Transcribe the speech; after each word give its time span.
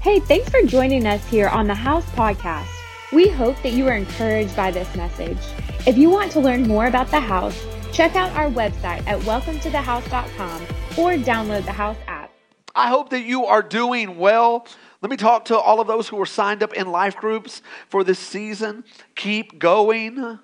Hey, 0.00 0.18
thanks 0.18 0.48
for 0.48 0.62
joining 0.62 1.04
us 1.06 1.22
here 1.26 1.48
on 1.48 1.66
the 1.66 1.74
House 1.74 2.06
Podcast. 2.12 2.70
We 3.12 3.28
hope 3.28 3.62
that 3.62 3.74
you 3.74 3.86
are 3.86 3.92
encouraged 3.92 4.56
by 4.56 4.70
this 4.70 4.96
message. 4.96 5.36
If 5.86 5.98
you 5.98 6.08
want 6.08 6.32
to 6.32 6.40
learn 6.40 6.66
more 6.66 6.86
about 6.86 7.10
the 7.10 7.20
house, 7.20 7.66
check 7.92 8.16
out 8.16 8.32
our 8.32 8.48
website 8.48 9.06
at 9.06 9.20
welcometothehouse.com 9.20 10.62
or 10.96 11.22
download 11.22 11.66
the 11.66 11.72
House 11.72 11.98
app. 12.06 12.32
I 12.74 12.88
hope 12.88 13.10
that 13.10 13.24
you 13.24 13.44
are 13.44 13.62
doing 13.62 14.16
well. 14.16 14.66
Let 15.02 15.10
me 15.10 15.18
talk 15.18 15.44
to 15.46 15.58
all 15.58 15.80
of 15.80 15.86
those 15.86 16.08
who 16.08 16.18
are 16.18 16.24
signed 16.24 16.62
up 16.62 16.72
in 16.72 16.90
life 16.90 17.16
groups 17.16 17.60
for 17.90 18.02
this 18.02 18.18
season. 18.18 18.84
Keep 19.16 19.58
going. 19.58 20.38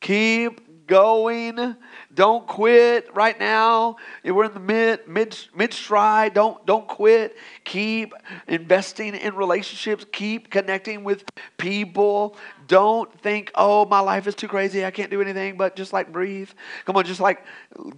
Keep 0.00 0.65
going. 0.86 1.76
Don't 2.14 2.46
quit 2.46 3.14
right 3.14 3.38
now. 3.38 3.96
We're 4.24 4.44
in 4.44 4.54
the 4.54 4.60
mid 4.60 5.06
mid 5.08 5.36
mid 5.54 5.72
stride. 5.72 6.34
Don't 6.34 6.64
don't 6.66 6.86
quit. 6.86 7.36
Keep 7.64 8.14
investing 8.48 9.14
in 9.14 9.34
relationships. 9.34 10.06
Keep 10.12 10.50
connecting 10.50 11.04
with 11.04 11.24
people. 11.58 12.36
Don't 12.66 13.12
think, 13.20 13.52
oh, 13.54 13.84
my 13.84 14.00
life 14.00 14.26
is 14.26 14.34
too 14.34 14.48
crazy. 14.48 14.84
I 14.84 14.90
can't 14.90 15.10
do 15.10 15.20
anything 15.20 15.56
but 15.56 15.76
just 15.76 15.92
like 15.92 16.12
breathe. 16.12 16.50
Come 16.84 16.96
on, 16.96 17.04
just 17.04 17.20
like 17.20 17.44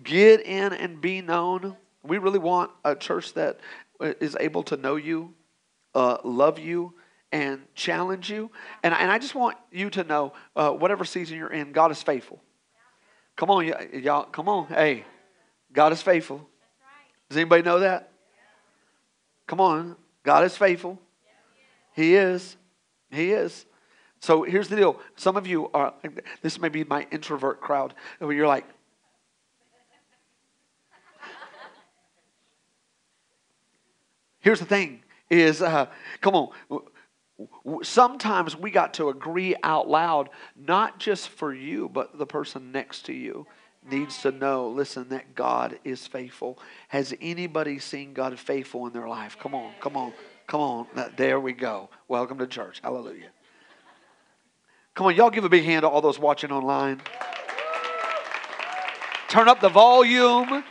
get 0.02 0.45
in 0.45 0.73
and 0.73 1.01
be 1.01 1.20
known. 1.20 1.77
We 2.02 2.18
really 2.18 2.38
want 2.38 2.70
a 2.84 2.95
church 2.95 3.34
that 3.34 3.60
is 4.01 4.37
able 4.38 4.62
to 4.65 4.77
know 4.77 4.96
you, 4.96 5.34
uh, 5.95 6.18
love 6.24 6.59
you, 6.59 6.95
and 7.32 7.62
challenge 7.74 8.30
you. 8.30 8.51
And, 8.82 8.95
and 8.95 9.10
I 9.10 9.18
just 9.18 9.34
want 9.34 9.57
you 9.70 9.91
to 9.91 10.05
know, 10.05 10.32
uh, 10.57 10.70
whatever 10.70 11.05
season 11.05 11.37
you're 11.37 11.52
in, 11.52 11.73
God 11.73 11.91
is 11.91 12.02
faithful. 12.02 12.41
Come 13.38 13.51
on, 13.51 13.73
y'all. 13.92 14.24
Come 14.24 14.48
on. 14.48 14.66
Hey, 14.66 15.05
God 15.73 15.92
is 15.92 16.02
faithful. 16.02 16.45
Does 17.29 17.38
anybody 17.38 17.62
know 17.62 17.79
that? 17.79 18.10
Come 19.46 19.60
on. 19.60 19.95
God 20.24 20.45
is 20.45 20.56
faithful. 20.56 20.99
He 21.95 22.16
is. 22.16 22.57
He 23.13 23.30
is. 23.30 23.65
So 24.18 24.43
here's 24.43 24.66
the 24.66 24.74
deal. 24.74 25.01
Some 25.15 25.37
of 25.37 25.46
you 25.46 25.71
are, 25.71 25.95
this 26.43 26.59
may 26.59 26.68
be 26.68 26.82
my 26.82 27.07
introvert 27.13 27.60
crowd, 27.60 27.95
where 28.18 28.32
you're 28.32 28.48
like, 28.48 28.66
here's 34.41 34.59
the 34.59 34.66
thing 34.66 35.04
is, 35.30 35.63
uh, 35.63 35.87
come 36.20 36.35
on, 36.35 36.48
sometimes 37.83 38.57
we 38.57 38.71
got 38.71 38.95
to 38.95 39.09
agree 39.09 39.55
out 39.63 39.89
loud, 39.89 40.31
not 40.57 40.99
just 40.99 41.29
for 41.29 41.53
you, 41.53 41.89
but 41.89 42.19
the 42.19 42.27
person 42.27 42.73
next 42.73 43.07
to 43.07 43.13
you 43.13 43.47
needs 43.89 44.19
to 44.23 44.31
know 44.31 44.69
listen, 44.69 45.09
that 45.11 45.35
God 45.35 45.79
is 45.85 46.07
faithful. 46.07 46.59
Has 46.89 47.15
anybody 47.21 47.79
seen 47.79 48.13
God 48.13 48.39
faithful 48.39 48.87
in 48.87 48.93
their 48.93 49.09
life? 49.09 49.37
Come 49.39 49.55
on, 49.55 49.73
come 49.81 49.97
on, 49.97 50.13
come 50.47 50.61
on. 50.61 50.87
There 51.16 51.41
we 51.41 51.53
go. 51.53 51.89
Welcome 52.09 52.39
to 52.39 52.47
church. 52.47 52.81
Hallelujah. 52.83 53.31
Come 54.95 55.07
on, 55.07 55.15
y'all 55.15 55.31
give 55.31 55.45
a 55.45 55.49
big 55.49 55.65
hand 55.65 55.83
to 55.83 55.89
all 55.89 56.01
those 56.01 56.19
watching 56.19 56.51
online. 56.51 57.01
Turn 59.29 59.49
up 59.49 59.61
the 59.61 59.69
volume. 59.69 60.65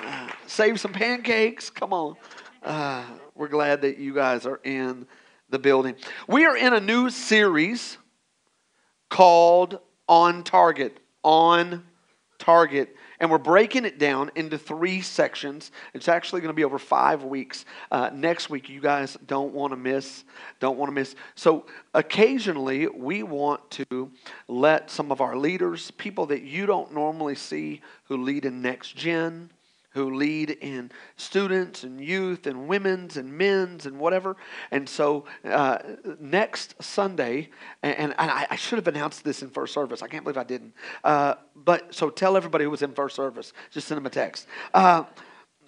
Uh, 0.00 0.28
save 0.46 0.80
some 0.80 0.92
pancakes. 0.92 1.70
Come 1.70 1.92
on. 1.92 2.16
Uh, 2.62 3.04
we're 3.34 3.48
glad 3.48 3.82
that 3.82 3.98
you 3.98 4.14
guys 4.14 4.46
are 4.46 4.60
in 4.64 5.06
the 5.54 5.58
building. 5.60 5.94
We 6.26 6.46
are 6.46 6.56
in 6.56 6.74
a 6.74 6.80
new 6.80 7.10
series 7.10 7.96
called 9.08 9.78
On 10.08 10.42
Target. 10.42 10.98
On 11.22 11.84
Target. 12.40 12.96
And 13.20 13.30
we're 13.30 13.38
breaking 13.38 13.84
it 13.84 14.00
down 14.00 14.32
into 14.34 14.58
three 14.58 15.00
sections. 15.00 15.70
It's 15.94 16.08
actually 16.08 16.40
going 16.40 16.48
to 16.48 16.56
be 16.56 16.64
over 16.64 16.80
five 16.80 17.22
weeks. 17.22 17.64
Uh, 17.92 18.10
next 18.12 18.50
week, 18.50 18.68
you 18.68 18.80
guys 18.80 19.16
don't 19.28 19.54
want 19.54 19.70
to 19.70 19.76
miss. 19.76 20.24
Don't 20.58 20.76
want 20.76 20.88
to 20.88 20.92
miss. 20.92 21.14
So, 21.36 21.66
occasionally, 21.94 22.88
we 22.88 23.22
want 23.22 23.70
to 23.70 24.10
let 24.48 24.90
some 24.90 25.12
of 25.12 25.20
our 25.20 25.36
leaders, 25.36 25.92
people 25.92 26.26
that 26.26 26.42
you 26.42 26.66
don't 26.66 26.92
normally 26.92 27.36
see 27.36 27.80
who 28.08 28.16
lead 28.16 28.44
in 28.44 28.60
next 28.60 28.96
gen, 28.96 29.50
who 29.94 30.14
lead 30.14 30.50
in 30.50 30.90
students 31.16 31.84
and 31.84 32.00
youth 32.00 32.46
and 32.48 32.66
women's 32.68 33.16
and 33.16 33.32
men's 33.32 33.86
and 33.86 33.98
whatever. 33.98 34.36
And 34.72 34.88
so 34.88 35.24
uh, 35.44 35.78
next 36.18 36.82
Sunday, 36.82 37.50
and, 37.82 37.96
and 37.96 38.14
I, 38.18 38.46
I, 38.50 38.56
should 38.56 38.78
have 38.78 38.88
announced 38.88 39.22
this 39.22 39.42
in 39.42 39.50
first 39.50 39.72
service. 39.72 40.02
I 40.02 40.08
can't 40.08 40.24
believe 40.24 40.36
I 40.36 40.44
didn't. 40.44 40.74
Uh, 41.04 41.34
but 41.54 41.94
so 41.94 42.10
tell 42.10 42.36
everybody 42.36 42.64
who 42.64 42.70
was 42.70 42.82
in 42.82 42.92
first 42.92 43.14
service. 43.14 43.52
Just 43.70 43.86
send 43.86 43.96
them 43.96 44.06
a 44.06 44.10
text. 44.10 44.48
Uh, 44.74 45.04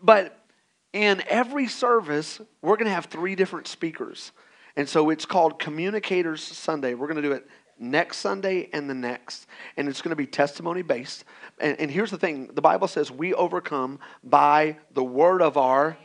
but 0.02 0.44
in 0.92 1.22
every 1.28 1.68
service, 1.68 2.40
we're 2.62 2.76
going 2.76 2.88
to 2.88 2.94
have 2.94 3.06
three 3.06 3.36
different 3.36 3.68
speakers. 3.68 4.32
And 4.74 4.88
so 4.88 5.10
it's 5.10 5.24
called 5.24 5.60
Communicators 5.60 6.42
Sunday. 6.42 6.94
We're 6.94 7.06
going 7.06 7.22
to 7.22 7.28
do 7.28 7.32
it 7.32 7.46
next 7.78 8.18
Sunday 8.18 8.68
and 8.72 8.88
the 8.88 8.94
next. 8.94 9.46
And 9.76 9.88
it's 9.88 10.02
going 10.02 10.10
to 10.10 10.16
be 10.16 10.26
testimony 10.26 10.82
based. 10.82 11.24
And, 11.58 11.78
and 11.80 11.90
here's 11.90 12.10
the 12.10 12.18
thing 12.18 12.50
the 12.54 12.62
Bible 12.62 12.88
says 12.88 13.10
we 13.10 13.34
overcome 13.34 13.98
by 14.24 14.78
the 14.94 15.04
word 15.04 15.42
of 15.42 15.56
our. 15.56 15.96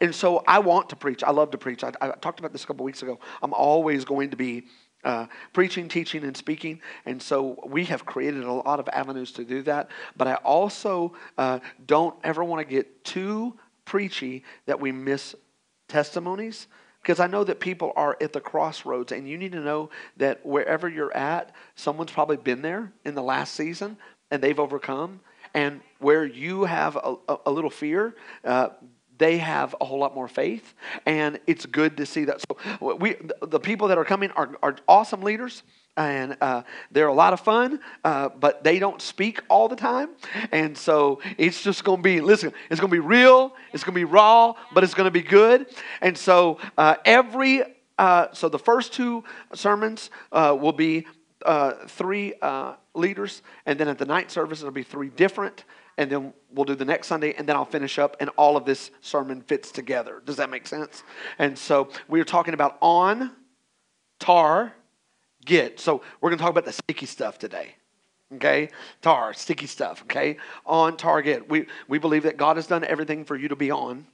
And 0.00 0.14
so 0.14 0.44
I 0.46 0.60
want 0.60 0.90
to 0.90 0.96
preach. 0.96 1.24
I 1.24 1.30
love 1.30 1.50
to 1.50 1.58
preach. 1.58 1.82
I, 1.82 1.92
I 2.00 2.10
talked 2.10 2.38
about 2.38 2.52
this 2.52 2.64
a 2.64 2.66
couple 2.66 2.84
weeks 2.84 3.02
ago. 3.02 3.18
I'm 3.42 3.52
always 3.52 4.04
going 4.04 4.30
to 4.30 4.36
be 4.36 4.64
uh, 5.02 5.26
preaching, 5.52 5.88
teaching, 5.88 6.24
and 6.24 6.36
speaking. 6.36 6.80
And 7.06 7.20
so 7.20 7.58
we 7.66 7.84
have 7.86 8.04
created 8.04 8.44
a 8.44 8.52
lot 8.52 8.78
of 8.80 8.88
avenues 8.92 9.32
to 9.32 9.44
do 9.44 9.62
that. 9.62 9.90
But 10.16 10.28
I 10.28 10.34
also 10.34 11.14
uh, 11.38 11.60
don't 11.86 12.14
ever 12.22 12.44
want 12.44 12.66
to 12.66 12.70
get 12.70 13.04
too 13.04 13.58
preachy 13.84 14.44
that 14.66 14.78
we 14.78 14.92
miss 14.92 15.34
testimonies 15.88 16.68
because 17.02 17.20
I 17.20 17.26
know 17.26 17.44
that 17.44 17.60
people 17.60 17.92
are 17.96 18.16
at 18.20 18.32
the 18.32 18.40
crossroads, 18.40 19.12
and 19.12 19.28
you 19.28 19.38
need 19.38 19.52
to 19.52 19.60
know 19.60 19.90
that 20.18 20.44
wherever 20.44 20.88
you're 20.88 21.16
at, 21.16 21.54
someone's 21.74 22.12
probably 22.12 22.36
been 22.36 22.62
there 22.62 22.92
in 23.04 23.14
the 23.14 23.22
last 23.22 23.54
season 23.54 23.96
and 24.30 24.42
they've 24.42 24.60
overcome. 24.60 25.20
And 25.54 25.80
where 25.98 26.24
you 26.24 26.64
have 26.64 26.96
a, 26.96 27.16
a, 27.28 27.36
a 27.46 27.50
little 27.50 27.70
fear, 27.70 28.14
uh, 28.44 28.68
they 29.18 29.38
have 29.38 29.74
a 29.80 29.84
whole 29.84 29.98
lot 29.98 30.14
more 30.14 30.28
faith, 30.28 30.74
and 31.04 31.40
it's 31.46 31.66
good 31.66 31.96
to 31.98 32.06
see 32.06 32.24
that. 32.24 32.40
So 32.40 32.96
we, 32.96 33.16
the 33.42 33.60
people 33.60 33.88
that 33.88 33.98
are 33.98 34.04
coming 34.04 34.30
are, 34.32 34.56
are 34.62 34.76
awesome 34.88 35.22
leaders 35.22 35.62
and 36.00 36.36
uh, 36.40 36.62
they're 36.90 37.08
a 37.08 37.14
lot 37.14 37.32
of 37.32 37.40
fun, 37.40 37.80
uh, 38.04 38.30
but 38.30 38.64
they 38.64 38.78
don't 38.78 39.02
speak 39.02 39.40
all 39.48 39.68
the 39.68 39.76
time. 39.76 40.08
And 40.50 40.76
so 40.76 41.20
it's 41.36 41.62
just 41.62 41.84
going 41.84 41.98
to 41.98 42.02
be, 42.02 42.20
listen, 42.20 42.52
it's 42.70 42.80
going 42.80 42.90
to 42.90 42.96
be 42.96 43.00
real, 43.00 43.54
it's 43.72 43.84
going 43.84 43.94
to 43.94 44.00
be 44.00 44.04
raw, 44.04 44.54
but 44.72 44.82
it's 44.82 44.94
going 44.94 45.06
to 45.06 45.10
be 45.10 45.22
good. 45.22 45.66
And 46.00 46.16
so 46.16 46.58
uh, 46.78 46.96
every, 47.04 47.62
uh, 47.98 48.28
so 48.32 48.48
the 48.48 48.58
first 48.58 48.94
two 48.94 49.24
sermons 49.54 50.10
uh, 50.32 50.56
will 50.58 50.72
be 50.72 51.06
uh, 51.44 51.72
three 51.86 52.34
leaders, 52.94 53.42
and 53.66 53.78
then 53.78 53.88
at 53.88 53.98
the 53.98 54.06
night 54.06 54.30
service, 54.30 54.60
it'll 54.60 54.72
be 54.72 54.82
three 54.82 55.10
different. 55.10 55.64
And 55.98 56.10
then 56.10 56.32
we'll 56.54 56.64
do 56.64 56.74
the 56.74 56.84
next 56.86 57.08
Sunday, 57.08 57.34
and 57.34 57.46
then 57.46 57.56
I'll 57.56 57.66
finish 57.66 57.98
up, 57.98 58.16
and 58.20 58.30
all 58.36 58.56
of 58.56 58.64
this 58.64 58.90
sermon 59.02 59.42
fits 59.42 59.70
together. 59.70 60.22
Does 60.24 60.36
that 60.36 60.48
make 60.48 60.66
sense? 60.66 61.02
And 61.38 61.58
so 61.58 61.90
we 62.08 62.20
are 62.20 62.24
talking 62.24 62.54
about 62.54 62.78
on, 62.80 63.32
tar, 64.18 64.72
get. 65.44 65.80
So 65.80 66.02
we're 66.20 66.30
going 66.30 66.38
to 66.38 66.42
talk 66.42 66.50
about 66.50 66.64
the 66.64 66.72
sticky 66.72 67.06
stuff 67.06 67.38
today. 67.38 67.74
Okay? 68.34 68.68
Tar, 69.02 69.34
sticky 69.34 69.66
stuff, 69.66 70.02
okay? 70.02 70.36
On 70.64 70.96
target. 70.96 71.48
We, 71.48 71.66
we 71.88 71.98
believe 71.98 72.22
that 72.22 72.36
God 72.36 72.56
has 72.56 72.66
done 72.66 72.84
everything 72.84 73.24
for 73.24 73.36
you 73.36 73.48
to 73.48 73.56
be 73.56 73.70
on, 73.70 74.06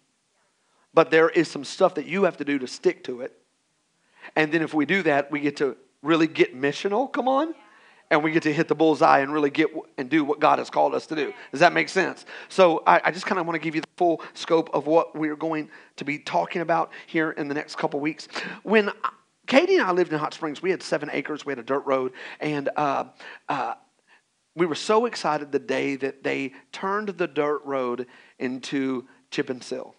but 0.95 1.11
there 1.11 1.29
is 1.29 1.51
some 1.51 1.65
stuff 1.65 1.95
that 1.97 2.07
you 2.07 2.25
have 2.25 2.39
to 2.39 2.45
do 2.45 2.59
to 2.59 2.67
stick 2.67 3.05
to 3.05 3.21
it. 3.21 3.37
And 4.35 4.51
then 4.51 4.63
if 4.63 4.73
we 4.73 4.87
do 4.87 5.03
that, 5.03 5.31
we 5.31 5.41
get 5.41 5.57
to 5.59 5.77
really 6.03 6.27
get 6.27 6.59
missional, 6.59 7.13
come 7.13 7.29
on? 7.29 7.55
And 8.11 8.23
we 8.23 8.31
get 8.31 8.45
to 8.45 8.53
hit 8.53 8.69
the 8.69 8.75
bullseye 8.75 9.19
and 9.19 9.33
really 9.33 9.51
get 9.51 9.69
and 9.99 10.09
do 10.09 10.25
what 10.25 10.39
God 10.39 10.61
has 10.61 10.71
called 10.71 10.95
us 10.95 11.07
to 11.09 11.17
do. 11.17 11.35
Does 11.51 11.59
that 11.59 11.73
make 11.73 11.89
sense? 11.89 12.25
So 12.49 12.85
I, 12.87 13.01
I 13.05 13.11
just 13.11 13.27
kind 13.27 13.41
of 13.41 13.47
want 13.47 13.57
to 13.57 13.59
give 13.59 13.75
you 13.75 13.81
the 13.81 13.89
full 13.97 14.23
scope 14.33 14.71
of 14.73 14.87
what 14.87 15.17
we're 15.17 15.37
going 15.37 15.69
to 15.97 16.05
be 16.05 16.21
talking 16.21 16.63
about 16.63 16.93
here 17.09 17.33
in 17.33 17.49
the 17.49 17.55
next 17.55 17.77
couple 17.77 17.99
weeks. 17.99 18.29
When 18.63 18.93
Katie 19.47 19.77
and 19.77 19.85
I 19.85 19.93
lived 19.93 20.13
in 20.13 20.19
Hot 20.19 20.35
Springs. 20.35 20.61
We 20.61 20.71
had 20.71 20.83
seven 20.83 21.09
acres. 21.13 21.47
We 21.47 21.53
had 21.53 21.59
a 21.59 21.63
dirt 21.63 21.87
road, 21.87 22.13
and 22.41 22.69
uh, 22.77 23.05
uh, 23.49 23.75
we 24.57 24.67
were 24.67 24.75
so 24.75 25.07
excited 25.07 25.53
the 25.53 25.59
day 25.59 25.97
that 25.97 26.25
they 26.25 26.55
turned 26.73 27.11
the 27.11 27.27
dirt 27.27 27.63
road 27.65 28.07
into 28.39 29.07
chip 29.31 29.51
and 29.51 29.63
seal. 29.63 29.95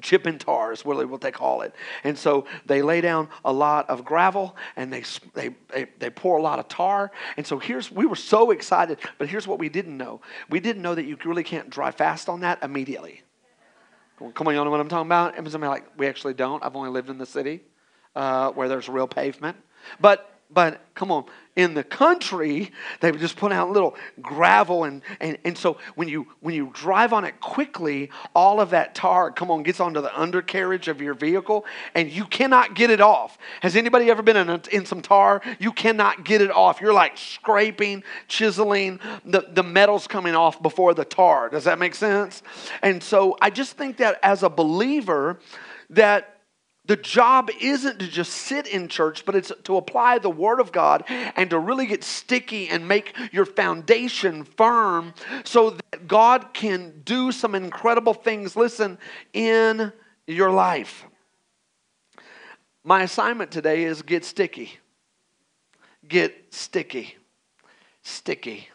Chip 0.00 0.24
and 0.24 0.40
tar 0.40 0.72
is 0.72 0.86
really 0.86 1.04
what 1.04 1.20
they 1.20 1.32
call 1.32 1.62
it. 1.62 1.74
And 2.04 2.16
so 2.16 2.46
they 2.64 2.80
lay 2.80 3.00
down 3.00 3.28
a 3.44 3.52
lot 3.52 3.90
of 3.90 4.04
gravel 4.04 4.56
and 4.76 4.92
they, 4.92 5.02
they, 5.34 5.50
they, 5.74 5.88
they 5.98 6.10
pour 6.10 6.38
a 6.38 6.42
lot 6.42 6.60
of 6.60 6.68
tar. 6.68 7.10
And 7.36 7.44
so 7.44 7.58
here's, 7.58 7.90
we 7.90 8.06
were 8.06 8.16
so 8.16 8.52
excited, 8.52 8.98
but 9.18 9.28
here's 9.28 9.48
what 9.48 9.58
we 9.58 9.68
didn't 9.68 9.96
know. 9.96 10.20
We 10.48 10.60
didn't 10.60 10.82
know 10.82 10.94
that 10.94 11.06
you 11.06 11.18
really 11.24 11.42
can't 11.42 11.68
drive 11.70 11.96
fast 11.96 12.28
on 12.28 12.40
that 12.40 12.62
immediately. 12.62 13.22
Come 14.34 14.46
on, 14.46 14.54
you 14.54 14.64
know 14.64 14.70
what 14.70 14.80
I'm 14.80 14.88
talking 14.88 15.08
about? 15.08 15.36
And 15.36 15.50
somebody 15.50 15.70
like, 15.70 15.98
we 15.98 16.06
actually 16.06 16.34
don't. 16.34 16.62
I've 16.64 16.76
only 16.76 16.90
lived 16.90 17.10
in 17.10 17.18
the 17.18 17.26
city 17.26 17.62
uh, 18.14 18.50
where 18.52 18.68
there's 18.68 18.88
real 18.88 19.08
pavement. 19.08 19.56
But 20.00 20.26
But 20.52 20.80
come 20.94 21.12
on, 21.12 21.24
in 21.54 21.74
the 21.74 21.84
country, 21.84 22.72
they 23.00 23.12
would 23.12 23.20
just 23.20 23.36
put 23.36 23.52
out 23.52 23.70
little 23.70 23.94
gravel 24.20 24.84
and, 24.84 25.02
and, 25.20 25.38
and 25.44 25.56
so 25.56 25.76
when 25.94 26.08
you 26.08 26.26
when 26.40 26.54
you 26.54 26.70
drive 26.72 27.12
on 27.12 27.24
it 27.24 27.40
quickly, 27.40 28.10
all 28.34 28.60
of 28.60 28.70
that 28.70 28.94
tar, 28.94 29.30
come 29.30 29.50
on, 29.50 29.62
gets 29.62 29.78
onto 29.78 30.00
the 30.00 30.12
undercarriage 30.20 30.88
of 30.88 31.00
your 31.00 31.14
vehicle 31.14 31.64
and 31.94 32.10
you 32.10 32.24
cannot 32.24 32.74
get 32.74 32.90
it 32.90 33.00
off. 33.00 33.38
Has 33.60 33.76
anybody 33.76 34.10
ever 34.10 34.22
been 34.22 34.36
in, 34.36 34.50
a, 34.50 34.60
in 34.72 34.86
some 34.86 35.02
tar? 35.02 35.40
You 35.60 35.72
cannot 35.72 36.24
get 36.24 36.40
it 36.40 36.50
off. 36.50 36.80
You're 36.80 36.94
like 37.04 37.16
scraping, 37.16 38.02
chiseling, 38.26 38.98
the, 39.24 39.46
the 39.52 39.62
metal's 39.62 40.08
coming 40.08 40.34
off 40.34 40.60
before 40.60 40.94
the 40.94 41.04
tar. 41.04 41.48
Does 41.48 41.64
that 41.64 41.78
make 41.78 41.94
sense? 41.94 42.42
And 42.82 43.02
so 43.02 43.36
I 43.40 43.50
just 43.50 43.76
think 43.76 43.98
that 43.98 44.18
as 44.22 44.42
a 44.42 44.48
believer, 44.48 45.38
that 45.90 46.39
the 46.90 46.96
job 46.96 47.50
isn't 47.60 48.00
to 48.00 48.08
just 48.08 48.32
sit 48.32 48.66
in 48.66 48.88
church, 48.88 49.24
but 49.24 49.36
it's 49.36 49.52
to 49.62 49.76
apply 49.76 50.18
the 50.18 50.28
Word 50.28 50.58
of 50.58 50.72
God 50.72 51.04
and 51.08 51.48
to 51.50 51.56
really 51.56 51.86
get 51.86 52.02
sticky 52.02 52.68
and 52.68 52.88
make 52.88 53.16
your 53.30 53.46
foundation 53.46 54.42
firm 54.42 55.14
so 55.44 55.70
that 55.70 56.08
God 56.08 56.52
can 56.52 57.02
do 57.04 57.30
some 57.30 57.54
incredible 57.54 58.12
things, 58.12 58.56
listen, 58.56 58.98
in 59.32 59.92
your 60.26 60.50
life. 60.50 61.04
My 62.82 63.04
assignment 63.04 63.52
today 63.52 63.84
is 63.84 64.02
get 64.02 64.24
sticky. 64.24 64.72
Get 66.08 66.52
sticky. 66.52 67.14
Sticky. 68.02 68.68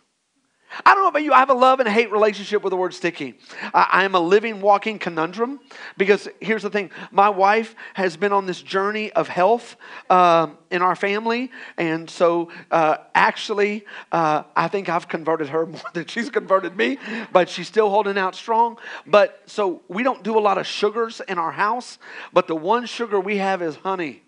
I 0.83 0.93
don't 0.93 1.03
know 1.03 1.09
about 1.09 1.23
you, 1.23 1.31
I 1.31 1.39
have 1.39 1.49
a 1.49 1.53
love 1.53 1.79
and 1.79 1.87
hate 1.87 2.11
relationship 2.11 2.63
with 2.63 2.71
the 2.71 2.77
word 2.77 2.93
sticky. 2.93 3.35
I, 3.73 4.03
am 4.03 4.15
a 4.15 4.19
living, 4.19 4.59
walking 4.59 4.99
conundrum 4.99 5.59
because 5.97 6.27
here's 6.41 6.63
the 6.63 6.69
thing 6.69 6.91
my 7.11 7.29
wife 7.29 7.75
has 7.93 8.17
been 8.17 8.33
on 8.33 8.45
this 8.45 8.61
journey 8.61 9.11
of 9.13 9.27
health 9.27 9.77
um, 10.09 10.57
in 10.71 10.81
our 10.81 10.95
family. 10.95 11.51
And 11.77 12.09
so, 12.09 12.51
uh, 12.71 12.97
actually, 13.13 13.85
uh, 14.11 14.43
I 14.55 14.67
think 14.67 14.89
I've 14.89 15.07
converted 15.07 15.49
her 15.49 15.65
more 15.75 15.81
than 15.93 16.07
she's 16.07 16.29
converted 16.29 16.75
me, 16.75 16.97
but 17.31 17.49
she's 17.49 17.67
still 17.67 17.89
holding 17.89 18.17
out 18.17 18.35
strong. 18.35 18.77
But 19.05 19.41
so, 19.45 19.81
we 19.87 20.03
don't 20.03 20.23
do 20.23 20.37
a 20.37 20.41
lot 20.41 20.57
of 20.57 20.67
sugars 20.67 21.21
in 21.27 21.37
our 21.37 21.51
house, 21.51 21.99
but 22.33 22.47
the 22.47 22.55
one 22.55 22.85
sugar 22.85 23.19
we 23.19 23.37
have 23.37 23.61
is 23.61 23.75
honey, 23.77 24.23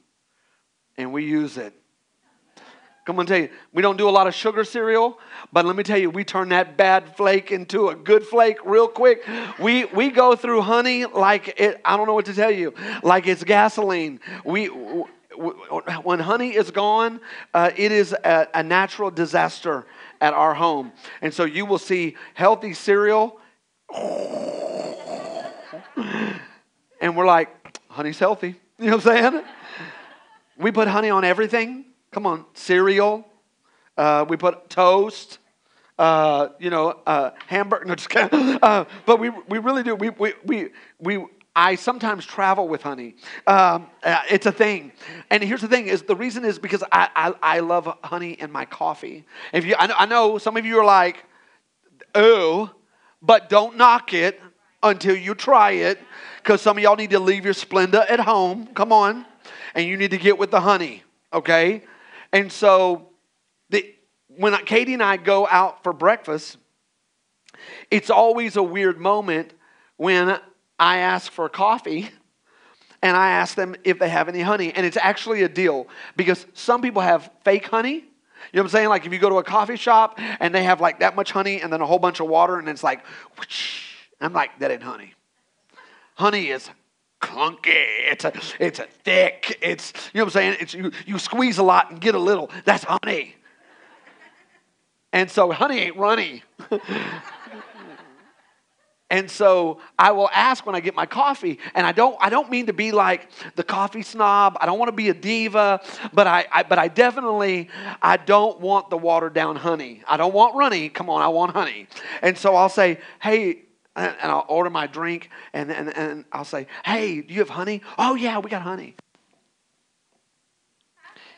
and 0.95 1.11
we 1.11 1.25
use 1.25 1.57
it. 1.57 1.73
Come 3.07 3.19
on, 3.19 3.25
tell 3.25 3.39
you, 3.39 3.49
we 3.71 3.81
don't 3.81 3.95
do 3.95 4.09
a 4.09 4.11
lot 4.11 4.27
of 4.27 4.35
sugar 4.35 4.65
cereal, 4.65 5.17
but 5.53 5.63
let 5.63 5.77
me 5.77 5.83
tell 5.83 5.97
you, 5.97 6.09
we 6.09 6.25
turn 6.25 6.49
that 6.49 6.75
bad 6.75 7.15
flake 7.15 7.53
into 7.53 7.87
a 7.87 7.95
good 7.95 8.25
flake 8.25 8.57
real 8.65 8.89
quick. 8.89 9.25
We 9.59 9.85
we 9.85 10.09
go 10.09 10.35
through 10.35 10.59
honey 10.63 11.05
like 11.05 11.57
it. 11.57 11.79
I 11.85 11.95
don't 11.95 12.05
know 12.05 12.13
what 12.13 12.25
to 12.25 12.33
tell 12.33 12.51
you, 12.51 12.73
like 13.03 13.25
it's 13.25 13.45
gasoline. 13.45 14.19
We 14.43 14.65
when 14.65 16.19
honey 16.19 16.53
is 16.53 16.69
gone, 16.69 17.21
uh, 17.53 17.71
it 17.77 17.93
is 17.93 18.11
a, 18.11 18.49
a 18.53 18.61
natural 18.61 19.09
disaster 19.09 19.85
at 20.19 20.33
our 20.33 20.53
home, 20.53 20.91
and 21.21 21.33
so 21.33 21.45
you 21.45 21.65
will 21.65 21.77
see 21.79 22.17
healthy 22.33 22.73
cereal, 22.73 23.39
and 26.99 27.15
we're 27.15 27.25
like, 27.25 27.79
honey's 27.87 28.19
healthy. 28.19 28.55
You 28.77 28.87
know 28.89 28.97
what 28.97 29.07
I'm 29.07 29.31
saying? 29.31 29.43
We 30.57 30.73
put 30.73 30.89
honey 30.89 31.09
on 31.09 31.23
everything. 31.23 31.85
Come 32.11 32.25
on, 32.25 32.45
cereal. 32.53 33.25
Uh, 33.97 34.25
we 34.27 34.37
put 34.37 34.69
toast. 34.69 35.39
Uh, 35.97 36.49
you 36.59 36.69
know, 36.69 36.99
uh, 37.07 37.31
hamburger. 37.47 37.85
No, 37.85 37.95
just 37.95 38.09
kidding. 38.09 38.59
Uh, 38.61 38.85
but 39.05 39.19
we, 39.19 39.29
we 39.49 39.59
really 39.59 39.83
do. 39.83 39.95
We, 39.95 40.09
we, 40.09 40.33
we, 40.45 40.69
we, 40.99 41.25
I 41.55 41.75
sometimes 41.75 42.25
travel 42.25 42.67
with 42.67 42.83
honey. 42.83 43.15
Um, 43.45 43.87
uh, 44.03 44.21
it's 44.29 44.45
a 44.45 44.51
thing. 44.51 44.91
And 45.29 45.43
here's 45.43 45.61
the 45.61 45.67
thing: 45.67 45.87
is 45.87 46.03
the 46.03 46.15
reason 46.15 46.45
is 46.45 46.59
because 46.59 46.83
I, 46.91 47.09
I, 47.15 47.33
I 47.41 47.59
love 47.61 47.91
honey 48.03 48.33
in 48.33 48.51
my 48.51 48.65
coffee. 48.65 49.25
If 49.53 49.65
you, 49.65 49.75
I, 49.77 50.03
I 50.03 50.05
know 50.05 50.37
some 50.37 50.55
of 50.57 50.65
you 50.65 50.79
are 50.79 50.85
like, 50.85 51.23
oh, 52.13 52.71
but 53.21 53.49
don't 53.49 53.77
knock 53.77 54.13
it 54.13 54.39
until 54.83 55.15
you 55.15 55.33
try 55.33 55.71
it, 55.71 55.99
because 56.37 56.61
some 56.61 56.77
of 56.77 56.83
y'all 56.83 56.95
need 56.95 57.09
to 57.11 57.19
leave 57.19 57.43
your 57.43 57.55
Splenda 57.55 58.09
at 58.09 58.19
home. 58.19 58.67
Come 58.75 58.91
on, 58.91 59.25
and 59.73 59.87
you 59.87 59.97
need 59.97 60.11
to 60.11 60.17
get 60.17 60.37
with 60.37 60.51
the 60.51 60.61
honey. 60.61 61.03
Okay. 61.33 61.83
And 62.31 62.51
so 62.51 63.09
the, 63.69 63.93
when 64.27 64.55
Katie 64.65 64.93
and 64.93 65.03
I 65.03 65.17
go 65.17 65.47
out 65.47 65.83
for 65.83 65.93
breakfast, 65.93 66.57
it's 67.89 68.09
always 68.09 68.55
a 68.55 68.63
weird 68.63 68.99
moment 68.99 69.53
when 69.97 70.39
I 70.79 70.97
ask 70.97 71.31
for 71.31 71.49
coffee 71.49 72.09
and 73.01 73.15
I 73.15 73.31
ask 73.31 73.55
them 73.55 73.75
if 73.83 73.99
they 73.99 74.09
have 74.09 74.29
any 74.29 74.41
honey. 74.41 74.73
And 74.73 74.85
it's 74.85 74.97
actually 74.97 75.43
a 75.43 75.49
deal 75.49 75.87
because 76.15 76.45
some 76.53 76.81
people 76.81 77.01
have 77.01 77.31
fake 77.43 77.67
honey. 77.67 77.93
You 77.93 78.01
know 78.53 78.61
what 78.61 78.63
I'm 78.63 78.69
saying? 78.69 78.89
Like 78.89 79.05
if 79.05 79.13
you 79.13 79.19
go 79.19 79.29
to 79.29 79.37
a 79.37 79.43
coffee 79.43 79.75
shop 79.75 80.19
and 80.39 80.53
they 80.53 80.63
have 80.63 80.79
like 80.81 80.99
that 80.99 81.15
much 81.15 81.31
honey 81.31 81.61
and 81.61 81.71
then 81.71 81.81
a 81.81 81.85
whole 81.85 81.99
bunch 81.99 82.19
of 82.19 82.27
water 82.27 82.59
and 82.59 82.69
it's 82.69 82.83
like, 82.83 83.05
whoosh, 83.37 83.95
I'm 84.21 84.33
like, 84.33 84.59
that 84.59 84.71
ain't 84.71 84.83
honey. 84.83 85.13
Honey 86.15 86.47
is 86.47 86.69
clunky. 87.21 87.59
It's 87.65 88.25
a, 88.25 88.33
it's 88.59 88.79
a 88.79 88.87
thick. 89.03 89.57
It's 89.61 89.93
you 90.13 90.19
know 90.19 90.25
what 90.25 90.35
I'm 90.35 90.41
saying. 90.41 90.57
It's 90.59 90.73
you, 90.73 90.91
you 91.05 91.19
squeeze 91.19 91.57
a 91.57 91.63
lot 91.63 91.91
and 91.91 92.01
get 92.01 92.15
a 92.15 92.19
little. 92.19 92.49
That's 92.65 92.83
honey. 92.83 93.35
And 95.13 95.31
so 95.31 95.51
honey 95.51 95.79
ain't 95.79 95.97
runny. 95.97 96.43
and 99.09 99.31
so 99.31 99.79
I 99.97 100.11
will 100.11 100.29
ask 100.33 100.65
when 100.65 100.75
I 100.75 100.79
get 100.79 100.95
my 100.95 101.05
coffee, 101.05 101.59
and 101.73 101.87
I 101.87 101.91
don't 101.91 102.17
I 102.19 102.29
don't 102.29 102.49
mean 102.51 102.67
to 102.67 102.73
be 102.73 102.91
like 102.91 103.29
the 103.55 103.63
coffee 103.63 104.01
snob. 104.01 104.57
I 104.59 104.65
don't 104.65 104.77
want 104.77 104.89
to 104.89 104.95
be 104.95 105.09
a 105.09 105.13
diva, 105.13 105.81
but 106.13 106.27
I, 106.27 106.45
I 106.51 106.63
but 106.63 106.77
I 106.77 106.87
definitely 106.87 107.69
I 108.01 108.17
don't 108.17 108.59
want 108.59 108.89
the 108.89 108.97
watered 108.97 109.33
down 109.33 109.55
honey. 109.55 110.03
I 110.07 110.17
don't 110.17 110.33
want 110.33 110.55
runny. 110.55 110.89
Come 110.89 111.09
on, 111.09 111.21
I 111.21 111.29
want 111.29 111.53
honey. 111.53 111.87
And 112.21 112.37
so 112.37 112.55
I'll 112.55 112.69
say, 112.69 112.99
hey, 113.21 113.63
and, 113.97 114.31
I'll 114.31 114.45
order 114.47 114.69
my 114.69 114.87
drink, 114.87 115.29
and, 115.53 115.71
and, 115.71 115.95
and 115.97 116.25
I'll 116.31 116.45
say, 116.45 116.67
Hey, 116.85 117.21
do 117.21 117.33
you 117.33 117.39
have 117.39 117.49
honey? 117.49 117.81
Oh, 117.97 118.15
yeah, 118.15 118.37
we 118.39 118.49
got 118.49 118.61
honey. 118.61 118.95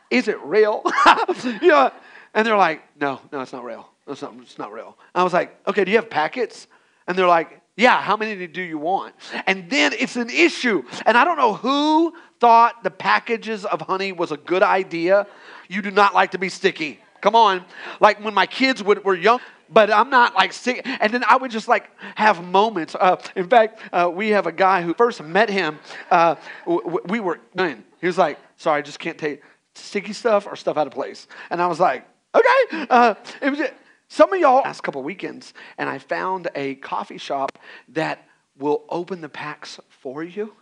Is 0.10 0.28
it 0.28 0.40
real? 0.42 0.84
you 1.44 1.68
know, 1.68 1.92
and 2.34 2.46
they're 2.46 2.58
like, 2.58 2.82
No, 3.00 3.22
no, 3.32 3.42
it's 3.42 3.54
not 3.54 3.64
real. 3.64 3.90
It's 4.08 4.22
not, 4.22 4.34
it's 4.42 4.58
not 4.58 4.74
real. 4.74 4.98
I 5.16 5.24
was 5.24 5.34
like, 5.34 5.58
Okay, 5.68 5.86
do 5.86 5.92
you 5.92 5.98
have 5.98 6.10
packets? 6.10 6.68
And 7.08 7.18
they're 7.18 7.28
like, 7.28 7.62
Yeah, 7.78 8.02
how 8.02 8.18
many 8.18 8.46
do 8.48 8.62
you 8.62 8.78
want? 8.78 9.16
And 9.48 9.70
then 9.70 9.94
it's 9.94 10.18
an 10.18 10.30
issue. 10.30 10.84
And 11.06 11.18
I 11.18 11.24
don't 11.24 11.38
know 11.38 11.54
who 11.54 12.14
thought 12.40 12.84
the 12.84 12.92
packages 12.92 13.66
of 13.66 13.82
honey 13.82 14.12
was 14.12 14.32
a 14.32 14.38
good 14.38 14.64
idea. 14.64 15.28
You 15.70 15.82
do 15.82 15.92
not 15.92 16.14
like 16.14 16.32
to 16.32 16.38
be 16.38 16.50
sticky. 16.50 17.00
Come 17.22 17.36
on. 17.36 17.66
Like 18.00 18.24
when 18.24 18.34
my 18.34 18.46
kids 18.46 18.82
would, 18.84 19.04
were 19.04 19.16
young, 19.16 19.40
but 19.72 19.92
I'm 19.92 20.10
not 20.10 20.36
like 20.36 20.54
sick. 20.54 20.82
And 20.86 21.14
then 21.14 21.24
I 21.28 21.38
would 21.38 21.52
just 21.52 21.68
like 21.68 21.90
have 22.16 22.44
moments. 22.44 22.96
Uh, 22.96 23.18
in 23.36 23.48
fact, 23.48 23.82
uh, 23.94 24.10
we 24.14 24.30
have 24.30 24.48
a 24.48 24.52
guy 24.52 24.82
who 24.82 24.94
first 24.94 25.22
met 25.22 25.50
him. 25.50 25.80
Uh, 26.10 26.36
we 26.66 27.20
were 27.20 27.40
in. 27.58 27.84
He 28.02 28.08
was 28.08 28.18
like, 28.18 28.40
"Sorry, 28.58 28.80
I 28.80 28.82
just 28.82 29.00
can't 29.00 29.18
take 29.18 29.42
sticky 29.76 30.14
stuff 30.14 30.48
or 30.48 30.56
stuff 30.56 30.78
out 30.78 30.88
of 30.88 30.94
place." 30.94 31.28
And 31.50 31.62
I 31.62 31.68
was 31.68 31.80
like, 31.80 32.08
"Okay." 32.34 32.88
Uh, 32.90 33.16
it 33.42 33.50
was 33.50 33.60
some 34.08 34.34
of 34.34 34.40
y'all 34.40 34.62
last 34.64 34.82
couple 34.82 35.04
weekends, 35.04 35.54
and 35.78 35.90
I 35.90 36.00
found 36.00 36.50
a 36.56 36.76
coffee 36.76 37.18
shop 37.18 37.60
that 37.90 38.28
will 38.58 38.84
open 38.90 39.22
the 39.22 39.30
packs 39.30 39.80
for 39.90 40.24
you. 40.24 40.54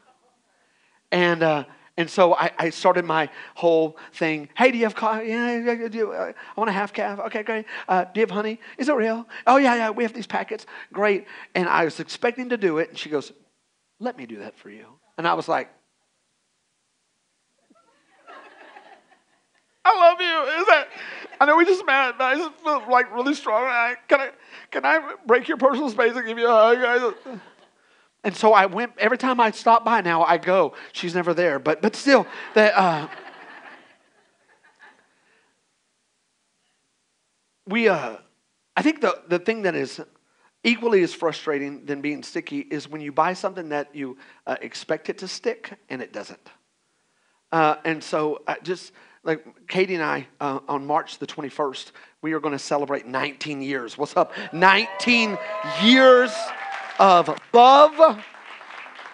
And 1.12 1.42
uh, 1.42 1.64
and 1.98 2.08
so 2.08 2.36
I, 2.36 2.52
I, 2.60 2.70
started 2.70 3.06
my 3.06 3.28
whole 3.56 3.98
thing. 4.14 4.50
Hey, 4.56 4.70
do 4.70 4.78
you 4.78 4.84
have 4.84 4.94
coffee? 4.94 5.30
Yeah, 5.30 5.88
do 5.90 6.12
uh, 6.12 6.32
I 6.32 6.60
want 6.60 6.70
a 6.70 6.74
half 6.74 6.94
caf. 6.94 7.20
Okay, 7.20 7.42
great. 7.42 7.66
Uh, 7.90 8.04
do 8.04 8.20
you 8.20 8.22
have 8.22 8.32
honey? 8.32 8.60
Is 8.78 8.88
it 8.88 8.94
real? 8.94 9.28
Oh, 9.48 9.58
yeah, 9.58 9.76
yeah, 9.76 9.90
we 9.90 10.04
have 10.04 10.14
these 10.14 10.28
packets. 10.28 10.68
Great. 10.94 11.26
And 11.56 11.68
I 11.68 11.86
was 11.86 12.00
expecting 12.00 12.50
to 12.50 12.58
do 12.58 12.78
it. 12.78 12.90
And 12.90 12.98
she 12.98 13.10
goes, 13.10 13.32
let 14.00 14.16
me 14.16 14.28
do 14.28 14.38
that 14.40 14.58
for 14.60 14.70
you. 14.70 14.86
And 15.18 15.28
I 15.28 15.34
was 15.34 15.48
like, 15.48 15.70
I 19.84 20.00
love 20.00 20.20
you. 20.22 20.62
Is 20.62 20.68
that? 20.68 20.88
I 21.40 21.46
know 21.46 21.58
we 21.58 21.66
just 21.66 21.86
met, 21.86 22.18
but 22.18 22.26
I 22.26 22.36
just 22.36 22.60
feel 22.60 22.84
like 22.92 23.14
really 23.16 23.34
strong. 23.34 23.64
I, 23.64 23.96
can 24.08 24.20
I, 24.20 24.30
can 24.70 24.86
I 24.86 25.16
break 25.26 25.48
your 25.48 25.58
personal 25.58 25.90
space 25.90 26.16
and 26.16 26.28
give 26.28 26.38
you 26.38 26.48
a 26.48 26.76
hug? 26.76 27.16
And 28.24 28.36
so 28.36 28.54
I 28.54 28.66
went, 28.66 28.94
every 28.98 29.18
time 29.18 29.40
I 29.40 29.52
stop 29.52 29.86
by 29.86 30.02
now, 30.02 30.24
I 30.24 30.38
go. 30.38 30.74
She's 30.92 31.16
never 31.16 31.34
there, 31.34 31.60
but, 31.60 31.82
but 31.82 31.96
still, 31.96 32.28
that, 32.56 32.74
uh, 32.76 33.08
we, 37.68 37.88
uh, 37.88 38.18
I 38.76 38.82
think 38.82 39.02
the, 39.02 39.22
the 39.28 39.40
thing 39.40 39.64
that 39.64 39.76
is 39.76 40.02
equally 40.64 41.04
as 41.04 41.14
frustrating 41.14 41.86
than 41.86 42.02
being 42.02 42.24
sticky 42.24 42.60
is 42.60 42.90
when 42.90 43.02
you 43.02 43.12
buy 43.12 43.34
something 43.34 43.70
that 43.70 43.96
you 43.96 44.18
uh, 44.46 44.58
expect 44.62 45.10
it 45.10 45.20
to 45.20 45.28
stick 45.28 45.78
and 45.90 46.02
it 46.02 46.12
doesn't. 46.12 46.50
Uh, 47.52 47.76
and 47.86 48.04
so 48.04 48.42
I 48.48 48.58
just 48.62 48.92
like 49.24 49.46
Katie 49.68 49.96
and 49.96 50.04
I 50.04 50.28
uh, 50.40 50.60
on 50.68 50.86
March 50.86 51.20
the 51.20 51.28
21st, 51.28 51.92
we 52.22 52.34
are 52.34 52.40
going 52.40 52.54
to 52.54 52.60
celebrate 52.60 53.06
19 53.06 53.62
years. 53.62 53.98
What's 53.98 54.18
up? 54.18 54.34
19 54.54 55.38
years 55.84 56.34
of 57.00 57.40
love, 57.54 58.24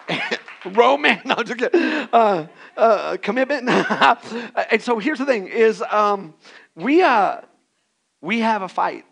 romance, 0.66 1.24
no, 1.24 1.36
uh, 2.12 2.46
uh, 2.76 3.16
commitment. 3.22 3.68
and 4.70 4.82
so 4.82 4.98
here's 4.98 5.18
the 5.18 5.26
thing: 5.26 5.46
is 5.48 5.82
um, 5.90 6.34
we 6.74 7.02
uh, 7.02 7.40
we 8.20 8.40
have 8.40 8.62
a 8.62 8.68
fight. 8.68 9.04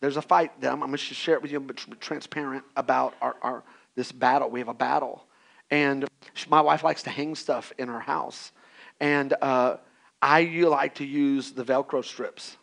There's 0.00 0.16
a 0.16 0.22
fight 0.22 0.60
that 0.60 0.70
I'm, 0.70 0.82
I'm 0.82 0.90
going 0.90 0.98
to 0.98 1.14
share 1.14 1.34
it 1.34 1.42
with 1.42 1.50
you, 1.50 1.60
but 1.60 1.76
transparent 2.00 2.64
about 2.76 3.14
our, 3.22 3.36
our 3.42 3.64
this 3.94 4.12
battle. 4.12 4.50
We 4.50 4.60
have 4.60 4.68
a 4.68 4.74
battle, 4.74 5.24
and 5.70 6.06
my 6.48 6.60
wife 6.60 6.84
likes 6.84 7.02
to 7.04 7.10
hang 7.10 7.34
stuff 7.34 7.72
in 7.78 7.88
her 7.88 8.00
house, 8.00 8.52
and 9.00 9.34
uh, 9.40 9.76
I 10.20 10.42
like 10.42 10.96
to 10.96 11.04
use 11.04 11.52
the 11.52 11.64
Velcro 11.64 12.04
strips, 12.04 12.56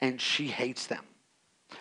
and 0.00 0.20
she 0.20 0.48
hates 0.48 0.86
them. 0.86 1.04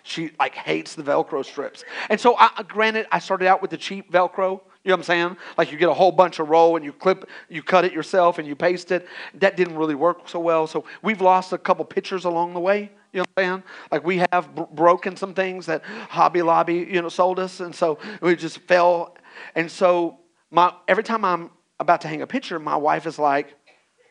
She 0.04 0.32
like 0.40 0.54
hates 0.56 0.96
the 0.96 1.04
Velcro 1.04 1.44
strips. 1.44 1.84
And 2.10 2.20
so, 2.20 2.36
I, 2.38 2.64
granted, 2.68 3.08
I 3.12 3.20
started 3.20 3.48
out 3.48 3.62
with 3.62 3.72
the 3.72 3.78
cheap 3.78 4.12
Velcro. 4.12 4.62
You 4.84 4.90
know 4.90 4.94
what 4.94 5.00
I'm 5.00 5.04
saying? 5.04 5.38
Like 5.58 5.72
you 5.72 5.80
get 5.80 5.90
a 5.90 5.94
whole 5.94 6.12
bunch 6.12 6.40
of 6.40 6.50
roll 6.50 6.76
and 6.76 6.86
you 6.86 6.94
clip, 6.94 7.28
you 7.50 7.64
cut 7.64 7.86
it 7.86 7.94
yourself 7.94 8.38
and 8.38 8.48
you 8.48 8.56
paste 8.56 8.92
it. 8.92 9.08
That 9.34 9.58
didn't 9.58 9.76
really 9.78 9.96
work 9.96 10.30
so 10.30 10.40
well. 10.40 10.68
So 10.68 10.86
we've 11.02 11.22
lost 11.22 11.54
a 11.54 11.58
couple 11.58 11.86
pictures 11.86 12.26
along 12.26 12.54
the 12.54 12.60
way. 12.60 12.92
You 13.12 13.20
know 13.20 13.26
what 13.34 13.44
I'm 13.44 13.50
saying? 13.50 13.64
Like 13.92 14.04
we 14.04 14.24
have 14.32 14.54
b- 14.54 14.66
broken 14.74 15.16
some 15.16 15.34
things 15.34 15.66
that 15.66 15.84
Hobby 15.84 16.44
Lobby, 16.44 16.76
you 16.76 17.02
know, 17.02 17.10
sold 17.10 17.40
us, 17.40 17.62
and 17.62 17.74
so 17.74 17.98
we 18.22 18.36
just 18.36 18.60
fell. 18.60 19.18
And 19.56 19.72
so 19.72 20.20
my 20.52 20.74
every 20.88 21.04
time 21.04 21.26
I'm 21.26 21.50
about 21.80 22.02
to 22.02 22.08
hang 22.08 22.22
a 22.22 22.28
picture, 22.28 22.60
my 22.60 22.76
wife 22.76 23.08
is 23.08 23.18
like, 23.18 23.56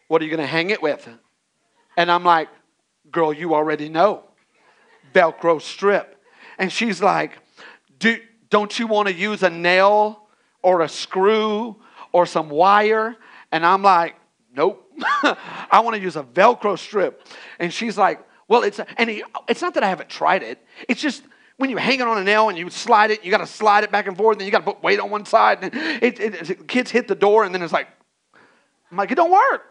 "What 0.08 0.22
are 0.22 0.24
you 0.24 0.30
going 0.30 0.40
to 0.40 0.46
hang 0.46 0.70
it 0.70 0.82
with?" 0.82 1.06
And 1.96 2.10
I'm 2.10 2.24
like, 2.24 2.48
"Girl, 3.12 3.32
you 3.32 3.54
already 3.54 3.88
know." 3.88 4.24
Velcro 5.14 5.62
strip. 5.62 6.20
And 6.58 6.70
she's 6.70 7.00
like, 7.00 7.38
Do, 7.98 8.18
Don't 8.50 8.78
you 8.78 8.86
want 8.86 9.08
to 9.08 9.14
use 9.14 9.42
a 9.42 9.50
nail 9.50 10.28
or 10.62 10.82
a 10.82 10.88
screw 10.88 11.76
or 12.12 12.26
some 12.26 12.50
wire? 12.50 13.16
And 13.52 13.64
I'm 13.64 13.82
like, 13.82 14.16
Nope. 14.54 14.80
I 15.00 15.80
want 15.82 15.96
to 15.96 16.02
use 16.02 16.16
a 16.16 16.22
Velcro 16.22 16.78
strip. 16.78 17.26
And 17.58 17.72
she's 17.72 17.96
like, 17.96 18.20
Well, 18.48 18.62
it's, 18.62 18.78
a, 18.78 19.00
and 19.00 19.08
he, 19.08 19.22
it's 19.48 19.62
not 19.62 19.74
that 19.74 19.82
I 19.82 19.88
haven't 19.88 20.10
tried 20.10 20.42
it. 20.42 20.58
It's 20.88 21.00
just 21.00 21.22
when 21.56 21.70
you 21.70 21.76
hang 21.76 22.00
it 22.00 22.06
on 22.06 22.18
a 22.18 22.24
nail 22.24 22.48
and 22.48 22.58
you 22.58 22.68
slide 22.68 23.10
it, 23.10 23.24
you 23.24 23.30
got 23.30 23.38
to 23.38 23.46
slide 23.46 23.84
it 23.84 23.92
back 23.92 24.08
and 24.08 24.16
forth, 24.16 24.38
and 24.38 24.44
you 24.44 24.50
got 24.50 24.58
to 24.58 24.64
put 24.64 24.82
weight 24.82 24.98
on 24.98 25.10
one 25.10 25.24
side. 25.24 25.58
And 25.62 25.74
it, 26.02 26.18
it, 26.18 26.50
it, 26.50 26.68
kids 26.68 26.90
hit 26.90 27.06
the 27.06 27.14
door, 27.14 27.44
and 27.44 27.54
then 27.54 27.62
it's 27.62 27.72
like, 27.72 27.86
I'm 28.90 28.96
like, 28.96 29.12
it 29.12 29.14
don't 29.14 29.30
work. 29.30 29.62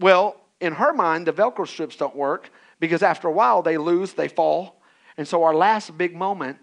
Well, 0.00 0.40
in 0.60 0.72
her 0.72 0.94
mind, 0.94 1.26
the 1.26 1.32
Velcro 1.32 1.68
strips 1.68 1.96
don't 1.96 2.16
work 2.16 2.50
because 2.80 3.02
after 3.02 3.28
a 3.28 3.32
while 3.32 3.62
they 3.62 3.78
lose, 3.78 4.12
they 4.12 4.28
fall. 4.28 4.80
And 5.16 5.26
so 5.26 5.44
our 5.44 5.54
last 5.54 5.96
big 5.96 6.14
moment, 6.14 6.58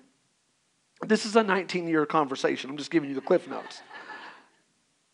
this 1.01 1.25
is 1.25 1.35
a 1.35 1.43
19 1.43 1.87
year 1.87 2.05
conversation. 2.05 2.69
I'm 2.69 2.77
just 2.77 2.91
giving 2.91 3.09
you 3.09 3.15
the 3.15 3.21
cliff 3.21 3.47
notes. 3.47 3.81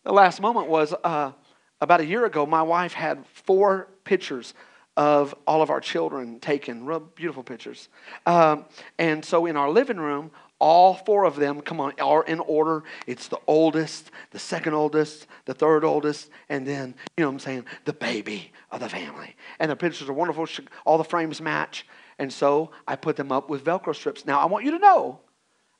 The 0.04 0.12
last 0.12 0.40
moment 0.40 0.68
was 0.68 0.94
uh, 1.04 1.32
about 1.80 2.00
a 2.00 2.06
year 2.06 2.24
ago, 2.24 2.46
my 2.46 2.62
wife 2.62 2.92
had 2.92 3.26
four 3.26 3.88
pictures 4.04 4.54
of 4.96 5.34
all 5.46 5.62
of 5.62 5.70
our 5.70 5.80
children 5.80 6.40
taken, 6.40 6.84
real 6.84 6.98
beautiful 7.00 7.42
pictures. 7.44 7.88
Um, 8.26 8.64
and 8.98 9.24
so 9.24 9.46
in 9.46 9.56
our 9.56 9.70
living 9.70 9.98
room, 9.98 10.32
all 10.60 10.94
four 10.94 11.24
of 11.24 11.36
them, 11.36 11.60
come 11.60 11.80
on, 11.80 11.92
are 12.00 12.24
in 12.24 12.40
order. 12.40 12.82
It's 13.06 13.28
the 13.28 13.38
oldest, 13.46 14.10
the 14.30 14.38
second 14.38 14.74
oldest, 14.74 15.26
the 15.44 15.54
third 15.54 15.84
oldest, 15.84 16.30
and 16.48 16.66
then, 16.66 16.94
you 17.16 17.22
know 17.22 17.28
what 17.28 17.34
I'm 17.34 17.38
saying, 17.38 17.64
the 17.84 17.92
baby 17.92 18.52
of 18.70 18.80
the 18.80 18.88
family. 18.88 19.36
And 19.60 19.70
the 19.70 19.76
pictures 19.76 20.08
are 20.08 20.12
wonderful. 20.12 20.46
All 20.84 20.98
the 20.98 21.04
frames 21.04 21.40
match. 21.40 21.86
And 22.18 22.32
so 22.32 22.72
I 22.86 22.96
put 22.96 23.16
them 23.16 23.30
up 23.30 23.48
with 23.48 23.64
Velcro 23.64 23.94
strips. 23.94 24.26
Now, 24.26 24.40
I 24.40 24.46
want 24.46 24.64
you 24.64 24.72
to 24.72 24.78
know, 24.78 25.20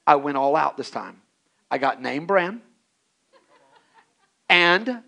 I 0.07 0.15
went 0.17 0.37
all 0.37 0.55
out 0.55 0.77
this 0.77 0.91
time. 0.91 1.21
I 1.71 1.79
got 1.79 2.01
name 2.01 2.27
brand, 2.27 2.63
and 4.49 5.03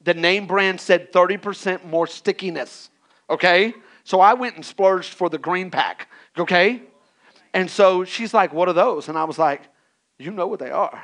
the 0.00 0.14
name 0.14 0.46
brand 0.46 0.80
said 0.80 1.12
30% 1.12 1.84
more 1.84 2.06
stickiness. 2.06 2.90
Okay? 3.30 3.74
So 4.04 4.20
I 4.20 4.34
went 4.34 4.56
and 4.56 4.64
splurged 4.64 5.14
for 5.14 5.30
the 5.30 5.38
green 5.38 5.70
pack. 5.70 6.08
Okay? 6.36 6.82
And 7.54 7.70
so 7.70 8.04
she's 8.04 8.34
like, 8.34 8.52
What 8.52 8.68
are 8.68 8.74
those? 8.74 9.08
And 9.08 9.16
I 9.16 9.24
was 9.24 9.38
like, 9.38 9.62
You 10.18 10.32
know 10.32 10.48
what 10.48 10.58
they 10.58 10.70
are. 10.70 11.02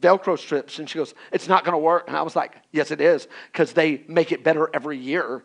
Velcro 0.00 0.38
strips. 0.38 0.78
And 0.78 0.88
she 0.88 0.98
goes, 0.98 1.14
It's 1.32 1.48
not 1.48 1.64
going 1.64 1.72
to 1.72 1.78
work. 1.78 2.04
And 2.06 2.16
I 2.16 2.22
was 2.22 2.36
like, 2.36 2.54
Yes, 2.70 2.92
it 2.92 3.00
is, 3.00 3.26
because 3.50 3.72
they 3.72 4.04
make 4.06 4.30
it 4.30 4.44
better 4.44 4.70
every 4.72 4.98
year. 4.98 5.42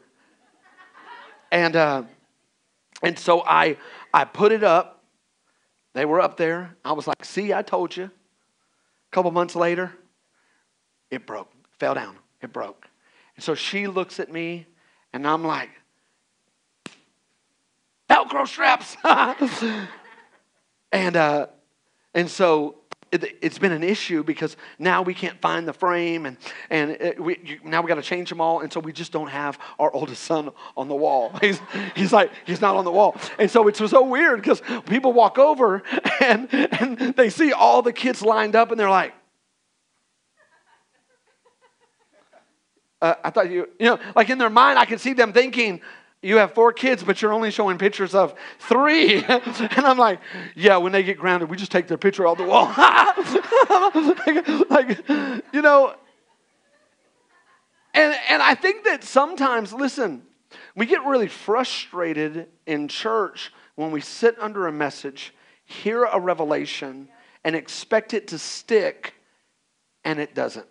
And, 1.52 1.76
uh, 1.76 2.04
and 3.02 3.18
so 3.18 3.42
I, 3.42 3.78
I 4.14 4.26
put 4.26 4.52
it 4.52 4.64
up. 4.64 5.04
They 5.94 6.06
were 6.06 6.20
up 6.20 6.38
there. 6.38 6.76
I 6.84 6.92
was 6.92 7.08
like, 7.08 7.24
See, 7.24 7.54
I 7.54 7.62
told 7.62 7.96
you. 7.96 8.04
A 8.06 9.16
couple 9.16 9.32
months 9.32 9.56
later, 9.56 9.94
it 11.10 11.26
broke, 11.26 11.52
fell 11.80 11.94
down. 11.94 12.18
It 12.42 12.52
broke. 12.52 12.88
And 13.36 13.44
so 13.44 13.56
she 13.56 13.88
looks 13.88 14.20
at 14.20 14.32
me, 14.32 14.68
and 15.14 15.26
I'm 15.26 15.44
like, 15.44 15.70
Velcro 18.10 18.48
straps. 18.48 18.98
And, 20.94 21.18
uh, 21.18 21.48
and 22.14 22.30
so 22.30 22.76
it, 23.12 23.44
has 23.44 23.58
been 23.58 23.72
an 23.72 23.84
issue 23.84 24.24
because 24.24 24.56
now 24.78 25.02
we 25.02 25.16
can't 25.16 25.42
find 25.42 25.68
the 25.68 25.74
frame 25.74 26.28
and, 26.28 26.38
and 26.70 26.92
it, 26.92 27.20
we, 27.20 27.40
you, 27.44 27.60
now 27.64 27.82
we 27.82 27.88
got 27.88 27.96
to 27.96 28.04
change 28.04 28.30
them 28.30 28.40
all. 28.40 28.60
And 28.60 28.72
so 28.72 28.80
we 28.80 28.94
just 28.94 29.12
don't 29.12 29.28
have 29.28 29.58
our 29.80 29.92
oldest 29.92 30.24
son 30.24 30.52
on 30.78 30.88
the 30.88 30.96
wall. 30.96 31.32
He's, 31.42 31.60
he's 31.96 32.14
like, 32.14 32.32
he's 32.46 32.62
not 32.62 32.76
on 32.76 32.86
the 32.86 32.92
wall. 32.92 33.18
And 33.40 33.50
so 33.50 33.68
it's 33.68 33.80
so 33.80 34.04
weird 34.04 34.40
because 34.40 34.62
people 34.86 35.14
walk 35.14 35.40
over 35.40 35.82
and, 36.22 36.48
and 36.54 37.16
they 37.16 37.30
see 37.30 37.54
all 37.54 37.82
the 37.82 37.94
kids 37.94 38.22
lined 38.22 38.56
up 38.56 38.70
and 38.70 38.80
they're 38.80 38.90
like, 38.90 39.14
uh, 43.02 43.16
I 43.24 43.32
thought 43.32 43.50
you, 43.50 43.68
you 43.80 43.88
know, 43.88 44.00
like 44.16 44.30
in 44.30 44.38
their 44.38 44.50
mind, 44.50 44.78
I 44.78 44.86
can 44.86 45.00
see 45.00 45.14
them 45.14 45.34
thinking, 45.34 45.82
you 46.24 46.38
have 46.38 46.54
four 46.54 46.72
kids, 46.72 47.04
but 47.04 47.22
you're 47.22 47.34
only 47.34 47.52
showing 47.52 47.78
pictures 47.78 48.16
of 48.16 48.34
three. 48.60 49.24
and 49.28 49.86
I'm 49.86 49.98
like, 49.98 50.20
yeah, 50.56 50.78
when 50.78 50.92
they 50.92 51.04
get 51.04 51.18
grounded, 51.18 51.50
we 51.50 51.58
just 51.58 51.72
take 51.72 51.88
their 51.88 51.98
picture 51.98 52.26
off 52.26 52.38
the 52.38 52.46
wall. 52.46 52.74
like, 54.26 54.70
like, 54.70 55.44
you 55.54 55.62
know, 55.62 55.96
and, 57.94 58.16
and 58.30 58.42
I 58.42 58.56
think 58.56 58.86
that 58.86 59.04
sometimes, 59.04 59.72
listen, 59.72 60.24
we 60.76 60.86
get 60.86 61.04
really 61.06 61.28
frustrated 61.28 62.48
in 62.66 62.88
church 62.88 63.52
when 63.76 63.92
we 63.92 64.02
sit 64.02 64.36
under 64.40 64.68
a 64.68 64.72
message, 64.72 65.34
hear 65.66 66.06
a 66.06 66.20
revelation, 66.20 67.10
and 67.44 67.56
expect 67.56 68.14
it 68.14 68.30
to 68.30 68.40
stick, 68.40 69.14
and 70.04 70.20
it 70.20 70.34
doesn't. 70.34 70.68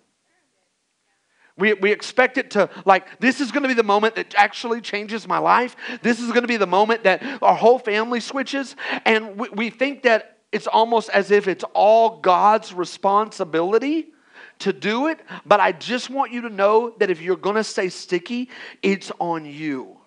We, 1.58 1.74
we 1.74 1.92
expect 1.92 2.38
it 2.38 2.50
to, 2.52 2.70
like, 2.84 3.20
this 3.20 3.40
is 3.40 3.52
going 3.52 3.62
to 3.62 3.68
be 3.68 3.74
the 3.74 3.82
moment 3.82 4.14
that 4.14 4.34
actually 4.36 4.80
changes 4.80 5.28
my 5.28 5.38
life. 5.38 5.76
This 6.02 6.18
is 6.18 6.28
going 6.28 6.42
to 6.42 6.48
be 6.48 6.56
the 6.56 6.66
moment 6.66 7.04
that 7.04 7.22
our 7.42 7.54
whole 7.54 7.78
family 7.78 8.20
switches. 8.20 8.74
And 9.04 9.38
we, 9.38 9.48
we 9.50 9.70
think 9.70 10.02
that 10.04 10.38
it's 10.50 10.66
almost 10.66 11.10
as 11.10 11.30
if 11.30 11.48
it's 11.48 11.64
all 11.74 12.20
God's 12.20 12.72
responsibility 12.72 14.08
to 14.60 14.72
do 14.72 15.08
it. 15.08 15.20
But 15.44 15.60
I 15.60 15.72
just 15.72 16.10
want 16.10 16.32
you 16.32 16.42
to 16.42 16.50
know 16.50 16.94
that 16.98 17.10
if 17.10 17.20
you're 17.20 17.36
going 17.36 17.56
to 17.56 17.64
stay 17.64 17.88
sticky, 17.88 18.48
it's 18.82 19.10
on 19.18 19.44
you. 19.44 19.98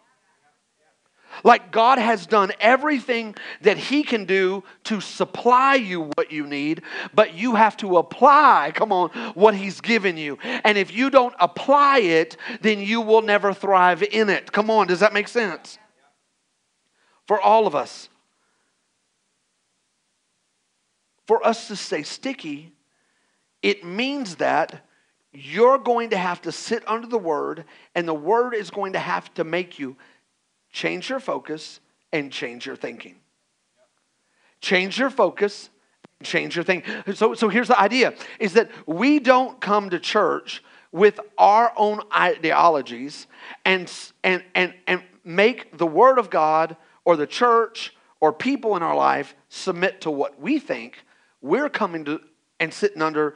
Like 1.44 1.72
God 1.72 1.98
has 1.98 2.26
done 2.26 2.52
everything 2.60 3.36
that 3.62 3.78
He 3.78 4.04
can 4.04 4.26
do 4.26 4.64
to 4.86 5.02
supply 5.02 5.76
you 5.76 6.12
what 6.16 6.32
you 6.32 6.48
need, 6.48 6.82
but 7.14 7.34
you 7.34 7.56
have 7.56 7.78
to 7.78 7.98
apply, 7.98 8.72
come 8.74 8.92
on, 8.92 9.10
what 9.34 9.56
He's 9.56 9.82
given 9.82 10.18
you. 10.18 10.38
And 10.44 10.78
if 10.78 10.94
you 10.94 11.10
don't 11.10 11.36
apply 11.40 12.00
it, 12.00 12.38
then 12.62 12.80
you 12.80 13.02
will 13.02 13.22
never 13.22 13.54
thrive 13.54 14.04
in 14.04 14.30
it. 14.30 14.52
Come 14.52 14.70
on, 14.70 14.88
does 14.88 15.00
that 15.00 15.14
make 15.14 15.28
sense? 15.28 15.78
For 17.28 17.40
all 17.42 17.68
of 17.68 17.76
us. 17.76 18.10
For 21.28 21.46
us 21.46 21.68
to 21.70 21.76
stay 21.76 22.04
sticky, 22.04 22.72
it 23.64 23.84
means 23.84 24.36
that 24.36 24.86
you're 25.34 25.80
going 25.80 26.12
to 26.12 26.18
have 26.18 26.42
to 26.44 26.52
sit 26.52 26.88
under 26.88 27.08
the 27.08 27.18
Word, 27.18 27.66
and 27.94 28.08
the 28.08 28.14
Word 28.14 28.54
is 28.54 28.70
going 28.70 28.94
to 28.94 29.00
have 29.00 29.34
to 29.34 29.44
make 29.44 29.80
you 29.80 29.98
change 30.76 31.10
your 31.10 31.22
focus 31.22 31.80
and 32.12 32.32
change 32.32 32.66
your 32.66 32.76
thinking. 32.76 33.16
Change 34.60 35.00
your 35.00 35.10
focus, 35.10 35.70
change 36.22 36.56
your 36.56 36.66
thinking. 36.66 37.16
So, 37.16 37.34
so 37.34 37.48
here's 37.48 37.70
the 37.70 37.80
idea 37.80 38.14
is 38.40 38.54
that 38.54 38.70
we 38.86 39.20
don't 39.20 39.60
come 39.62 39.90
to 39.90 40.00
church 40.00 40.62
with 40.92 41.20
our 41.38 41.72
own 41.78 42.02
ideologies 42.16 43.28
and, 43.64 43.92
and, 44.24 44.44
and, 44.54 44.74
and 44.86 45.02
make 45.24 45.78
the 45.78 45.88
Word 45.88 46.20
of 46.20 46.30
God 46.30 46.76
or 47.06 47.16
the 47.16 47.28
church 47.28 47.96
or 48.20 48.34
people 48.34 48.76
in 48.76 48.84
our 48.84 48.96
life 48.96 49.34
submit 49.48 50.02
to 50.02 50.12
what 50.12 50.42
we 50.42 50.60
think. 50.60 51.06
We're 51.42 51.70
coming 51.70 52.04
to 52.06 52.20
and 52.60 52.74
sitting 52.74 53.02
under 53.02 53.36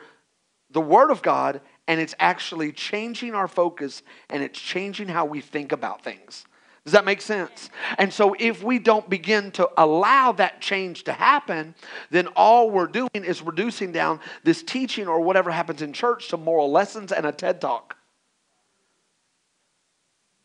the 0.72 0.81
Word 0.81 1.10
of 1.10 1.22
God, 1.22 1.62
and 1.88 2.01
it's 2.01 2.15
actually 2.19 2.72
changing 2.74 3.34
our 3.34 3.48
focus 3.48 4.03
and 4.29 4.43
it's 4.43 4.60
changing 4.60 5.08
how 5.08 5.25
we 5.25 5.39
think 5.39 5.72
about 5.72 6.03
things. 6.03 6.46
Does 6.86 6.93
that 6.93 7.05
make 7.05 7.21
sense? 7.21 7.69
And 7.98 8.12
so, 8.12 8.36
if 8.39 8.63
we 8.63 8.79
don't 8.79 9.09
begin 9.09 9.51
to 9.51 9.69
allow 9.77 10.31
that 10.33 10.62
change 10.62 11.03
to 11.03 11.13
happen, 11.13 11.75
then 12.09 12.27
all 12.36 12.69
we're 12.71 12.88
doing 12.88 13.09
is 13.13 13.41
reducing 13.41 13.91
down 13.91 14.19
this 14.43 14.63
teaching 14.63 15.07
or 15.07 15.21
whatever 15.21 15.51
happens 15.51 15.81
in 15.81 15.93
church 15.93 16.29
to 16.29 16.38
moral 16.38 16.71
lessons 16.71 17.12
and 17.12 17.25
a 17.25 17.31
TED 17.31 17.62
talk. 17.62 17.95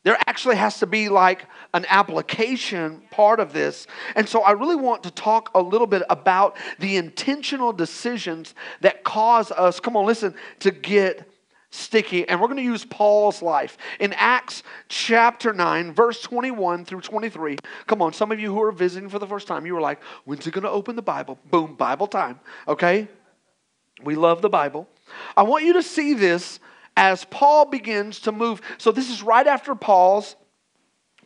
there 0.05 0.19
actually 0.26 0.57
has 0.57 0.79
to 0.79 0.87
be 0.87 1.09
like 1.09 1.47
an 1.73 1.85
application 1.88 3.03
part 3.11 3.41
of 3.41 3.53
this. 3.53 3.87
And 4.14 4.29
so 4.29 4.43
I 4.43 4.53
really 4.53 4.76
want 4.76 5.03
to 5.05 5.11
talk 5.11 5.50
a 5.55 5.61
little 5.61 5.87
bit 5.87 6.03
about 6.09 6.57
the 6.79 6.97
intentional 6.97 7.73
decisions 7.73 8.55
that 8.83 9.03
cause 9.03 9.50
us, 9.50 9.81
come 9.81 9.97
on, 9.97 10.07
listen, 10.07 10.35
to 10.61 10.71
get 10.71 11.29
sticky. 11.75 12.28
And 12.28 12.40
we're 12.40 12.47
going 12.47 12.59
to 12.59 12.62
use 12.62 12.85
Paul's 12.85 13.43
life. 13.43 13.76
In 14.00 14.12
Acts 14.14 14.62
chapter 14.88 15.52
9, 15.52 15.93
verse 15.93 16.21
21 16.23 16.85
through 16.85 17.00
23. 17.00 17.57
Come 17.87 18.02
on, 18.02 18.12
some 18.12 18.33
of 18.33 18.40
you 18.40 18.52
who 18.52 18.62
are 18.62 18.73
visiting 18.73 19.09
for 19.09 19.19
the 19.19 19.26
first 19.26 19.47
time, 19.47 19.66
you 19.66 19.75
were 19.75 19.81
like, 19.81 20.02
when's 20.25 20.45
he 20.45 20.50
going 20.50 20.64
to 20.64 20.71
open 20.71 20.97
the 20.97 21.02
Bible? 21.02 21.38
Boom, 21.50 21.75
Bible 21.75 22.07
time. 22.07 22.40
Okay? 22.69 23.09
We 24.02 24.14
love 24.14 24.43
the 24.43 24.49
Bible. 24.49 24.88
I 25.37 25.43
want 25.43 25.64
you 25.64 25.75
to 25.75 25.83
see 25.83 26.14
this 26.14 26.61
as 26.97 27.25
Paul 27.26 27.66
begins 27.66 28.21
to 28.21 28.33
move. 28.33 28.61
So, 28.78 28.93
this 28.93 29.11
is 29.11 29.23
right 29.23 29.47
after 29.47 29.75
Paul's 29.75 30.37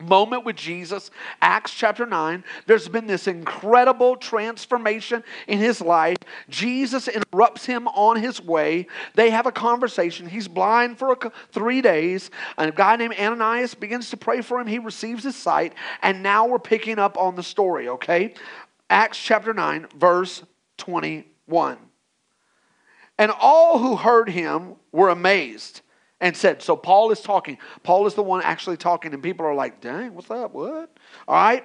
moment 0.00 0.44
with 0.44 0.56
Jesus, 0.56 1.10
Acts 1.40 1.72
chapter 1.72 2.06
9. 2.06 2.44
There's 2.66 2.88
been 2.88 3.06
this 3.06 3.26
incredible 3.26 4.16
transformation 4.16 5.22
in 5.46 5.58
his 5.58 5.80
life. 5.80 6.16
Jesus 6.48 7.08
interrupts 7.08 7.66
him 7.66 7.88
on 7.88 8.16
his 8.16 8.40
way. 8.40 8.86
They 9.14 9.30
have 9.30 9.46
a 9.46 9.52
conversation. 9.52 10.28
He's 10.28 10.48
blind 10.48 10.98
for 10.98 11.12
a, 11.12 11.32
three 11.52 11.80
days. 11.80 12.30
A 12.56 12.70
guy 12.70 12.96
named 12.96 13.14
Ananias 13.18 13.74
begins 13.74 14.10
to 14.10 14.16
pray 14.16 14.40
for 14.40 14.60
him. 14.60 14.66
He 14.66 14.78
receives 14.78 15.24
his 15.24 15.36
sight. 15.36 15.74
And 16.02 16.22
now 16.22 16.46
we're 16.46 16.58
picking 16.58 16.98
up 16.98 17.18
on 17.18 17.34
the 17.34 17.42
story, 17.42 17.88
okay? 17.88 18.34
Acts 18.90 19.18
chapter 19.18 19.52
9, 19.52 19.88
verse 19.96 20.42
21. 20.78 21.78
And 23.18 23.32
all 23.32 23.78
who 23.78 23.96
heard 23.96 24.30
him 24.30 24.76
were 24.92 25.08
amazed 25.08 25.82
and 26.20 26.36
said, 26.36 26.62
So 26.62 26.76
Paul 26.76 27.10
is 27.10 27.20
talking. 27.20 27.58
Paul 27.82 28.06
is 28.06 28.14
the 28.14 28.22
one 28.22 28.42
actually 28.42 28.76
talking, 28.76 29.14
and 29.14 29.22
people 29.22 29.46
are 29.46 29.54
like, 29.54 29.80
Dang, 29.80 30.14
what's 30.14 30.30
up? 30.30 30.52
What? 30.52 30.90
All 31.26 31.34
right. 31.34 31.64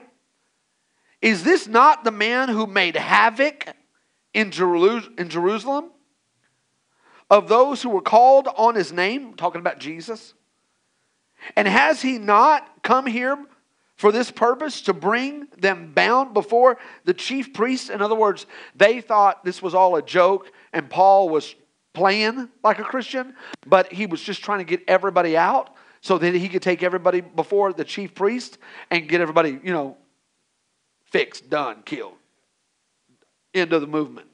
Is 1.21 1.43
this 1.43 1.67
not 1.67 2.03
the 2.03 2.11
man 2.11 2.49
who 2.49 2.67
made 2.67 2.95
havoc 2.95 3.67
in 4.33 4.51
Jerusalem 4.51 5.91
of 7.29 7.47
those 7.47 7.81
who 7.81 7.89
were 7.89 8.01
called 8.01 8.49
on 8.57 8.75
his 8.75 8.91
name? 8.91 9.33
Talking 9.35 9.61
about 9.61 9.79
Jesus. 9.79 10.33
And 11.55 11.67
has 11.67 12.01
he 12.01 12.17
not 12.17 12.83
come 12.83 13.05
here 13.05 13.37
for 13.95 14.11
this 14.11 14.31
purpose 14.31 14.81
to 14.81 14.93
bring 14.93 15.47
them 15.57 15.93
bound 15.93 16.33
before 16.33 16.77
the 17.05 17.13
chief 17.13 17.53
priests? 17.53 17.89
In 17.89 18.01
other 18.01 18.15
words, 18.15 18.45
they 18.75 18.99
thought 18.99 19.45
this 19.45 19.61
was 19.61 19.73
all 19.73 19.95
a 19.95 20.01
joke 20.01 20.51
and 20.73 20.89
Paul 20.89 21.29
was 21.29 21.55
playing 21.93 22.49
like 22.63 22.79
a 22.79 22.83
Christian, 22.83 23.35
but 23.65 23.91
he 23.91 24.05
was 24.05 24.21
just 24.21 24.43
trying 24.43 24.59
to 24.59 24.65
get 24.65 24.81
everybody 24.87 25.37
out 25.37 25.75
so 26.01 26.17
that 26.17 26.33
he 26.33 26.49
could 26.49 26.61
take 26.61 26.83
everybody 26.83 27.21
before 27.21 27.71
the 27.71 27.85
chief 27.85 28.13
priest 28.13 28.57
and 28.91 29.07
get 29.07 29.21
everybody, 29.21 29.59
you 29.63 29.71
know, 29.71 29.97
fixed, 31.05 31.49
done, 31.49 31.83
killed. 31.85 32.15
End 33.53 33.71
of 33.71 33.81
the 33.81 33.87
movement. 33.87 34.27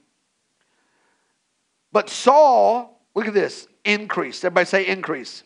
But 1.92 2.10
Saul, 2.10 3.01
look 3.13 3.28
at 3.28 3.34
this, 3.34 3.68
increased. 3.84 4.46
Everybody 4.46 4.66
say 4.66 4.88
increase. 4.88 5.44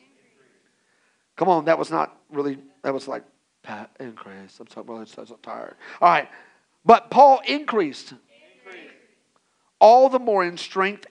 Come 1.36 1.50
on, 1.50 1.66
that 1.66 1.80
was 1.80 1.90
not 1.90 2.18
really, 2.30 2.60
that 2.84 2.94
was 2.94 3.08
like, 3.08 3.24
Pat, 3.64 3.90
increase. 4.00 4.60
I'm 4.60 4.68
so, 4.68 4.82
well, 4.82 5.00
I'm 5.00 5.06
so 5.06 5.24
tired. 5.42 5.76
All 6.02 6.10
right. 6.10 6.30
But 6.86 7.10
Paul 7.10 7.42
increased 7.48 8.14
all 9.80 10.10
the 10.10 10.20
more 10.20 10.46
in 10.46 10.58
strength, 10.58 11.08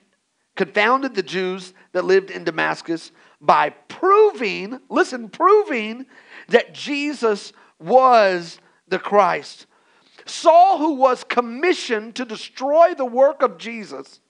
confounded 0.55 1.15
the 1.15 1.23
Jews 1.23 1.73
that 1.93 2.05
lived 2.05 2.29
in 2.29 2.43
Damascus 2.43 3.11
by 3.41 3.69
proving, 3.69 4.79
listen, 4.89 5.29
proving 5.29 6.05
that 6.47 6.73
Jesus 6.73 7.53
was 7.79 8.59
the 8.87 8.99
Christ. 8.99 9.65
Saul, 10.25 10.77
who 10.77 10.93
was 10.93 11.23
commissioned 11.23 12.15
to 12.15 12.25
destroy 12.25 12.93
the 12.93 13.05
work 13.05 13.41
of 13.41 13.57
Jesus, 13.57 14.21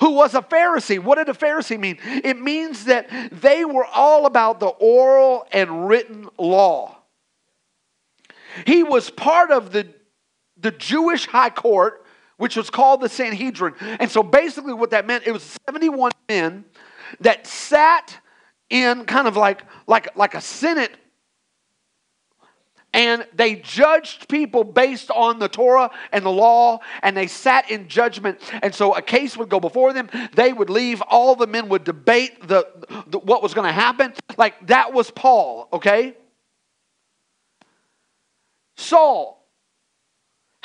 who 0.00 0.12
was 0.12 0.34
a 0.34 0.42
Pharisee. 0.42 0.98
What 0.98 1.16
did 1.16 1.28
a 1.28 1.34
Pharisee 1.34 1.78
mean? 1.78 1.98
It 2.02 2.40
means 2.40 2.86
that 2.86 3.08
they 3.32 3.64
were 3.64 3.84
all 3.84 4.26
about 4.26 4.60
the 4.60 4.66
oral 4.66 5.46
and 5.52 5.88
written 5.88 6.28
law. 6.38 6.98
He 8.66 8.82
was 8.82 9.10
part 9.10 9.50
of 9.50 9.72
the, 9.72 9.88
the 10.56 10.70
Jewish 10.70 11.26
high 11.26 11.50
court 11.50 12.03
which 12.44 12.56
was 12.56 12.68
called 12.68 13.00
the 13.00 13.08
Sanhedrin. 13.08 13.72
And 13.80 14.10
so 14.10 14.22
basically, 14.22 14.74
what 14.74 14.90
that 14.90 15.06
meant, 15.06 15.26
it 15.26 15.32
was 15.32 15.56
71 15.66 16.12
men 16.28 16.66
that 17.20 17.46
sat 17.46 18.18
in 18.68 19.06
kind 19.06 19.26
of 19.26 19.34
like, 19.34 19.62
like, 19.86 20.14
like 20.14 20.34
a 20.34 20.42
Senate 20.42 20.94
and 22.92 23.26
they 23.34 23.56
judged 23.56 24.28
people 24.28 24.62
based 24.62 25.10
on 25.10 25.38
the 25.38 25.48
Torah 25.48 25.90
and 26.12 26.22
the 26.22 26.30
law, 26.30 26.80
and 27.02 27.16
they 27.16 27.28
sat 27.28 27.70
in 27.70 27.88
judgment. 27.88 28.38
And 28.62 28.74
so 28.74 28.94
a 28.94 29.00
case 29.00 29.38
would 29.38 29.48
go 29.48 29.58
before 29.58 29.94
them. 29.94 30.10
They 30.34 30.52
would 30.52 30.68
leave. 30.68 31.00
All 31.00 31.34
the 31.34 31.46
men 31.46 31.70
would 31.70 31.84
debate 31.84 32.46
the, 32.46 32.68
the 33.06 33.20
what 33.20 33.42
was 33.42 33.54
going 33.54 33.66
to 33.66 33.72
happen. 33.72 34.12
Like 34.36 34.66
that 34.66 34.92
was 34.92 35.10
Paul. 35.10 35.66
Okay. 35.72 36.14
Saul 38.76 39.43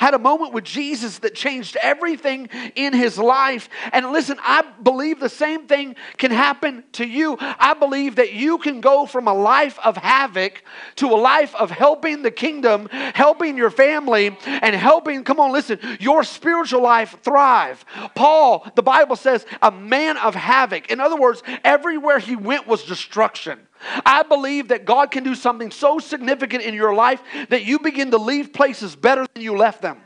had 0.00 0.14
a 0.14 0.18
moment 0.18 0.54
with 0.54 0.64
Jesus 0.64 1.18
that 1.18 1.34
changed 1.34 1.76
everything 1.82 2.48
in 2.74 2.94
his 2.94 3.18
life. 3.18 3.68
And 3.92 4.12
listen, 4.12 4.38
I 4.40 4.64
believe 4.82 5.20
the 5.20 5.28
same 5.28 5.66
thing 5.66 5.94
can 6.16 6.30
happen 6.30 6.84
to 6.92 7.06
you. 7.06 7.36
I 7.38 7.74
believe 7.74 8.16
that 8.16 8.32
you 8.32 8.56
can 8.56 8.80
go 8.80 9.04
from 9.04 9.28
a 9.28 9.34
life 9.34 9.78
of 9.84 9.98
havoc 9.98 10.64
to 10.96 11.08
a 11.08 11.20
life 11.20 11.54
of 11.54 11.70
helping 11.70 12.22
the 12.22 12.30
kingdom, 12.30 12.88
helping 12.90 13.58
your 13.58 13.68
family, 13.68 14.34
and 14.46 14.74
helping, 14.74 15.22
come 15.22 15.38
on, 15.38 15.52
listen, 15.52 15.78
your 16.00 16.24
spiritual 16.24 16.82
life 16.82 17.16
thrive. 17.22 17.84
Paul, 18.14 18.66
the 18.76 18.82
Bible 18.82 19.16
says, 19.16 19.44
a 19.60 19.70
man 19.70 20.16
of 20.16 20.34
havoc. 20.34 20.90
In 20.90 20.98
other 21.00 21.20
words, 21.20 21.42
everywhere 21.62 22.18
he 22.18 22.36
went 22.36 22.66
was 22.66 22.84
destruction. 22.84 23.58
I 24.04 24.22
believe 24.22 24.68
that 24.68 24.84
God 24.84 25.10
can 25.10 25.24
do 25.24 25.34
something 25.34 25.70
so 25.70 25.98
significant 25.98 26.62
in 26.62 26.74
your 26.74 26.94
life 26.94 27.22
that 27.48 27.64
you 27.64 27.78
begin 27.78 28.10
to 28.10 28.18
leave 28.18 28.52
places 28.52 28.94
better 28.94 29.26
than 29.32 29.42
you 29.42 29.56
left 29.56 29.82
them. 29.82 29.98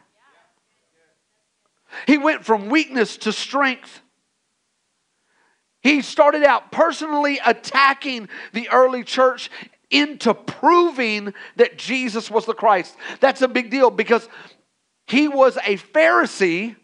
He 2.06 2.18
went 2.18 2.44
from 2.44 2.68
weakness 2.68 3.16
to 3.18 3.32
strength. 3.32 4.00
He 5.82 6.02
started 6.02 6.44
out 6.44 6.72
personally 6.72 7.40
attacking 7.44 8.28
the 8.52 8.68
early 8.70 9.04
church 9.04 9.50
into 9.90 10.34
proving 10.34 11.34
that 11.56 11.78
Jesus 11.78 12.30
was 12.30 12.46
the 12.46 12.54
Christ. 12.54 12.96
That's 13.20 13.42
a 13.42 13.48
big 13.48 13.70
deal 13.70 13.90
because 13.90 14.28
he 15.06 15.28
was 15.28 15.56
a 15.58 15.76
Pharisee 15.76 16.76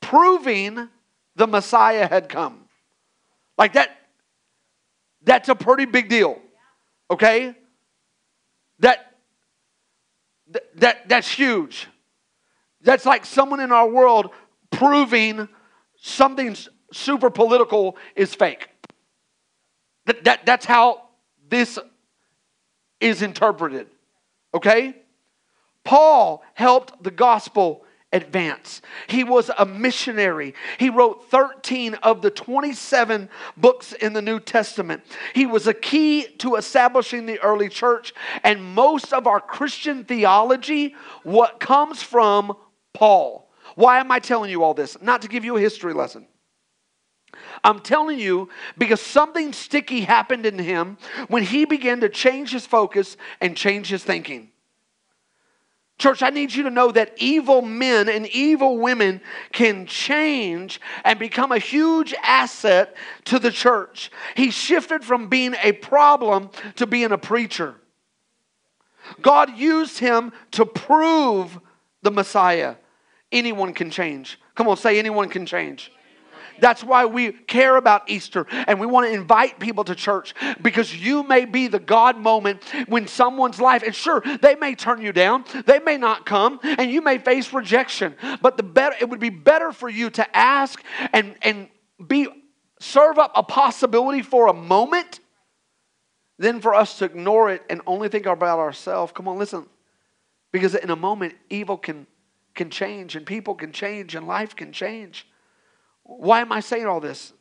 proving 0.00 0.88
the 1.36 1.46
Messiah 1.46 2.06
had 2.06 2.28
come. 2.28 2.64
Like 3.56 3.74
that, 3.74 3.96
that's 5.26 5.48
a 5.50 5.54
pretty 5.54 5.84
big 5.84 6.08
deal. 6.08 6.40
Okay? 7.10 7.54
That, 8.78 9.12
that, 10.76 11.08
that's 11.08 11.28
huge. 11.28 11.88
That's 12.80 13.04
like 13.04 13.26
someone 13.26 13.60
in 13.60 13.72
our 13.72 13.88
world 13.88 14.30
proving 14.70 15.48
something 15.96 16.56
super 16.92 17.30
political 17.30 17.96
is 18.14 18.34
fake. 18.34 18.68
That, 20.06 20.24
that, 20.24 20.46
that's 20.46 20.64
how 20.64 21.08
this 21.48 21.78
is 23.00 23.22
interpreted. 23.22 23.88
Okay? 24.54 24.94
Paul 25.82 26.44
helped 26.54 27.02
the 27.02 27.10
gospel 27.10 27.84
advance. 28.16 28.80
He 29.06 29.22
was 29.22 29.50
a 29.56 29.66
missionary. 29.66 30.54
He 30.78 30.90
wrote 30.90 31.30
13 31.30 31.94
of 31.94 32.22
the 32.22 32.30
27 32.30 33.28
books 33.56 33.92
in 33.92 34.14
the 34.14 34.22
New 34.22 34.40
Testament. 34.40 35.02
He 35.34 35.46
was 35.46 35.66
a 35.66 35.74
key 35.74 36.26
to 36.38 36.56
establishing 36.56 37.26
the 37.26 37.38
early 37.40 37.68
church, 37.68 38.14
and 38.42 38.64
most 38.64 39.12
of 39.12 39.26
our 39.26 39.40
Christian 39.40 40.04
theology 40.04 40.96
what 41.22 41.60
comes 41.60 42.02
from 42.02 42.56
Paul. 42.94 43.48
Why 43.74 44.00
am 44.00 44.10
I 44.10 44.18
telling 44.18 44.50
you 44.50 44.64
all 44.64 44.74
this? 44.74 44.96
Not 45.00 45.22
to 45.22 45.28
give 45.28 45.44
you 45.44 45.56
a 45.56 45.60
history 45.60 45.92
lesson. 45.92 46.26
I'm 47.62 47.80
telling 47.80 48.18
you 48.18 48.48
because 48.78 49.00
something 49.00 49.52
sticky 49.52 50.00
happened 50.00 50.46
in 50.46 50.58
him 50.58 50.96
when 51.28 51.42
he 51.42 51.66
began 51.66 52.00
to 52.00 52.08
change 52.08 52.50
his 52.52 52.66
focus 52.66 53.16
and 53.40 53.56
change 53.56 53.88
his 53.88 54.02
thinking. 54.02 54.50
Church, 55.98 56.22
I 56.22 56.28
need 56.28 56.52
you 56.52 56.64
to 56.64 56.70
know 56.70 56.92
that 56.92 57.14
evil 57.16 57.62
men 57.62 58.08
and 58.08 58.26
evil 58.26 58.76
women 58.76 59.22
can 59.52 59.86
change 59.86 60.78
and 61.04 61.18
become 61.18 61.52
a 61.52 61.58
huge 61.58 62.14
asset 62.22 62.94
to 63.24 63.38
the 63.38 63.50
church. 63.50 64.10
He 64.34 64.50
shifted 64.50 65.04
from 65.04 65.28
being 65.28 65.54
a 65.62 65.72
problem 65.72 66.50
to 66.76 66.86
being 66.86 67.12
a 67.12 67.18
preacher. 67.18 67.76
God 69.22 69.56
used 69.56 69.98
him 69.98 70.32
to 70.52 70.66
prove 70.66 71.58
the 72.02 72.10
Messiah. 72.10 72.74
Anyone 73.32 73.72
can 73.72 73.90
change. 73.90 74.38
Come 74.54 74.68
on, 74.68 74.76
say 74.76 74.98
anyone 74.98 75.30
can 75.30 75.46
change. 75.46 75.90
That's 76.60 76.82
why 76.82 77.06
we 77.06 77.32
care 77.32 77.76
about 77.76 78.08
Easter 78.08 78.46
and 78.50 78.80
we 78.80 78.86
want 78.86 79.06
to 79.06 79.12
invite 79.12 79.58
people 79.58 79.84
to 79.84 79.94
church 79.94 80.34
because 80.62 80.94
you 80.94 81.22
may 81.22 81.44
be 81.44 81.68
the 81.68 81.78
God 81.78 82.18
moment 82.18 82.62
when 82.86 83.06
someone's 83.06 83.60
life, 83.60 83.82
and 83.82 83.94
sure, 83.94 84.22
they 84.40 84.54
may 84.54 84.74
turn 84.74 85.02
you 85.02 85.12
down, 85.12 85.44
they 85.66 85.78
may 85.78 85.96
not 85.96 86.26
come, 86.26 86.58
and 86.62 86.90
you 86.90 87.02
may 87.02 87.18
face 87.18 87.52
rejection. 87.52 88.14
But 88.42 88.56
the 88.56 88.62
better 88.62 88.96
it 89.00 89.08
would 89.08 89.20
be 89.20 89.30
better 89.30 89.72
for 89.72 89.88
you 89.88 90.10
to 90.10 90.36
ask 90.36 90.82
and, 91.12 91.36
and 91.42 91.68
be 92.04 92.28
serve 92.78 93.18
up 93.18 93.32
a 93.34 93.42
possibility 93.42 94.22
for 94.22 94.48
a 94.48 94.52
moment 94.52 95.20
than 96.38 96.60
for 96.60 96.74
us 96.74 96.98
to 96.98 97.04
ignore 97.04 97.50
it 97.50 97.62
and 97.70 97.80
only 97.86 98.08
think 98.08 98.26
about 98.26 98.58
ourselves. 98.58 99.12
Come 99.12 99.28
on, 99.28 99.38
listen. 99.38 99.66
Because 100.52 100.74
in 100.74 100.90
a 100.90 100.96
moment, 100.96 101.34
evil 101.50 101.76
can, 101.76 102.06
can 102.54 102.70
change 102.70 103.16
and 103.16 103.26
people 103.26 103.54
can 103.54 103.72
change 103.72 104.14
and 104.14 104.26
life 104.26 104.54
can 104.54 104.72
change. 104.72 105.26
Why 106.06 106.40
am 106.40 106.52
I 106.52 106.60
saying 106.60 106.86
all 106.86 107.00
this? 107.00 107.32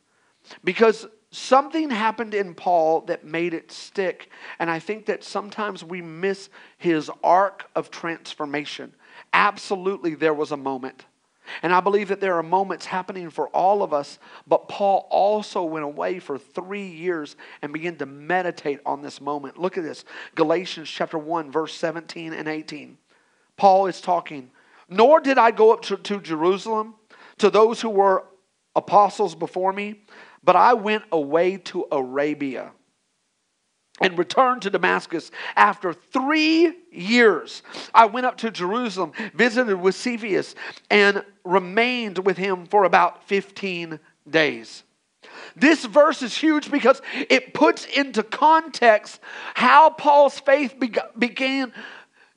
Because 0.64 1.08
something 1.30 1.90
happened 1.90 2.34
in 2.34 2.56
Paul 2.56 3.02
that 3.02 3.24
made 3.24 3.54
it 3.54 3.72
stick. 3.72 4.30
And 4.58 4.70
I 4.70 4.80
think 4.80 5.06
that 5.06 5.24
sometimes 5.24 5.84
we 5.84 6.02
miss 6.02 6.50
his 6.78 7.12
arc 7.24 7.70
of 7.76 7.92
transformation. 7.92 8.94
Absolutely, 9.34 10.16
there 10.16 10.34
was 10.34 10.52
a 10.52 10.58
moment. 10.58 11.06
And 11.62 11.72
I 11.72 11.80
believe 11.80 12.08
that 12.08 12.22
there 12.22 12.36
are 12.36 12.44
moments 12.44 12.88
happening 12.88 13.30
for 13.30 13.50
all 13.50 13.84
of 13.84 13.94
us, 13.94 14.18
but 14.48 14.68
Paul 14.68 15.08
also 15.12 15.64
went 15.64 15.86
away 15.86 16.18
for 16.18 16.40
three 16.40 16.88
years 16.88 17.36
and 17.62 17.72
began 17.72 17.98
to 17.98 18.08
meditate 18.08 18.80
on 18.84 19.04
this 19.04 19.22
moment. 19.22 19.60
Look 19.60 19.78
at 19.78 19.84
this 19.84 20.06
Galatians 20.34 20.90
chapter 20.90 21.20
1, 21.20 21.52
verse 21.52 21.76
17 21.76 22.34
and 22.34 22.48
18. 22.48 22.98
Paul 23.58 23.86
is 23.86 24.02
talking, 24.02 24.50
Nor 24.90 25.20
did 25.20 25.38
I 25.38 25.52
go 25.52 25.72
up 25.72 25.84
to, 25.84 25.98
to 25.98 26.20
Jerusalem 26.20 26.96
to 27.38 27.52
those 27.52 27.80
who 27.80 27.90
were 27.90 28.26
apostles 28.76 29.36
before 29.36 29.74
me, 29.74 30.02
but 30.44 30.56
I 30.56 30.74
went 30.74 31.04
away 31.12 31.58
to 31.58 31.86
Arabia 31.92 32.72
and 34.02 34.18
returned 34.18 34.62
to 34.64 34.70
Damascus 34.70 35.32
after 35.56 35.94
three 35.94 36.76
years. 36.92 37.64
I 37.94 38.06
went 38.08 38.26
up 38.26 38.38
to 38.40 38.52
Jerusalem, 38.52 39.14
visited 39.34 39.78
with 39.78 39.96
Cephas, 39.96 40.56
and 40.90 41.24
remained 41.46 42.20
with 42.20 42.38
him 42.38 42.66
for 42.66 42.84
about 42.84 43.24
15 43.28 44.00
days. 44.30 44.84
This 45.56 45.86
verse 45.86 46.22
is 46.22 46.36
huge 46.38 46.70
because 46.70 47.02
it 47.30 47.54
puts 47.54 47.86
into 47.86 48.22
context 48.22 49.20
how 49.54 49.90
Paul's 49.90 50.40
faith 50.40 50.76
began 51.18 51.72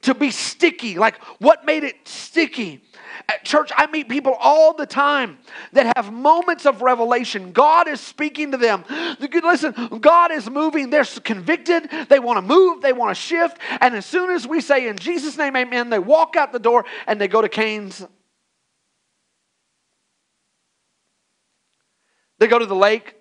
to 0.03 0.15
be 0.15 0.31
sticky. 0.31 0.97
Like, 0.97 1.21
what 1.41 1.65
made 1.65 1.83
it 1.83 1.97
sticky? 2.07 2.83
At 3.31 3.45
church, 3.45 3.71
I 3.77 3.87
meet 3.89 4.09
people 4.09 4.35
all 4.41 4.73
the 4.73 4.87
time 4.87 5.39
that 5.75 5.95
have 5.97 6.11
moments 6.11 6.65
of 6.65 6.81
revelation. 6.81 7.53
God 7.53 7.87
is 7.87 8.01
speaking 8.01 8.53
to 8.53 8.57
them. 8.57 8.85
Listen, 9.21 9.99
God 10.01 10.33
is 10.33 10.49
moving. 10.49 10.89
They're 10.89 11.05
convicted. 11.05 11.91
They 12.09 12.21
want 12.21 12.39
to 12.39 12.43
move. 12.43 12.81
They 12.81 12.95
want 12.95 13.11
to 13.11 13.15
shift. 13.15 13.59
And 13.83 13.95
as 13.95 14.07
soon 14.07 14.31
as 14.31 14.47
we 14.47 14.63
say, 14.63 14.89
in 14.89 14.97
Jesus' 14.97 15.37
name, 15.37 15.57
amen, 15.57 15.91
they 15.91 15.99
walk 15.99 16.37
out 16.37 16.53
the 16.53 16.59
door 16.59 16.87
and 17.07 17.21
they 17.21 17.29
go 17.29 17.43
to 17.43 17.51
Cane's. 17.51 18.07
They 22.39 22.47
go 22.47 22.59
to 22.59 22.67
the 22.67 22.75
lake. 22.75 23.15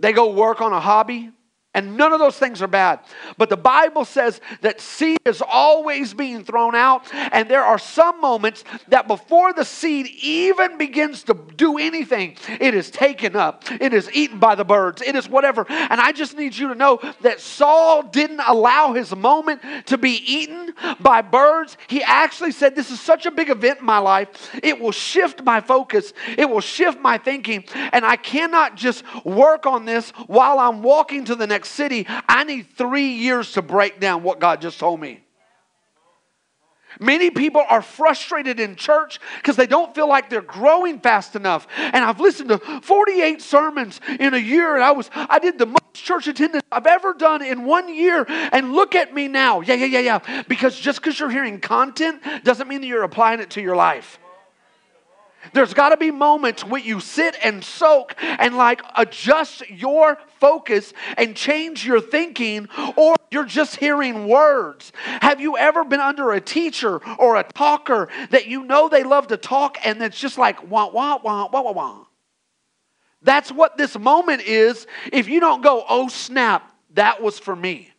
They 0.00 0.12
go 0.12 0.34
work 0.34 0.60
on 0.60 0.74
a 0.74 0.80
hobby. 0.80 1.30
And 1.74 1.96
none 1.96 2.12
of 2.12 2.20
those 2.20 2.38
things 2.38 2.62
are 2.62 2.68
bad. 2.68 3.00
But 3.36 3.50
the 3.50 3.56
Bible 3.56 4.04
says 4.04 4.40
that 4.60 4.80
seed 4.80 5.18
is 5.24 5.42
always 5.44 6.14
being 6.14 6.44
thrown 6.44 6.76
out. 6.76 7.12
And 7.12 7.48
there 7.48 7.64
are 7.64 7.78
some 7.78 8.20
moments 8.20 8.62
that 8.88 9.08
before 9.08 9.52
the 9.52 9.64
seed 9.64 10.06
even 10.22 10.78
begins 10.78 11.24
to 11.24 11.34
do 11.56 11.78
anything, 11.78 12.36
it 12.60 12.74
is 12.74 12.90
taken 12.90 13.34
up. 13.34 13.64
It 13.72 13.92
is 13.92 14.08
eaten 14.12 14.38
by 14.38 14.54
the 14.54 14.64
birds. 14.64 15.02
It 15.02 15.16
is 15.16 15.28
whatever. 15.28 15.66
And 15.68 16.00
I 16.00 16.12
just 16.12 16.36
need 16.36 16.56
you 16.56 16.68
to 16.68 16.76
know 16.76 17.00
that 17.22 17.40
Saul 17.40 18.04
didn't 18.04 18.40
allow 18.46 18.92
his 18.92 19.14
moment 19.14 19.60
to 19.86 19.98
be 19.98 20.22
eaten 20.32 20.74
by 21.00 21.22
birds. 21.22 21.76
He 21.88 22.04
actually 22.04 22.52
said, 22.52 22.76
This 22.76 22.92
is 22.92 23.00
such 23.00 23.26
a 23.26 23.32
big 23.32 23.50
event 23.50 23.80
in 23.80 23.84
my 23.84 23.98
life. 23.98 24.28
It 24.62 24.78
will 24.78 24.92
shift 24.92 25.42
my 25.42 25.60
focus, 25.60 26.12
it 26.38 26.48
will 26.48 26.60
shift 26.60 27.00
my 27.00 27.18
thinking. 27.18 27.64
And 27.74 28.04
I 28.04 28.14
cannot 28.14 28.76
just 28.76 29.02
work 29.24 29.66
on 29.66 29.86
this 29.86 30.10
while 30.28 30.60
I'm 30.60 30.80
walking 30.80 31.24
to 31.24 31.34
the 31.34 31.48
next 31.48 31.63
city, 31.66 32.06
I 32.08 32.44
need 32.44 32.66
three 32.76 33.08
years 33.08 33.52
to 33.52 33.62
break 33.62 34.00
down 34.00 34.22
what 34.22 34.40
God 34.40 34.60
just 34.60 34.78
told 34.78 35.00
me. 35.00 35.24
Many 37.00 37.30
people 37.30 37.64
are 37.68 37.82
frustrated 37.82 38.60
in 38.60 38.76
church 38.76 39.20
because 39.36 39.56
they 39.56 39.66
don't 39.66 39.94
feel 39.94 40.08
like 40.08 40.30
they're 40.30 40.40
growing 40.40 41.00
fast 41.00 41.34
enough. 41.34 41.66
And 41.76 42.04
I've 42.04 42.20
listened 42.20 42.50
to 42.50 42.58
48 42.58 43.42
sermons 43.42 44.00
in 44.20 44.34
a 44.34 44.38
year, 44.38 44.74
and 44.74 44.84
I 44.84 44.92
was 44.92 45.10
I 45.14 45.38
did 45.38 45.58
the 45.58 45.66
most 45.66 45.94
church 45.94 46.26
attendance 46.28 46.64
I've 46.70 46.86
ever 46.86 47.14
done 47.14 47.42
in 47.42 47.64
one 47.64 47.92
year. 47.92 48.24
And 48.28 48.72
look 48.72 48.94
at 48.94 49.14
me 49.14 49.28
now. 49.28 49.60
Yeah, 49.60 49.74
yeah, 49.74 49.86
yeah, 49.86 50.18
yeah. 50.20 50.42
Because 50.48 50.78
just 50.78 51.00
because 51.00 51.18
you're 51.18 51.30
hearing 51.30 51.60
content 51.60 52.22
doesn't 52.44 52.68
mean 52.68 52.80
that 52.82 52.86
you're 52.86 53.02
applying 53.02 53.40
it 53.40 53.50
to 53.50 53.60
your 53.60 53.76
life. 53.76 54.18
There's 55.52 55.74
got 55.74 55.90
to 55.90 55.96
be 55.96 56.10
moments 56.10 56.64
where 56.64 56.80
you 56.80 57.00
sit 57.00 57.36
and 57.42 57.62
soak 57.62 58.14
and 58.20 58.56
like 58.56 58.82
adjust 58.96 59.68
your 59.68 60.18
focus 60.40 60.92
and 61.16 61.36
change 61.36 61.84
your 61.86 62.00
thinking, 62.00 62.68
or 62.96 63.16
you're 63.30 63.44
just 63.44 63.76
hearing 63.76 64.26
words. 64.28 64.92
Have 65.04 65.40
you 65.40 65.56
ever 65.56 65.84
been 65.84 66.00
under 66.00 66.32
a 66.32 66.40
teacher 66.40 67.00
or 67.18 67.36
a 67.36 67.44
talker 67.44 68.08
that 68.30 68.46
you 68.46 68.64
know 68.64 68.88
they 68.88 69.04
love 69.04 69.28
to 69.28 69.36
talk 69.36 69.78
and 69.84 70.02
it's 70.02 70.18
just 70.18 70.38
like 70.38 70.70
wah, 70.70 70.88
wah, 70.90 71.18
wah, 71.22 71.48
wah, 71.52 71.62
wah, 71.62 71.72
wah? 71.72 72.04
That's 73.22 73.50
what 73.50 73.76
this 73.76 73.98
moment 73.98 74.42
is. 74.42 74.86
If 75.12 75.28
you 75.28 75.40
don't 75.40 75.62
go, 75.62 75.84
oh 75.88 76.08
snap, 76.08 76.70
that 76.94 77.22
was 77.22 77.38
for 77.38 77.56
me. 77.56 77.93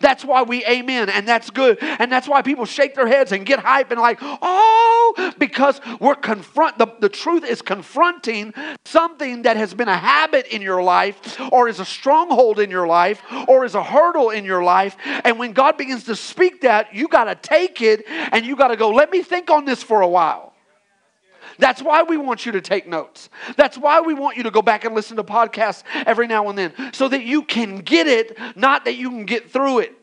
That's 0.00 0.24
why 0.24 0.42
we 0.42 0.64
amen, 0.66 1.08
and 1.08 1.26
that's 1.26 1.50
good. 1.50 1.78
And 1.82 2.10
that's 2.10 2.28
why 2.28 2.42
people 2.42 2.64
shake 2.64 2.94
their 2.94 3.06
heads 3.06 3.32
and 3.32 3.44
get 3.46 3.58
hype 3.58 3.90
and 3.90 4.00
like, 4.00 4.18
oh, 4.20 5.32
because 5.38 5.80
we're 6.00 6.14
confront 6.14 6.78
the, 6.78 6.86
the 7.00 7.08
truth 7.08 7.44
is 7.44 7.62
confronting 7.62 8.54
something 8.84 9.42
that 9.42 9.56
has 9.56 9.74
been 9.74 9.88
a 9.88 9.96
habit 9.96 10.46
in 10.48 10.62
your 10.62 10.82
life, 10.82 11.40
or 11.52 11.68
is 11.68 11.80
a 11.80 11.84
stronghold 11.84 12.58
in 12.58 12.70
your 12.70 12.86
life, 12.86 13.22
or 13.48 13.64
is 13.64 13.74
a 13.74 13.82
hurdle 13.82 14.30
in 14.30 14.44
your 14.44 14.62
life. 14.62 14.96
And 15.24 15.38
when 15.38 15.52
God 15.52 15.76
begins 15.76 16.04
to 16.04 16.16
speak 16.16 16.62
that, 16.62 16.94
you 16.94 17.08
gotta 17.08 17.34
take 17.34 17.80
it 17.80 18.04
and 18.06 18.44
you 18.44 18.56
gotta 18.56 18.76
go, 18.76 18.90
let 18.90 19.10
me 19.10 19.22
think 19.22 19.50
on 19.50 19.64
this 19.64 19.82
for 19.82 20.00
a 20.00 20.08
while. 20.08 20.51
That's 21.58 21.82
why 21.82 22.02
we 22.02 22.16
want 22.16 22.46
you 22.46 22.52
to 22.52 22.60
take 22.60 22.86
notes. 22.86 23.30
That's 23.56 23.76
why 23.76 24.00
we 24.00 24.14
want 24.14 24.36
you 24.36 24.44
to 24.44 24.50
go 24.50 24.62
back 24.62 24.84
and 24.84 24.94
listen 24.94 25.16
to 25.16 25.24
podcasts 25.24 25.82
every 25.94 26.26
now 26.26 26.48
and 26.48 26.58
then 26.58 26.72
so 26.92 27.08
that 27.08 27.24
you 27.24 27.42
can 27.42 27.78
get 27.78 28.06
it, 28.06 28.38
not 28.56 28.84
that 28.84 28.94
you 28.94 29.10
can 29.10 29.26
get 29.26 29.50
through 29.50 29.80
it. 29.80 29.96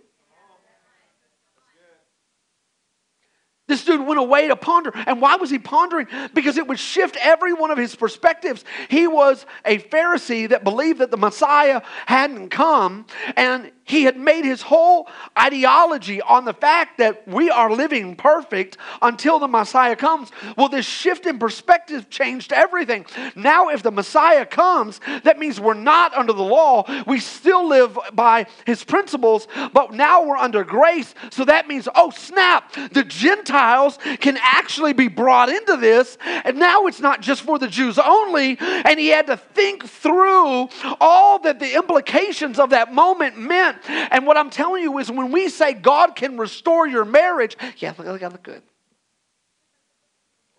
This 3.70 3.86
dude 3.86 4.06
went 4.06 4.20
away 4.20 4.48
to 4.48 4.56
ponder. 4.56 4.92
And 5.06 5.22
why 5.22 5.36
was 5.36 5.52
he 5.52 5.60
pondering? 5.60 6.08
Because 6.34 6.58
it 6.58 6.68
would 6.68 6.80
shift 6.80 7.16
every 7.22 7.54
one 7.54 7.70
of 7.70 7.78
his 7.78 7.96
perspectives. 7.96 8.66
He 8.90 9.06
was 9.06 9.46
a 9.64 9.78
Pharisee 9.78 10.50
that 10.50 10.64
believed 10.64 11.00
that 11.00 11.12
the 11.12 11.18
Messiah 11.18 11.84
hadn't 12.08 12.50
come, 12.50 13.06
and 13.38 13.72
he 13.90 14.04
had 14.04 14.18
made 14.18 14.46
his 14.46 14.62
whole 14.62 15.08
ideology 15.38 16.22
on 16.22 16.46
the 16.46 16.54
fact 16.54 17.00
that 17.00 17.28
we 17.28 17.50
are 17.50 17.72
living 17.72 18.16
perfect 18.16 18.78
until 19.02 19.40
the 19.40 19.48
Messiah 19.48 19.96
comes. 19.96 20.30
Well, 20.56 20.70
this 20.70 20.86
shift 20.86 21.26
in 21.26 21.40
perspective 21.40 22.08
changed 22.08 22.54
everything. 22.54 23.08
Now, 23.36 23.70
if 23.70 23.82
the 23.82 23.90
Messiah 23.90 24.46
comes, 24.46 25.02
that 25.24 25.40
means 25.40 25.60
we're 25.60 25.74
not 25.74 26.14
under 26.14 26.34
the 26.34 26.44
law. 26.44 26.86
We 27.08 27.20
still 27.20 27.68
live 27.68 27.98
by 28.14 28.46
his 28.68 28.84
principles, 28.84 29.48
but 29.74 29.92
now 29.92 30.24
we're 30.24 30.38
under 30.38 30.64
grace. 30.64 31.16
So 31.32 31.46
that 31.46 31.68
means, 31.68 31.88
oh, 31.96 32.12
snap, 32.12 32.72
the 32.92 33.04
Gentiles 33.04 33.98
can 34.20 34.38
actually 34.40 34.94
be 34.94 35.08
brought 35.08 35.50
into 35.50 35.78
this. 35.78 36.20
And 36.24 36.60
now 36.60 36.86
it's 36.86 37.00
not 37.00 37.22
just 37.22 37.42
for 37.42 37.58
the 37.58 37.68
Jews 37.68 37.98
only. 37.98 38.56
And 38.60 39.00
he 39.00 39.08
had 39.08 39.26
to 39.28 39.38
think 39.38 39.88
through 39.88 40.70
all 41.02 41.40
that 41.40 41.60
the 41.60 41.76
implications 41.76 42.60
of 42.60 42.70
that 42.70 42.94
moment 42.94 43.40
meant 43.40 43.79
and 43.88 44.26
what 44.26 44.38
I'm 44.38 44.50
telling 44.50 44.84
you 44.84 44.98
is 45.00 45.12
when 45.12 45.32
we 45.32 45.50
say 45.50 45.74
God 45.74 46.16
can 46.16 46.38
restore 46.38 46.88
your 46.88 47.06
marriage, 47.06 47.58
yeah, 47.78 47.94
look, 47.98 48.08
look, 48.08 48.22
look 48.22 48.44
good. 48.44 48.64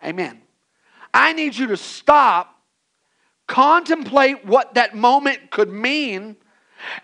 Amen. 0.03 0.41
I 1.13 1.33
need 1.33 1.55
you 1.55 1.67
to 1.67 1.77
stop, 1.77 2.55
contemplate 3.47 4.45
what 4.45 4.75
that 4.75 4.95
moment 4.95 5.51
could 5.51 5.69
mean, 5.69 6.37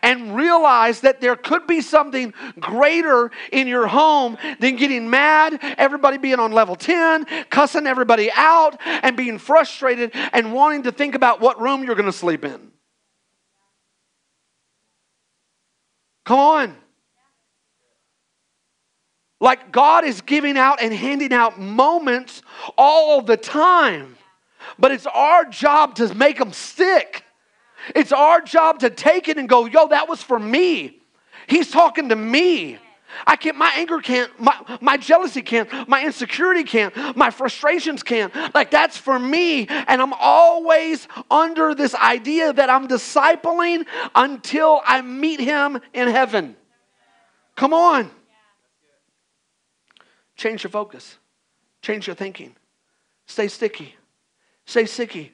and 0.01 0.35
realize 0.35 1.01
that 1.01 1.21
there 1.21 1.35
could 1.35 1.67
be 1.67 1.81
something 1.81 2.33
greater 2.59 3.31
in 3.51 3.67
your 3.67 3.85
home 3.87 4.37
than 4.59 4.75
getting 4.75 5.09
mad, 5.09 5.59
everybody 5.77 6.17
being 6.17 6.39
on 6.39 6.51
level 6.51 6.75
10, 6.75 7.25
cussing 7.49 7.85
everybody 7.85 8.31
out, 8.31 8.79
and 8.85 9.15
being 9.15 9.37
frustrated 9.37 10.11
and 10.33 10.53
wanting 10.53 10.83
to 10.83 10.91
think 10.91 11.15
about 11.15 11.41
what 11.41 11.61
room 11.61 11.83
you're 11.83 11.95
going 11.95 12.05
to 12.07 12.11
sleep 12.11 12.43
in. 12.43 12.71
Come 16.27 16.39
on. 16.39 16.75
Like 19.39 19.71
God 19.71 20.03
is 20.03 20.19
giving 20.19 20.57
out 20.57 20.81
and 20.81 20.93
handing 20.93 21.31
out 21.31 21.57
moments 21.57 22.41
all 22.77 23.21
the 23.21 23.37
time 23.37 24.17
But 24.77 24.91
it's 24.91 25.05
our 25.05 25.45
job 25.45 25.95
to 25.95 26.13
make 26.15 26.37
them 26.37 26.51
stick. 26.51 27.23
It's 27.95 28.11
our 28.11 28.41
job 28.41 28.79
to 28.79 28.89
take 28.89 29.29
it 29.29 29.37
and 29.37 29.47
go, 29.47 29.67
yo, 29.67 29.87
that 29.87 30.09
was 30.09 30.21
for 30.21 30.37
me. 30.37 30.99
He's 31.47 31.71
talking 31.71 32.09
to 32.09 32.15
me. 32.17 32.77
I 33.25 33.35
can't, 33.35 33.57
my 33.57 33.71
anger 33.75 33.99
can't, 33.99 34.37
my, 34.39 34.77
my 34.81 34.97
jealousy 34.97 35.41
can't, 35.41 35.69
my 35.87 36.03
insecurity 36.03 36.63
can't, 36.63 37.15
my 37.15 37.29
frustrations 37.29 38.03
can't. 38.03 38.33
Like 38.53 38.71
that's 38.71 38.97
for 38.97 39.17
me. 39.17 39.67
And 39.67 40.01
I'm 40.01 40.13
always 40.13 41.07
under 41.31 41.73
this 41.73 41.95
idea 41.95 42.53
that 42.53 42.69
I'm 42.69 42.87
discipling 42.87 43.85
until 44.13 44.81
I 44.85 45.01
meet 45.01 45.39
him 45.39 45.79
in 45.93 46.07
heaven. 46.07 46.55
Come 47.55 47.73
on. 47.73 48.11
Change 50.35 50.63
your 50.63 50.69
focus, 50.69 51.17
change 51.81 52.05
your 52.05 52.15
thinking, 52.15 52.55
stay 53.25 53.47
sticky, 53.47 53.95
stay 54.65 54.85
sticky. 54.85 55.33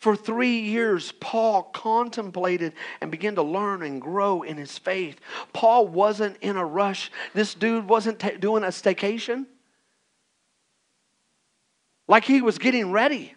For 0.00 0.16
three 0.16 0.60
years, 0.60 1.12
Paul 1.20 1.62
contemplated 1.62 2.72
and 3.02 3.10
began 3.10 3.34
to 3.34 3.42
learn 3.42 3.82
and 3.82 4.00
grow 4.00 4.42
in 4.42 4.56
his 4.56 4.78
faith. 4.78 5.20
Paul 5.52 5.86
wasn't 5.86 6.38
in 6.40 6.56
a 6.56 6.64
rush. 6.64 7.12
This 7.34 7.52
dude 7.52 7.86
wasn't 7.86 8.40
doing 8.40 8.64
a 8.64 8.68
staycation. 8.68 9.44
Like 12.08 12.24
he 12.24 12.40
was 12.40 12.56
getting 12.56 12.90
ready. 12.90 13.34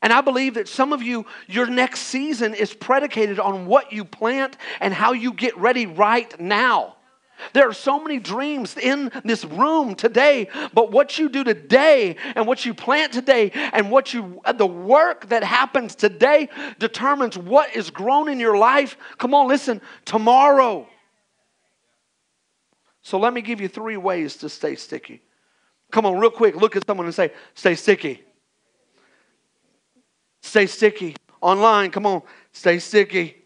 And 0.00 0.14
I 0.14 0.22
believe 0.22 0.54
that 0.54 0.66
some 0.66 0.94
of 0.94 1.02
you, 1.02 1.26
your 1.46 1.66
next 1.66 2.00
season 2.00 2.54
is 2.54 2.72
predicated 2.72 3.38
on 3.38 3.66
what 3.66 3.92
you 3.92 4.06
plant 4.06 4.56
and 4.80 4.94
how 4.94 5.12
you 5.12 5.34
get 5.34 5.56
ready 5.58 5.84
right 5.84 6.40
now. 6.40 6.96
There 7.52 7.68
are 7.68 7.72
so 7.72 8.00
many 8.00 8.18
dreams 8.18 8.76
in 8.76 9.10
this 9.24 9.44
room 9.44 9.94
today, 9.94 10.48
but 10.72 10.92
what 10.92 11.18
you 11.18 11.28
do 11.28 11.44
today 11.44 12.16
and 12.34 12.46
what 12.46 12.64
you 12.64 12.74
plant 12.74 13.12
today 13.12 13.50
and 13.54 13.90
what 13.90 14.14
you 14.14 14.40
the 14.54 14.66
work 14.66 15.28
that 15.28 15.44
happens 15.44 15.94
today 15.94 16.48
determines 16.78 17.36
what 17.36 17.74
is 17.74 17.90
grown 17.90 18.28
in 18.28 18.40
your 18.40 18.56
life. 18.56 18.96
Come 19.18 19.34
on, 19.34 19.48
listen, 19.48 19.80
tomorrow. 20.04 20.86
So 23.02 23.18
let 23.18 23.34
me 23.34 23.42
give 23.42 23.60
you 23.60 23.68
three 23.68 23.96
ways 23.96 24.36
to 24.36 24.48
stay 24.48 24.76
sticky. 24.76 25.22
Come 25.90 26.06
on, 26.06 26.18
real 26.18 26.30
quick, 26.30 26.56
look 26.56 26.76
at 26.76 26.86
someone 26.86 27.06
and 27.06 27.14
say, 27.14 27.32
stay 27.54 27.74
sticky. 27.74 28.22
Stay 30.40 30.66
sticky. 30.66 31.16
Online, 31.40 31.90
come 31.90 32.06
on, 32.06 32.22
stay 32.52 32.78
sticky. 32.78 33.41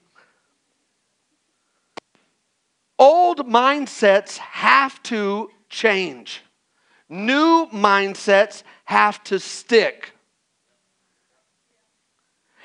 Old 2.99 3.47
mindsets 3.47 4.39
have 4.39 5.03
to 5.05 5.51
change. 5.69 6.43
New 7.09 7.67
mindsets 7.73 8.63
have 8.85 9.23
to 9.25 9.39
stick. 9.39 10.13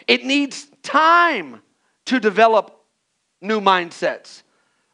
It 0.08 0.26
needs 0.26 0.68
time 0.82 1.62
to 2.06 2.20
develop 2.20 2.82
new 3.42 3.60
mindsets. 3.62 4.44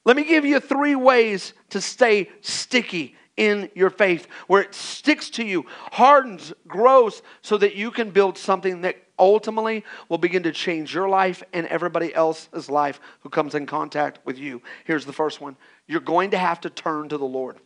Let 0.05 0.15
me 0.15 0.23
give 0.23 0.45
you 0.45 0.59
three 0.59 0.95
ways 0.95 1.53
to 1.69 1.81
stay 1.81 2.29
sticky 2.41 3.15
in 3.37 3.69
your 3.75 3.89
faith, 3.91 4.27
where 4.47 4.61
it 4.61 4.73
sticks 4.73 5.29
to 5.29 5.45
you, 5.45 5.65
hardens, 5.91 6.53
grows, 6.67 7.21
so 7.41 7.57
that 7.57 7.75
you 7.75 7.91
can 7.91 8.09
build 8.09 8.37
something 8.37 8.81
that 8.81 8.97
ultimately 9.19 9.83
will 10.09 10.17
begin 10.17 10.43
to 10.43 10.51
change 10.51 10.93
your 10.93 11.07
life 11.07 11.41
and 11.53 11.65
everybody 11.67 12.13
else's 12.13 12.69
life 12.69 12.99
who 13.21 13.29
comes 13.29 13.55
in 13.55 13.65
contact 13.65 14.19
with 14.25 14.37
you. 14.37 14.61
Here's 14.85 15.05
the 15.05 15.13
first 15.13 15.39
one 15.39 15.55
you're 15.87 16.01
going 16.01 16.31
to 16.31 16.37
have 16.37 16.61
to 16.61 16.69
turn 16.69 17.09
to 17.09 17.17
the 17.17 17.25
Lord. 17.25 17.57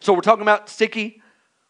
So 0.00 0.12
we're 0.12 0.20
talking 0.20 0.42
about 0.42 0.68
sticky. 0.68 1.22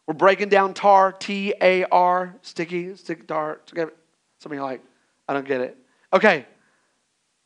We're 0.05 0.13
breaking 0.13 0.49
down 0.49 0.73
tar, 0.73 1.11
T 1.11 1.53
A 1.61 1.83
R, 1.85 2.35
sticky, 2.41 2.95
stick, 2.95 3.27
tar. 3.27 3.59
Some 3.75 4.51
of 4.51 4.53
you 4.53 4.61
like, 4.61 4.81
I 5.27 5.33
don't 5.33 5.45
get 5.45 5.61
it. 5.61 5.77
Okay, 6.13 6.45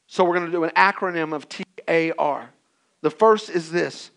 so 0.06 0.24
we're 0.24 0.36
going 0.36 0.46
to 0.46 0.52
do 0.52 0.64
an 0.64 0.72
acronym 0.78 1.34
of 1.34 1.50
T 1.50 1.64
A 1.88 2.12
R. 2.12 2.52
The 3.02 3.10
first 3.10 3.50
is 3.50 3.72
this 3.72 4.12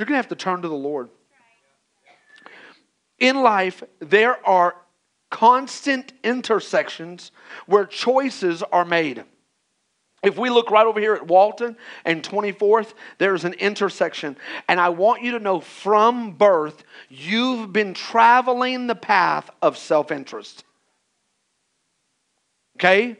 you're 0.00 0.06
going 0.06 0.14
to 0.14 0.22
have 0.22 0.28
to 0.28 0.34
turn 0.34 0.62
to 0.62 0.68
the 0.68 0.74
Lord. 0.74 1.10
In 3.18 3.42
life, 3.42 3.82
there 3.98 4.44
are 4.48 4.74
constant 5.30 6.14
intersections 6.24 7.32
where 7.66 7.84
choices 7.84 8.62
are 8.62 8.86
made. 8.86 9.24
If 10.22 10.38
we 10.38 10.48
look 10.48 10.70
right 10.70 10.86
over 10.86 10.98
here 10.98 11.14
at 11.14 11.26
Walton 11.26 11.76
and 12.06 12.22
24th, 12.22 12.94
there's 13.18 13.44
an 13.44 13.52
intersection. 13.52 14.38
And 14.70 14.80
I 14.80 14.88
want 14.88 15.22
you 15.22 15.32
to 15.32 15.38
know 15.38 15.60
from 15.60 16.32
birth, 16.32 16.82
you've 17.10 17.70
been 17.70 17.92
traveling 17.92 18.86
the 18.86 18.94
path 18.94 19.50
of 19.60 19.76
self 19.76 20.10
interest. 20.10 20.64
Okay? 22.78 23.18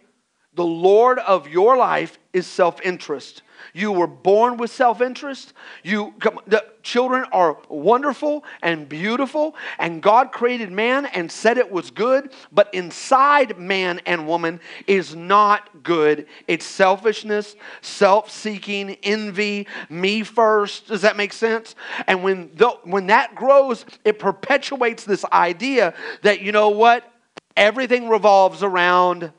The 0.55 0.65
Lord 0.65 1.19
of 1.19 1.47
your 1.47 1.77
life 1.77 2.19
is 2.33 2.47
self 2.47 2.81
interest. 2.81 3.43
You 3.73 3.93
were 3.93 4.07
born 4.07 4.57
with 4.57 4.71
self 4.71 5.01
interest. 5.01 5.53
You, 5.83 6.15
the 6.47 6.65
children 6.83 7.25
are 7.33 7.59
wonderful 7.69 8.45
and 8.63 8.89
beautiful, 8.89 9.55
and 9.79 10.03
God 10.03 10.33
created 10.33 10.73
man 10.73 11.07
and 11.07 11.31
said 11.31 11.59
it 11.59 11.71
was 11.71 11.91
good, 11.91 12.33
but 12.53 12.73
inside 12.75 13.59
man 13.59 14.01
and 14.07 14.27
woman 14.27 14.61
is 14.87 15.15
not 15.15 15.83
good. 15.83 16.27
It's 16.47 16.67
selfishness, 16.67 17.57
self 17.81 18.31
seeking, 18.31 18.97
envy, 19.03 19.67
me 19.89 20.23
first. 20.23 20.89
Does 20.89 21.03
that 21.03 21.17
make 21.17 21.33
sense? 21.33 21.75
And 22.07 22.23
when, 22.23 22.51
the, 22.55 22.71
when 22.85 23.07
that 23.09 23.35
grows, 23.35 23.85
it 24.05 24.19
perpetuates 24.19 25.05
this 25.05 25.25
idea 25.27 25.95
that, 26.23 26.41
you 26.41 26.53
know 26.53 26.71
what? 26.71 27.11
Everything 27.57 28.09
revolves 28.09 28.63
around 28.63 29.33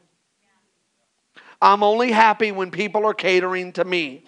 I'm 1.61 1.83
only 1.83 2.11
happy 2.11 2.51
when 2.51 2.71
people 2.71 3.05
are 3.05 3.13
catering 3.13 3.73
to 3.73 3.85
me. 3.85 4.25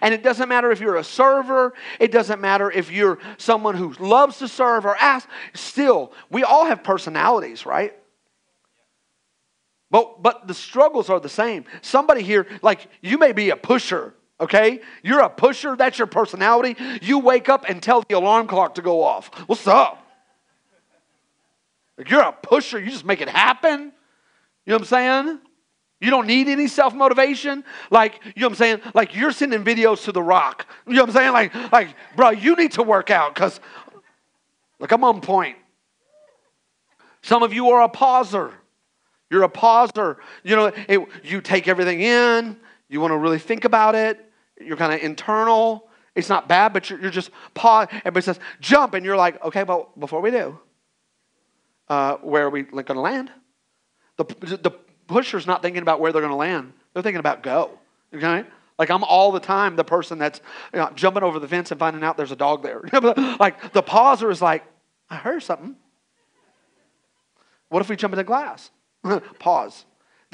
And 0.00 0.12
it 0.12 0.22
doesn't 0.22 0.48
matter 0.48 0.70
if 0.70 0.80
you're 0.80 0.96
a 0.96 1.04
server, 1.04 1.72
it 2.00 2.10
doesn't 2.10 2.40
matter 2.40 2.70
if 2.70 2.90
you're 2.90 3.18
someone 3.38 3.76
who 3.76 3.92
loves 3.94 4.38
to 4.38 4.48
serve 4.48 4.84
or 4.84 4.96
ask. 4.96 5.28
Still, 5.54 6.12
we 6.30 6.42
all 6.42 6.66
have 6.66 6.82
personalities, 6.82 7.66
right? 7.66 7.94
But, 9.90 10.22
but 10.22 10.48
the 10.48 10.54
struggles 10.54 11.08
are 11.08 11.20
the 11.20 11.28
same. 11.28 11.64
Somebody 11.82 12.22
here, 12.22 12.46
like 12.62 12.88
you 13.00 13.18
may 13.18 13.32
be 13.32 13.50
a 13.50 13.56
pusher, 13.56 14.14
okay? 14.40 14.80
You're 15.02 15.20
a 15.20 15.30
pusher, 15.30 15.76
that's 15.76 15.98
your 15.98 16.08
personality. 16.08 16.76
You 17.00 17.20
wake 17.20 17.48
up 17.48 17.64
and 17.68 17.82
tell 17.82 18.02
the 18.02 18.16
alarm 18.16 18.48
clock 18.48 18.74
to 18.76 18.82
go 18.82 19.02
off. 19.02 19.30
What's 19.48 19.66
up? 19.66 20.02
Like 21.96 22.10
you're 22.10 22.22
a 22.22 22.32
pusher, 22.32 22.80
you 22.80 22.90
just 22.90 23.04
make 23.04 23.20
it 23.20 23.28
happen. 23.28 23.92
You 24.64 24.72
know 24.72 24.74
what 24.74 24.80
I'm 24.80 24.84
saying? 24.86 25.38
You 26.00 26.10
don't 26.10 26.26
need 26.26 26.48
any 26.48 26.68
self 26.68 26.94
motivation. 26.94 27.64
Like, 27.90 28.20
you 28.24 28.42
know 28.42 28.48
what 28.48 28.52
I'm 28.52 28.56
saying? 28.56 28.80
Like, 28.94 29.16
you're 29.16 29.32
sending 29.32 29.64
videos 29.64 30.04
to 30.04 30.12
The 30.12 30.22
Rock. 30.22 30.66
You 30.86 30.94
know 30.94 31.02
what 31.02 31.10
I'm 31.10 31.14
saying? 31.14 31.32
Like, 31.32 31.72
like 31.72 31.88
bro, 32.16 32.30
you 32.30 32.54
need 32.56 32.72
to 32.72 32.82
work 32.82 33.10
out 33.10 33.34
because, 33.34 33.60
like, 34.78 34.92
I'm 34.92 35.04
on 35.04 35.20
point. 35.20 35.56
Some 37.22 37.42
of 37.42 37.52
you 37.52 37.70
are 37.70 37.82
a 37.82 37.88
pauser. 37.88 38.52
You're 39.30 39.42
a 39.42 39.48
pauser. 39.48 40.18
You 40.44 40.56
know, 40.56 40.72
it, 40.88 41.00
you 41.24 41.40
take 41.40 41.66
everything 41.66 42.00
in, 42.00 42.56
you 42.88 43.00
want 43.00 43.12
to 43.12 43.18
really 43.18 43.38
think 43.38 43.64
about 43.64 43.94
it, 43.94 44.24
you're 44.60 44.76
kind 44.76 44.92
of 44.92 45.00
internal. 45.00 45.88
It's 46.14 46.28
not 46.28 46.48
bad, 46.48 46.72
but 46.72 46.88
you're, 46.88 47.00
you're 47.00 47.10
just 47.10 47.30
pause. 47.52 47.88
Everybody 47.90 48.22
says, 48.22 48.40
jump, 48.60 48.94
and 48.94 49.04
you're 49.04 49.16
like, 49.16 49.42
okay, 49.44 49.64
well, 49.64 49.90
before 49.98 50.20
we 50.20 50.30
do, 50.30 50.58
uh, 51.88 52.16
where 52.16 52.46
are 52.46 52.50
we 52.50 52.62
like, 52.70 52.86
going 52.86 52.96
to 52.96 53.00
land? 53.00 53.30
The, 54.16 54.24
the 54.40 54.72
pusher's 55.08 55.46
not 55.46 55.62
thinking 55.62 55.82
about 55.82 56.00
where 56.00 56.12
they're 56.12 56.22
going 56.22 56.32
to 56.32 56.36
land. 56.36 56.72
They're 56.92 57.02
thinking 57.02 57.20
about 57.20 57.42
go. 57.42 57.78
Okay? 58.14 58.44
Like 58.78 58.90
I'm 58.90 59.04
all 59.04 59.32
the 59.32 59.40
time 59.40 59.76
the 59.76 59.84
person 59.84 60.18
that's 60.18 60.40
you 60.72 60.78
know, 60.78 60.90
jumping 60.94 61.22
over 61.22 61.38
the 61.38 61.48
fence 61.48 61.70
and 61.70 61.78
finding 61.78 62.04
out 62.04 62.16
there's 62.16 62.32
a 62.32 62.36
dog 62.36 62.62
there. 62.62 62.80
like 62.92 63.72
the 63.72 63.82
pauser 63.82 64.30
is 64.30 64.42
like, 64.42 64.64
I 65.08 65.16
heard 65.16 65.42
something. 65.42 65.76
What 67.68 67.80
if 67.80 67.88
we 67.88 67.96
jump 67.96 68.12
in 68.14 68.18
the 68.18 68.24
glass? 68.24 68.70
Pause. 69.38 69.84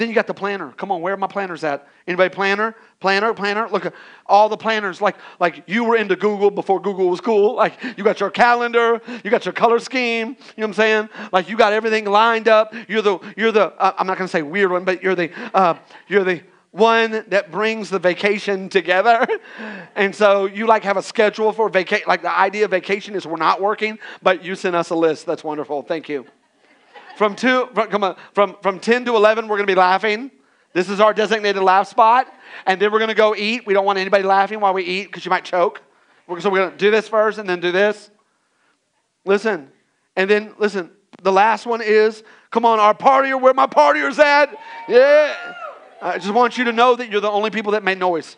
Then 0.03 0.09
you 0.09 0.15
got 0.15 0.27
the 0.27 0.33
planner. 0.33 0.73
Come 0.73 0.91
on, 0.91 0.99
where 0.99 1.13
are 1.13 1.17
my 1.17 1.27
planners 1.27 1.63
at? 1.63 1.87
Anybody 2.07 2.35
planner? 2.35 2.75
Planner, 2.99 3.33
planner. 3.33 3.69
Look 3.69 3.93
all 4.25 4.49
the 4.49 4.57
planners. 4.57 4.99
Like, 4.99 5.15
like 5.39 5.63
you 5.65 5.85
were 5.85 5.95
into 5.95 6.17
Google 6.17 6.51
before 6.51 6.81
Google 6.81 7.07
was 7.07 7.21
cool. 7.21 7.55
Like 7.55 7.81
you 7.95 8.03
got 8.03 8.19
your 8.19 8.29
calendar, 8.29 9.01
you 9.23 9.31
got 9.31 9.45
your 9.45 9.53
color 9.53 9.79
scheme. 9.79 10.27
You 10.27 10.33
know 10.35 10.37
what 10.55 10.67
I'm 10.67 10.73
saying? 10.73 11.09
Like 11.31 11.47
you 11.47 11.55
got 11.55 11.71
everything 11.71 12.03
lined 12.03 12.49
up. 12.49 12.75
You're 12.89 13.01
the 13.01 13.19
you're 13.37 13.53
the 13.53 13.67
uh, 13.81 13.93
I'm 13.97 14.05
not 14.05 14.17
gonna 14.17 14.27
say 14.27 14.41
weird 14.41 14.71
one, 14.71 14.83
but 14.83 15.01
you're 15.01 15.15
the 15.15 15.31
uh, 15.53 15.75
you're 16.09 16.25
the 16.25 16.41
one 16.71 17.23
that 17.29 17.49
brings 17.49 17.89
the 17.89 17.99
vacation 17.99 18.67
together. 18.67 19.25
And 19.95 20.13
so 20.13 20.47
you 20.47 20.65
like 20.65 20.83
have 20.83 20.97
a 20.97 21.03
schedule 21.03 21.53
for 21.53 21.69
vacation. 21.69 22.07
Like 22.07 22.23
the 22.23 22.37
idea 22.37 22.65
of 22.65 22.71
vacation 22.71 23.15
is 23.15 23.25
we're 23.25 23.37
not 23.37 23.61
working, 23.61 23.99
but 24.21 24.43
you 24.43 24.55
sent 24.55 24.75
us 24.75 24.89
a 24.89 24.95
list. 24.95 25.25
That's 25.25 25.45
wonderful. 25.45 25.83
Thank 25.83 26.09
you. 26.09 26.25
From 27.17 27.35
two, 27.35 27.69
from, 27.73 27.89
come 27.89 28.03
on, 28.03 28.15
from, 28.33 28.55
from 28.61 28.79
10 28.79 29.05
to 29.05 29.15
11, 29.15 29.47
we're 29.47 29.57
going 29.57 29.67
to 29.67 29.71
be 29.71 29.77
laughing. 29.77 30.31
This 30.73 30.89
is 30.89 30.99
our 30.99 31.13
designated 31.13 31.61
laugh 31.61 31.87
spot. 31.87 32.27
And 32.65 32.81
then 32.81 32.91
we're 32.91 32.99
going 32.99 33.09
to 33.09 33.15
go 33.15 33.35
eat. 33.35 33.65
We 33.65 33.73
don't 33.73 33.85
want 33.85 33.99
anybody 33.99 34.23
laughing 34.23 34.59
while 34.59 34.73
we 34.73 34.83
eat 34.83 35.05
because 35.05 35.23
you 35.23 35.29
might 35.29 35.45
choke. 35.45 35.81
So 36.39 36.49
we're 36.49 36.59
going 36.59 36.71
to 36.71 36.77
do 36.77 36.89
this 36.89 37.07
first 37.07 37.37
and 37.37 37.47
then 37.47 37.59
do 37.59 37.71
this. 37.71 38.09
Listen. 39.25 39.69
And 40.15 40.29
then, 40.29 40.53
listen, 40.57 40.91
The 41.21 41.31
last 41.31 41.65
one 41.65 41.81
is, 41.81 42.23
come 42.51 42.65
on, 42.65 42.79
our 42.79 42.93
partier, 42.93 43.39
where 43.39 43.53
my 43.53 43.67
partier's 43.67 44.19
at. 44.19 44.55
Yeah. 44.87 45.35
I 46.01 46.17
just 46.17 46.33
want 46.33 46.57
you 46.57 46.65
to 46.65 46.73
know 46.73 46.95
that 46.95 47.09
you're 47.09 47.21
the 47.21 47.29
only 47.29 47.49
people 47.49 47.73
that 47.73 47.83
made 47.83 47.99
noise. 47.99 48.35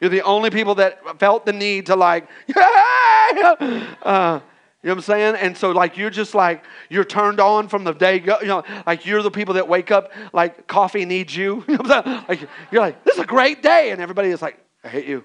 You're 0.00 0.10
the 0.10 0.22
only 0.22 0.50
people 0.50 0.76
that 0.76 1.18
felt 1.18 1.46
the 1.46 1.52
need 1.52 1.86
to 1.86 1.96
like, 1.96 2.28
yeah. 2.46 3.86
Uh, 4.02 4.40
you 4.86 4.90
know 4.90 4.94
what 4.94 5.08
I'm 5.08 5.34
saying? 5.34 5.34
And 5.40 5.58
so, 5.58 5.72
like, 5.72 5.96
you're 5.96 6.10
just 6.10 6.32
like, 6.32 6.62
you're 6.88 7.02
turned 7.02 7.40
on 7.40 7.66
from 7.66 7.82
the 7.82 7.92
day, 7.92 8.20
go, 8.20 8.38
you 8.40 8.46
know, 8.46 8.62
like 8.86 9.04
you're 9.04 9.20
the 9.20 9.32
people 9.32 9.54
that 9.54 9.66
wake 9.66 9.90
up, 9.90 10.12
like, 10.32 10.68
coffee 10.68 11.04
needs 11.04 11.36
you. 11.36 11.64
you 11.68 11.76
know 11.76 11.82
what 11.82 11.90
I'm 11.90 12.04
saying? 12.04 12.24
Like, 12.28 12.48
you're 12.70 12.82
like, 12.82 13.02
this 13.02 13.16
is 13.16 13.20
a 13.20 13.26
great 13.26 13.64
day. 13.64 13.90
And 13.90 14.00
everybody 14.00 14.28
is 14.28 14.40
like, 14.40 14.64
I 14.84 14.88
hate 14.88 15.06
you. 15.06 15.24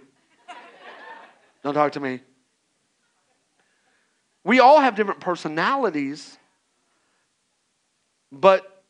Don't 1.63 1.75
talk 1.75 1.91
to 1.91 1.99
me. 1.99 2.21
We 4.43 4.59
all 4.59 4.79
have 4.79 4.95
different 4.95 5.19
personalities, 5.19 6.39
but 8.31 8.83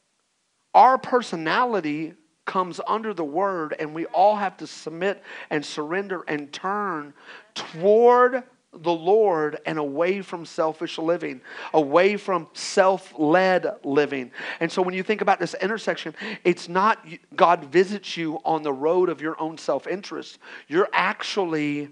our 0.73 0.97
personality 0.97 2.13
comes 2.45 2.79
under 2.87 3.13
the 3.13 3.25
word, 3.25 3.75
and 3.77 3.93
we 3.93 4.05
all 4.05 4.37
have 4.37 4.55
to 4.55 4.67
submit 4.67 5.21
and 5.49 5.65
surrender 5.65 6.23
and 6.29 6.49
turn 6.53 7.13
toward 7.55 8.43
the 8.73 8.93
Lord 8.93 9.59
and 9.65 9.77
away 9.77 10.21
from 10.21 10.45
selfish 10.45 10.97
living, 10.97 11.41
away 11.73 12.17
from 12.17 12.47
self 12.53 13.13
led 13.17 13.67
living. 13.83 14.31
And 14.59 14.71
so 14.71 14.81
when 14.81 14.93
you 14.93 15.03
think 15.03 15.21
about 15.21 15.39
this 15.39 15.53
intersection, 15.55 16.15
it's 16.43 16.69
not 16.69 17.05
God 17.35 17.65
visits 17.65 18.15
you 18.15 18.39
on 18.45 18.63
the 18.63 18.73
road 18.73 19.09
of 19.09 19.21
your 19.21 19.39
own 19.41 19.57
self 19.57 19.87
interest. 19.87 20.39
You're 20.67 20.89
actually 20.93 21.89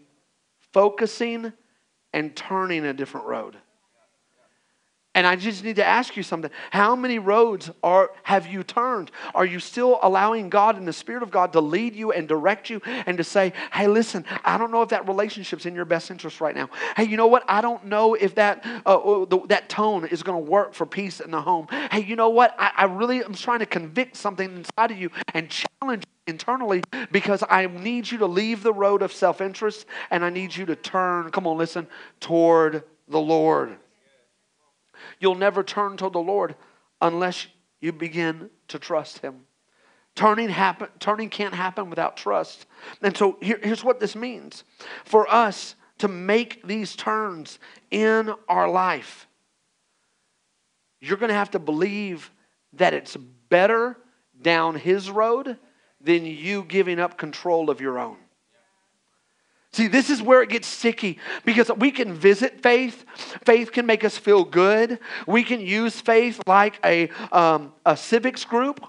focusing 0.72 1.52
and 2.13 2.36
turning 2.36 2.86
a 2.86 2.94
different 2.94 3.28
road. 3.28 3.58
And 5.19 5.27
I 5.27 5.36
just 5.36 5.65
need 5.65 5.75
to 5.75 5.86
ask 5.86 6.15
you 6.15 6.23
something. 6.23 6.49
How 6.71 6.95
many 6.95 7.19
roads 7.19 7.69
are 7.84 8.12
have 8.23 8.47
you 8.47 8.63
turned? 8.63 9.12
Are 9.36 9.43
you 9.43 9.60
still 9.60 9.99
allowing 10.01 10.49
God 10.49 10.77
and 10.77 10.88
the 10.88 10.93
Spirit 10.93 11.23
of 11.23 11.29
God 11.29 11.51
to 11.51 11.60
lead 11.60 11.93
you 11.93 12.13
and 12.13 12.25
direct 12.25 12.69
you 12.69 12.82
and 12.86 13.17
to 13.17 13.23
say, 13.25 13.51
hey, 13.73 13.88
listen, 13.88 14.23
I 14.45 14.58
don't 14.58 14.71
know 14.71 14.82
if 14.82 14.88
that 14.89 15.10
relationship's 15.10 15.65
in 15.65 15.75
your 15.75 15.84
best 15.84 16.10
interest 16.10 16.39
right 16.39 16.55
now. 16.55 16.69
Hey, 16.95 17.03
you 17.03 17.17
know 17.17 17.27
what? 17.27 17.43
I 17.49 17.60
don't 17.60 17.84
know 17.84 18.13
if 18.13 18.36
that, 18.36 18.65
uh, 18.86 18.95
uh 18.95 19.25
the, 19.25 19.45
that 19.47 19.67
tone 19.67 20.05
is 20.05 20.23
going 20.23 20.41
to 20.41 20.49
work 20.49 20.73
for 20.73 20.86
peace 20.86 21.19
in 21.19 21.32
the 21.32 21.41
home. 21.41 21.67
Hey, 21.91 22.01
you 22.01 22.15
know 22.15 22.29
what? 22.29 22.55
I, 22.58 22.71
I 22.77 22.86
really 22.86 23.21
am 23.21 23.34
trying 23.34 23.60
to 23.60 23.65
convict 23.65 24.15
something 24.15 24.49
inside 24.49 24.91
of 24.91 24.97
you 24.97 25.12
and 25.34 25.49
challenge 25.49 26.05
internally 26.27 26.82
because 27.12 27.43
I 27.49 27.67
need 27.67 28.10
you 28.10 28.19
to 28.19 28.25
leave 28.25 28.63
the 28.63 28.71
road 28.71 29.01
of 29.01 29.12
self 29.12 29.41
interest 29.41 29.86
and 30.12 30.23
I 30.23 30.29
need 30.29 30.55
you 30.55 30.65
to 30.67 30.77
turn, 30.77 31.29
come 31.32 31.45
on, 31.45 31.58
listen, 31.58 31.88
toward 32.21 32.86
the 33.10 33.19
Lord. 33.19 33.75
You'll 35.19 35.36
never 35.36 35.63
turn 35.63 35.97
to 35.97 36.10
the 36.10 36.19
Lord 36.19 36.55
unless 37.01 37.47
you 37.82 37.91
begin 37.91 38.49
to 38.69 38.79
trust 38.79 39.19
Him. 39.19 39.45
Turning, 40.15 40.49
happen, 40.49 40.89
turning 40.99 41.29
can't 41.29 41.53
happen 41.53 41.89
without 41.89 42.17
trust. 42.17 42.65
And 43.01 43.15
so 43.15 43.38
here, 43.41 43.60
here's 43.62 43.84
what 43.84 43.99
this 43.99 44.15
means 44.15 44.63
for 45.05 45.29
us 45.32 45.75
to 45.99 46.08
make 46.08 46.65
these 46.65 46.95
turns 46.95 47.60
in 47.91 48.34
our 48.47 48.69
life, 48.69 49.27
you're 51.01 51.17
going 51.17 51.29
to 51.29 51.36
have 51.36 51.51
to 51.51 51.60
believe 51.60 52.32
that 52.73 52.93
it's 52.93 53.15
better 53.15 53.97
down 54.41 54.75
His 54.75 55.10
road 55.10 55.58
than 56.01 56.25
you 56.25 56.63
giving 56.63 56.99
up 56.99 57.17
control 57.17 57.69
of 57.69 57.82
your 57.82 57.99
own. 57.99 58.17
See, 59.71 59.88
this 59.88 60.10
is 60.10 60.21
where 60.21 60.41
it 60.41 60.49
gets 60.49 60.67
sticky 60.67 61.19
because 61.45 61.69
we 61.77 61.91
can 61.91 62.13
visit 62.13 62.62
faith. 62.62 63.05
Faith 63.45 63.71
can 63.71 63.86
make 63.86 64.03
us 64.03 64.17
feel 64.17 64.43
good. 64.43 64.99
We 65.27 65.43
can 65.43 65.62
use 65.62 66.01
faith 66.01 66.41
like 66.47 66.79
a, 66.84 67.10
um, 67.32 67.73
a 67.86 67.95
civics 67.95 68.45
group, 68.45 68.84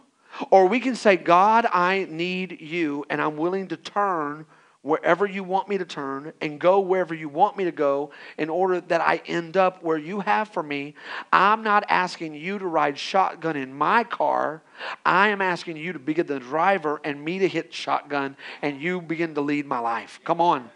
or 0.50 0.66
we 0.66 0.80
can 0.80 0.94
say, 0.96 1.16
God, 1.16 1.66
I 1.70 2.06
need 2.08 2.60
you, 2.62 3.04
and 3.10 3.20
I'm 3.20 3.36
willing 3.36 3.68
to 3.68 3.76
turn 3.76 4.46
wherever 4.82 5.26
you 5.26 5.44
want 5.44 5.68
me 5.68 5.76
to 5.76 5.84
turn 5.84 6.32
and 6.40 6.58
go 6.58 6.80
wherever 6.80 7.12
you 7.14 7.28
want 7.28 7.56
me 7.56 7.64
to 7.64 7.72
go 7.72 8.10
in 8.38 8.48
order 8.48 8.80
that 8.80 9.00
I 9.00 9.20
end 9.26 9.56
up 9.56 9.82
where 9.82 9.98
you 9.98 10.20
have 10.20 10.48
for 10.48 10.62
me. 10.62 10.94
I'm 11.32 11.62
not 11.62 11.84
asking 11.88 12.34
you 12.34 12.58
to 12.58 12.66
ride 12.66 12.98
shotgun 12.98 13.56
in 13.56 13.74
my 13.74 14.04
car. 14.04 14.62
I 15.04 15.28
am 15.28 15.42
asking 15.42 15.76
you 15.76 15.92
to 15.92 15.98
be 15.98 16.14
the 16.14 16.40
driver 16.40 17.00
and 17.04 17.22
me 17.22 17.40
to 17.40 17.48
hit 17.48 17.74
shotgun 17.74 18.36
and 18.62 18.80
you 18.80 19.02
begin 19.02 19.34
to 19.34 19.42
lead 19.42 19.66
my 19.66 19.78
life. 19.78 20.20
Come 20.24 20.40
on. 20.40 20.70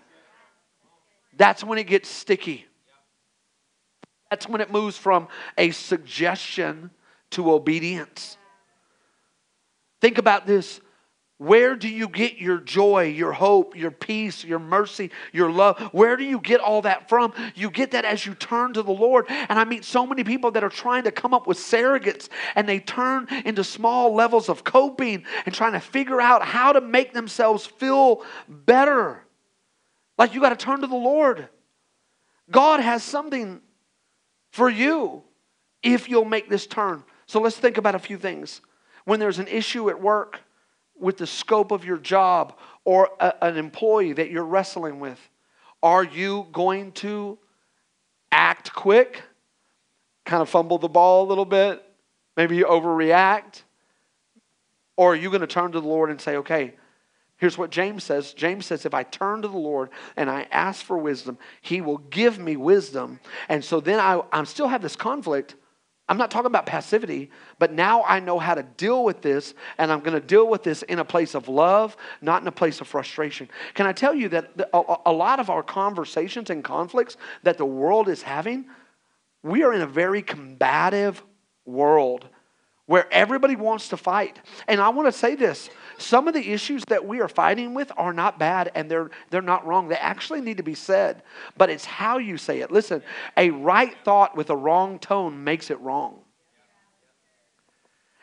That's 1.36 1.64
when 1.64 1.78
it 1.78 1.84
gets 1.84 2.08
sticky. 2.08 2.66
That's 4.30 4.48
when 4.48 4.60
it 4.60 4.70
moves 4.70 4.98
from 4.98 5.28
a 5.56 5.70
suggestion 5.70 6.90
to 7.30 7.52
obedience. 7.52 8.36
Think 10.00 10.18
about 10.18 10.46
this 10.46 10.80
where 11.38 11.74
do 11.74 11.88
you 11.88 12.08
get 12.08 12.38
your 12.38 12.58
joy, 12.58 13.06
your 13.06 13.32
hope, 13.32 13.76
your 13.76 13.90
peace, 13.90 14.44
your 14.44 14.60
mercy, 14.60 15.10
your 15.32 15.50
love? 15.50 15.80
Where 15.92 16.16
do 16.16 16.22
you 16.22 16.38
get 16.38 16.60
all 16.60 16.82
that 16.82 17.08
from? 17.08 17.32
You 17.56 17.70
get 17.70 17.90
that 17.90 18.04
as 18.04 18.24
you 18.24 18.34
turn 18.34 18.72
to 18.74 18.82
the 18.82 18.92
Lord. 18.92 19.26
And 19.28 19.58
I 19.58 19.64
meet 19.64 19.84
so 19.84 20.06
many 20.06 20.22
people 20.22 20.52
that 20.52 20.62
are 20.62 20.68
trying 20.68 21.04
to 21.04 21.10
come 21.10 21.34
up 21.34 21.48
with 21.48 21.58
surrogates 21.58 22.28
and 22.54 22.68
they 22.68 22.78
turn 22.78 23.26
into 23.44 23.64
small 23.64 24.14
levels 24.14 24.48
of 24.48 24.62
coping 24.62 25.24
and 25.44 25.52
trying 25.52 25.72
to 25.72 25.80
figure 25.80 26.20
out 26.20 26.42
how 26.42 26.72
to 26.72 26.80
make 26.80 27.12
themselves 27.12 27.66
feel 27.66 28.22
better. 28.48 29.20
Like 30.16 30.34
you 30.34 30.40
got 30.40 30.50
to 30.50 30.64
turn 30.64 30.82
to 30.82 30.86
the 30.86 30.94
Lord. 30.94 31.48
God 32.48 32.78
has 32.78 33.02
something 33.02 33.60
for 34.52 34.70
you 34.70 35.24
if 35.82 36.08
you'll 36.08 36.24
make 36.24 36.48
this 36.48 36.68
turn. 36.68 37.02
So 37.26 37.40
let's 37.40 37.56
think 37.56 37.76
about 37.76 37.96
a 37.96 37.98
few 37.98 38.18
things. 38.18 38.60
When 39.04 39.18
there's 39.18 39.40
an 39.40 39.48
issue 39.48 39.90
at 39.90 40.00
work, 40.00 40.40
with 40.98 41.16
the 41.16 41.26
scope 41.26 41.70
of 41.70 41.84
your 41.84 41.98
job 41.98 42.56
or 42.84 43.10
a, 43.20 43.34
an 43.44 43.56
employee 43.56 44.12
that 44.12 44.30
you're 44.30 44.44
wrestling 44.44 45.00
with? 45.00 45.18
Are 45.82 46.04
you 46.04 46.46
going 46.52 46.92
to 46.92 47.38
act 48.32 48.72
quick, 48.72 49.22
kind 50.24 50.42
of 50.42 50.48
fumble 50.48 50.78
the 50.78 50.88
ball 50.88 51.26
a 51.26 51.28
little 51.28 51.44
bit, 51.44 51.84
maybe 52.36 52.56
you 52.56 52.64
overreact? 52.64 53.62
Or 54.96 55.12
are 55.12 55.16
you 55.16 55.28
going 55.28 55.40
to 55.40 55.46
turn 55.46 55.72
to 55.72 55.80
the 55.80 55.88
Lord 55.88 56.10
and 56.10 56.20
say, 56.20 56.36
okay, 56.36 56.74
here's 57.36 57.58
what 57.58 57.70
James 57.70 58.04
says 58.04 58.32
James 58.32 58.66
says, 58.66 58.86
if 58.86 58.94
I 58.94 59.02
turn 59.02 59.42
to 59.42 59.48
the 59.48 59.58
Lord 59.58 59.90
and 60.16 60.30
I 60.30 60.46
ask 60.50 60.84
for 60.84 60.96
wisdom, 60.96 61.36
he 61.60 61.80
will 61.80 61.98
give 61.98 62.38
me 62.38 62.56
wisdom. 62.56 63.20
And 63.48 63.64
so 63.64 63.80
then 63.80 63.98
I, 63.98 64.22
I 64.32 64.42
still 64.44 64.68
have 64.68 64.82
this 64.82 64.96
conflict 64.96 65.56
I'm 66.08 66.18
not 66.18 66.30
talking 66.30 66.46
about 66.46 66.66
passivity, 66.66 67.30
but 67.58 67.72
now 67.72 68.02
I 68.04 68.20
know 68.20 68.38
how 68.38 68.54
to 68.54 68.62
deal 68.62 69.04
with 69.04 69.22
this, 69.22 69.54
and 69.78 69.90
I'm 69.90 70.00
going 70.00 70.20
to 70.20 70.26
deal 70.26 70.46
with 70.48 70.62
this 70.62 70.82
in 70.82 70.98
a 70.98 71.04
place 71.04 71.34
of 71.34 71.48
love, 71.48 71.96
not 72.20 72.42
in 72.42 72.48
a 72.48 72.52
place 72.52 72.82
of 72.82 72.88
frustration. 72.88 73.48
Can 73.72 73.86
I 73.86 73.92
tell 73.92 74.14
you 74.14 74.28
that 74.28 74.68
a 74.74 75.12
lot 75.12 75.40
of 75.40 75.48
our 75.48 75.62
conversations 75.62 76.50
and 76.50 76.62
conflicts 76.62 77.16
that 77.42 77.56
the 77.56 77.64
world 77.64 78.08
is 78.08 78.20
having, 78.20 78.66
we 79.42 79.62
are 79.62 79.72
in 79.72 79.80
a 79.80 79.86
very 79.86 80.20
combative 80.20 81.22
world 81.64 82.28
where 82.86 83.10
everybody 83.10 83.56
wants 83.56 83.88
to 83.88 83.96
fight. 83.96 84.38
And 84.68 84.80
I 84.80 84.90
want 84.90 85.08
to 85.08 85.12
say 85.12 85.34
this 85.34 85.70
some 85.98 86.28
of 86.28 86.34
the 86.34 86.52
issues 86.52 86.84
that 86.86 87.06
we 87.06 87.20
are 87.20 87.28
fighting 87.28 87.74
with 87.74 87.92
are 87.96 88.12
not 88.12 88.38
bad 88.38 88.70
and 88.74 88.90
they're, 88.90 89.10
they're 89.30 89.42
not 89.42 89.66
wrong. 89.66 89.88
They 89.88 89.96
actually 89.96 90.40
need 90.40 90.56
to 90.56 90.62
be 90.62 90.74
said, 90.74 91.22
but 91.56 91.70
it's 91.70 91.84
how 91.84 92.18
you 92.18 92.36
say 92.36 92.60
it. 92.60 92.70
Listen, 92.70 93.02
a 93.36 93.50
right 93.50 93.96
thought 94.04 94.36
with 94.36 94.50
a 94.50 94.56
wrong 94.56 94.98
tone 94.98 95.44
makes 95.44 95.70
it 95.70 95.80
wrong. 95.80 96.23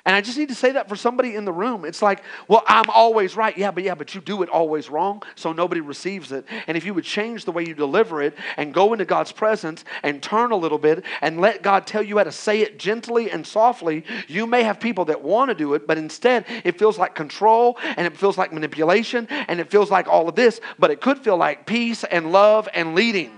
And 0.05 0.15
I 0.15 0.21
just 0.21 0.37
need 0.37 0.49
to 0.49 0.55
say 0.55 0.71
that 0.71 0.89
for 0.89 0.95
somebody 0.95 1.35
in 1.35 1.45
the 1.45 1.51
room. 1.51 1.85
It's 1.85 2.01
like, 2.01 2.23
well, 2.47 2.63
I'm 2.67 2.89
always 2.89 3.35
right. 3.35 3.55
Yeah, 3.55 3.69
but 3.69 3.83
yeah, 3.83 3.93
but 3.93 4.15
you 4.15 4.21
do 4.21 4.41
it 4.41 4.49
always 4.49 4.89
wrong, 4.89 5.21
so 5.35 5.53
nobody 5.53 5.79
receives 5.81 6.31
it. 6.31 6.45
And 6.65 6.75
if 6.75 6.85
you 6.85 6.93
would 6.93 7.03
change 7.03 7.45
the 7.45 7.51
way 7.51 7.65
you 7.65 7.75
deliver 7.75 8.21
it 8.21 8.35
and 8.57 8.73
go 8.73 8.93
into 8.93 9.05
God's 9.05 9.31
presence 9.31 9.85
and 10.01 10.21
turn 10.21 10.51
a 10.51 10.55
little 10.55 10.79
bit 10.79 11.05
and 11.21 11.39
let 11.39 11.61
God 11.61 11.85
tell 11.85 12.01
you 12.01 12.17
how 12.17 12.23
to 12.23 12.31
say 12.31 12.61
it 12.61 12.79
gently 12.79 13.29
and 13.29 13.45
softly, 13.45 14.03
you 14.27 14.47
may 14.47 14.63
have 14.63 14.79
people 14.79 15.05
that 15.05 15.21
want 15.21 15.49
to 15.49 15.55
do 15.55 15.75
it, 15.75 15.85
but 15.85 15.97
instead 15.97 16.45
it 16.63 16.79
feels 16.79 16.97
like 16.97 17.13
control 17.13 17.77
and 17.83 18.07
it 18.07 18.17
feels 18.17 18.37
like 18.37 18.51
manipulation 18.51 19.27
and 19.29 19.59
it 19.59 19.69
feels 19.69 19.91
like 19.91 20.07
all 20.07 20.27
of 20.27 20.35
this, 20.35 20.59
but 20.79 20.89
it 20.89 20.99
could 20.99 21.19
feel 21.19 21.37
like 21.37 21.67
peace 21.67 22.03
and 22.03 22.31
love 22.31 22.67
and 22.73 22.95
leading. 22.95 23.31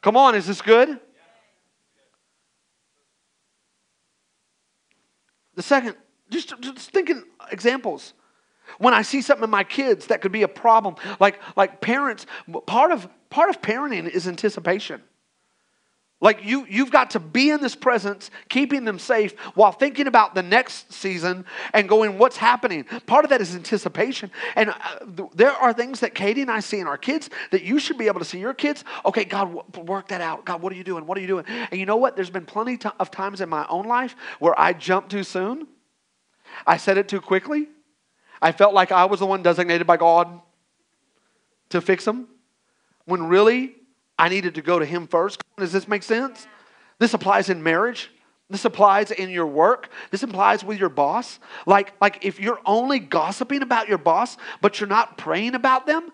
Come 0.00 0.16
on, 0.16 0.34
is 0.34 0.46
this 0.46 0.62
good? 0.62 0.98
The 5.62 5.68
second, 5.68 5.96
just, 6.28 6.60
just 6.60 6.90
thinking 6.90 7.22
examples. 7.52 8.14
When 8.78 8.94
I 8.94 9.02
see 9.02 9.22
something 9.22 9.44
in 9.44 9.50
my 9.50 9.62
kids 9.62 10.08
that 10.08 10.20
could 10.20 10.32
be 10.32 10.42
a 10.42 10.48
problem, 10.48 10.96
like, 11.20 11.38
like 11.56 11.80
parents, 11.80 12.26
part 12.66 12.90
of, 12.90 13.08
part 13.30 13.48
of 13.48 13.62
parenting 13.62 14.08
is 14.08 14.26
anticipation. 14.26 15.02
Like 16.22 16.44
you, 16.44 16.64
you've 16.70 16.92
got 16.92 17.10
to 17.10 17.20
be 17.20 17.50
in 17.50 17.60
this 17.60 17.74
presence, 17.74 18.30
keeping 18.48 18.84
them 18.84 19.00
safe 19.00 19.38
while 19.54 19.72
thinking 19.72 20.06
about 20.06 20.36
the 20.36 20.42
next 20.42 20.92
season 20.92 21.44
and 21.74 21.88
going, 21.88 22.16
what's 22.16 22.36
happening? 22.36 22.84
Part 23.06 23.24
of 23.24 23.30
that 23.30 23.40
is 23.40 23.56
anticipation. 23.56 24.30
And 24.54 24.70
uh, 24.70 25.26
there 25.34 25.50
are 25.50 25.72
things 25.72 25.98
that 26.00 26.14
Katie 26.14 26.40
and 26.40 26.50
I 26.50 26.60
see 26.60 26.78
in 26.78 26.86
our 26.86 26.96
kids 26.96 27.28
that 27.50 27.64
you 27.64 27.80
should 27.80 27.98
be 27.98 28.06
able 28.06 28.20
to 28.20 28.24
see 28.24 28.38
your 28.38 28.54
kids. 28.54 28.84
Okay, 29.04 29.24
God, 29.24 29.76
work 29.76 30.08
that 30.08 30.20
out. 30.20 30.44
God, 30.44 30.62
what 30.62 30.72
are 30.72 30.76
you 30.76 30.84
doing? 30.84 31.06
What 31.06 31.18
are 31.18 31.20
you 31.20 31.26
doing? 31.26 31.44
And 31.48 31.80
you 31.80 31.86
know 31.86 31.96
what? 31.96 32.14
There's 32.14 32.30
been 32.30 32.46
plenty 32.46 32.78
of 33.00 33.10
times 33.10 33.40
in 33.40 33.48
my 33.48 33.66
own 33.68 33.86
life 33.86 34.14
where 34.38 34.58
I 34.58 34.74
jumped 34.74 35.10
too 35.10 35.24
soon. 35.24 35.66
I 36.64 36.76
said 36.76 36.98
it 36.98 37.08
too 37.08 37.20
quickly. 37.20 37.66
I 38.40 38.52
felt 38.52 38.74
like 38.74 38.92
I 38.92 39.06
was 39.06 39.18
the 39.18 39.26
one 39.26 39.42
designated 39.42 39.88
by 39.88 39.96
God 39.96 40.40
to 41.70 41.80
fix 41.80 42.04
them. 42.04 42.28
When 43.06 43.24
really, 43.24 43.74
I 44.22 44.28
needed 44.28 44.54
to 44.54 44.62
go 44.62 44.78
to 44.78 44.84
Him 44.84 45.08
first. 45.08 45.42
Does 45.58 45.72
this 45.72 45.88
make 45.88 46.04
sense? 46.04 46.46
This 47.00 47.12
applies 47.12 47.48
in 47.48 47.60
marriage. 47.60 48.08
This 48.48 48.64
applies 48.64 49.10
in 49.10 49.30
your 49.30 49.48
work. 49.48 49.90
This 50.12 50.22
applies 50.22 50.62
with 50.62 50.78
your 50.78 50.90
boss. 50.90 51.40
Like, 51.66 52.00
like 52.00 52.24
if 52.24 52.38
you're 52.38 52.60
only 52.64 53.00
gossiping 53.00 53.62
about 53.62 53.88
your 53.88 53.98
boss, 53.98 54.36
but 54.60 54.78
you're 54.78 54.88
not 54.88 55.18
praying 55.18 55.56
about 55.56 55.86
them. 55.86 56.08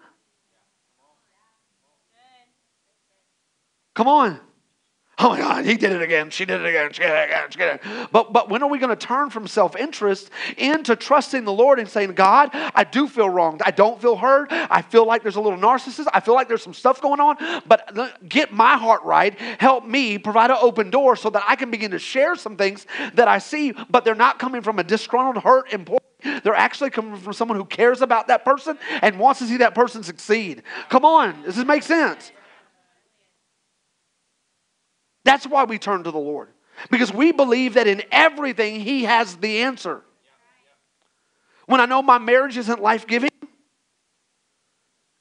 Come 3.94 4.08
on. 4.08 4.40
Oh 5.20 5.30
my 5.30 5.38
God, 5.38 5.64
he 5.64 5.76
did 5.76 5.90
it 5.90 6.00
again. 6.00 6.30
She 6.30 6.44
did 6.44 6.60
it 6.60 6.66
again. 6.66 6.92
She 6.92 7.02
did 7.02 7.10
it 7.10 7.24
again. 7.24 7.50
She 7.50 7.58
did 7.58 7.74
it. 7.74 8.08
But, 8.12 8.32
but 8.32 8.48
when 8.48 8.62
are 8.62 8.68
we 8.68 8.78
going 8.78 8.96
to 8.96 9.06
turn 9.06 9.30
from 9.30 9.48
self 9.48 9.74
interest 9.74 10.30
into 10.56 10.94
trusting 10.94 11.44
the 11.44 11.52
Lord 11.52 11.80
and 11.80 11.88
saying, 11.88 12.12
God, 12.12 12.50
I 12.52 12.84
do 12.84 13.08
feel 13.08 13.28
wronged. 13.28 13.60
I 13.64 13.72
don't 13.72 14.00
feel 14.00 14.14
heard. 14.14 14.46
I 14.52 14.80
feel 14.80 15.04
like 15.04 15.22
there's 15.22 15.34
a 15.34 15.40
little 15.40 15.58
narcissist. 15.58 16.06
I 16.14 16.20
feel 16.20 16.34
like 16.34 16.46
there's 16.46 16.62
some 16.62 16.74
stuff 16.74 17.02
going 17.02 17.18
on. 17.18 17.36
But 17.66 18.28
get 18.28 18.52
my 18.52 18.76
heart 18.76 19.02
right. 19.02 19.36
Help 19.38 19.84
me 19.84 20.18
provide 20.18 20.52
an 20.52 20.58
open 20.60 20.88
door 20.90 21.16
so 21.16 21.30
that 21.30 21.42
I 21.48 21.56
can 21.56 21.72
begin 21.72 21.90
to 21.90 21.98
share 21.98 22.36
some 22.36 22.56
things 22.56 22.86
that 23.14 23.26
I 23.26 23.38
see, 23.38 23.72
but 23.90 24.04
they're 24.04 24.14
not 24.14 24.38
coming 24.38 24.62
from 24.62 24.78
a 24.78 24.84
disgruntled, 24.84 25.42
hurt 25.42 25.72
employee. 25.72 25.98
They're 26.44 26.54
actually 26.54 26.90
coming 26.90 27.16
from 27.16 27.32
someone 27.32 27.58
who 27.58 27.64
cares 27.64 28.02
about 28.02 28.28
that 28.28 28.44
person 28.44 28.78
and 29.02 29.18
wants 29.18 29.40
to 29.40 29.46
see 29.46 29.56
that 29.58 29.74
person 29.74 30.04
succeed. 30.04 30.62
Come 30.88 31.04
on. 31.04 31.42
Does 31.42 31.56
this 31.56 31.64
make 31.64 31.82
sense? 31.82 32.30
That's 35.24 35.46
why 35.46 35.64
we 35.64 35.78
turn 35.78 36.04
to 36.04 36.10
the 36.10 36.18
Lord. 36.18 36.48
Because 36.90 37.12
we 37.12 37.32
believe 37.32 37.74
that 37.74 37.86
in 37.86 38.02
everything 38.12 38.80
He 38.80 39.04
has 39.04 39.36
the 39.36 39.58
answer. 39.62 40.02
When 41.66 41.80
I 41.80 41.86
know 41.86 42.00
my 42.02 42.18
marriage 42.18 42.56
isn't 42.56 42.80
life 42.80 43.06
giving 43.06 43.30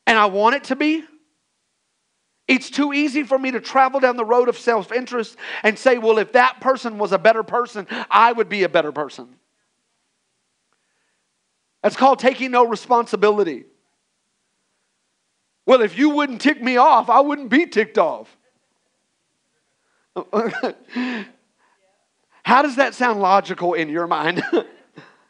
and 0.06 0.18
I 0.18 0.28
want 0.28 0.56
it 0.56 0.64
to 0.66 0.76
be, 0.76 1.04
it's 2.48 2.70
too 2.70 2.94
easy 2.94 3.24
for 3.24 3.38
me 3.38 3.52
to 3.52 3.60
travel 3.60 4.00
down 4.00 4.16
the 4.16 4.24
road 4.24 4.48
of 4.48 4.58
self 4.58 4.92
interest 4.94 5.36
and 5.64 5.78
say, 5.78 5.98
well, 5.98 6.18
if 6.18 6.32
that 6.32 6.62
person 6.62 6.98
was 6.98 7.12
a 7.12 7.20
better 7.20 7.44
person, 7.44 7.86
I 8.10 8.32
would 8.32 8.48
be 8.48 8.64
a 8.64 8.70
better 8.70 8.94
person. 8.94 9.36
That's 11.84 11.98
called 11.98 12.20
taking 12.20 12.52
no 12.52 12.66
responsibility. 12.66 13.66
Well, 15.66 15.82
if 15.82 15.98
you 15.98 16.10
wouldn't 16.10 16.40
tick 16.40 16.62
me 16.62 16.78
off, 16.78 17.10
I 17.10 17.20
wouldn't 17.20 17.50
be 17.50 17.66
ticked 17.66 17.98
off. 17.98 18.37
How 22.44 22.62
does 22.62 22.78
that 22.78 22.94
sound 22.96 23.20
logical 23.20 23.74
in 23.74 23.90
your 23.90 24.08
mind? 24.08 24.42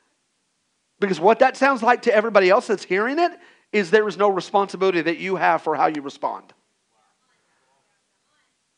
because 1.00 1.20
what 1.20 1.40
that 1.40 1.58
sounds 1.58 1.82
like 1.84 2.04
to 2.04 2.14
everybody 2.14 2.50
else 2.50 2.68
that's 2.68 2.84
hearing 2.84 3.20
it 3.20 3.32
is 3.72 3.92
there 3.92 4.08
is 4.08 4.18
no 4.18 4.30
responsibility 4.30 5.02
that 5.02 5.18
you 5.18 5.36
have 5.36 5.62
for 5.62 5.76
how 5.76 5.88
you 5.88 6.02
respond. 6.02 6.54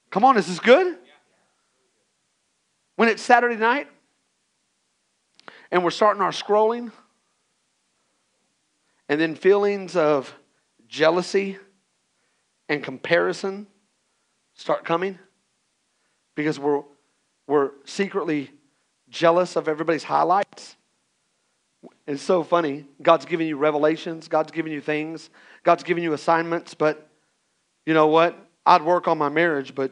Come 0.10 0.26
on, 0.26 0.38
is 0.38 0.48
this 0.48 0.60
good? 0.60 0.98
When 2.96 3.10
it's 3.10 3.22
Saturday 3.22 3.56
night 3.56 3.88
and 5.72 5.84
we're 5.84 5.92
starting 5.92 6.22
our 6.22 6.32
scrolling, 6.32 6.92
and 9.08 9.20
then 9.20 9.36
feelings 9.36 9.96
of 9.96 10.34
jealousy 10.88 11.58
and 12.68 12.84
comparison 12.84 13.68
start 14.54 14.86
coming 14.86 15.18
because 16.40 16.58
we're, 16.58 16.84
we're 17.48 17.72
secretly 17.84 18.50
jealous 19.10 19.58
of 19.58 19.68
everybody's 19.68 20.06
highlights. 20.06 20.78
It's 22.08 22.22
so 22.22 22.44
funny. 22.44 22.86
God's 23.02 23.26
giving 23.26 23.46
you 23.46 23.58
revelations, 23.58 24.30
God's 24.30 24.54
giving 24.54 24.72
you 24.72 24.80
things, 24.80 25.30
God's 25.64 25.84
giving 25.84 26.02
you 26.02 26.14
assignments, 26.14 26.74
but 26.74 27.10
you 27.86 27.94
know 27.94 28.08
what? 28.08 28.38
I'd 28.66 28.84
work 28.84 29.10
on 29.10 29.18
my 29.18 29.28
marriage, 29.28 29.76
but 29.76 29.92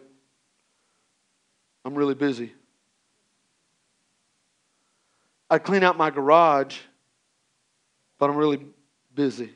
I'm 1.84 1.96
really 1.96 2.14
busy. 2.14 2.54
I'd 5.50 5.66
clean 5.66 5.84
out 5.84 5.98
my 5.98 6.12
garage, 6.12 6.78
but 8.20 8.30
I'm 8.30 8.38
really 8.38 8.66
busy. 9.14 9.52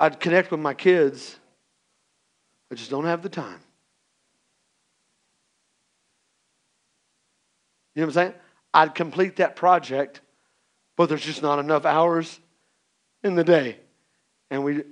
I'd 0.00 0.18
connect 0.18 0.50
with 0.50 0.58
my 0.58 0.74
kids, 0.74 1.38
I 2.72 2.74
just 2.74 2.90
don't 2.90 3.04
have 3.04 3.20
the 3.20 3.28
time. 3.28 3.60
You 7.94 8.00
know 8.00 8.06
what 8.06 8.06
I'm 8.06 8.12
saying? 8.14 8.34
I'd 8.72 8.94
complete 8.94 9.36
that 9.36 9.56
project, 9.56 10.22
but 10.96 11.10
there's 11.10 11.22
just 11.22 11.42
not 11.42 11.58
enough 11.58 11.84
hours 11.84 12.40
in 13.22 13.34
the 13.34 13.44
day. 13.44 13.76
And 14.50 14.64
we, 14.64 14.84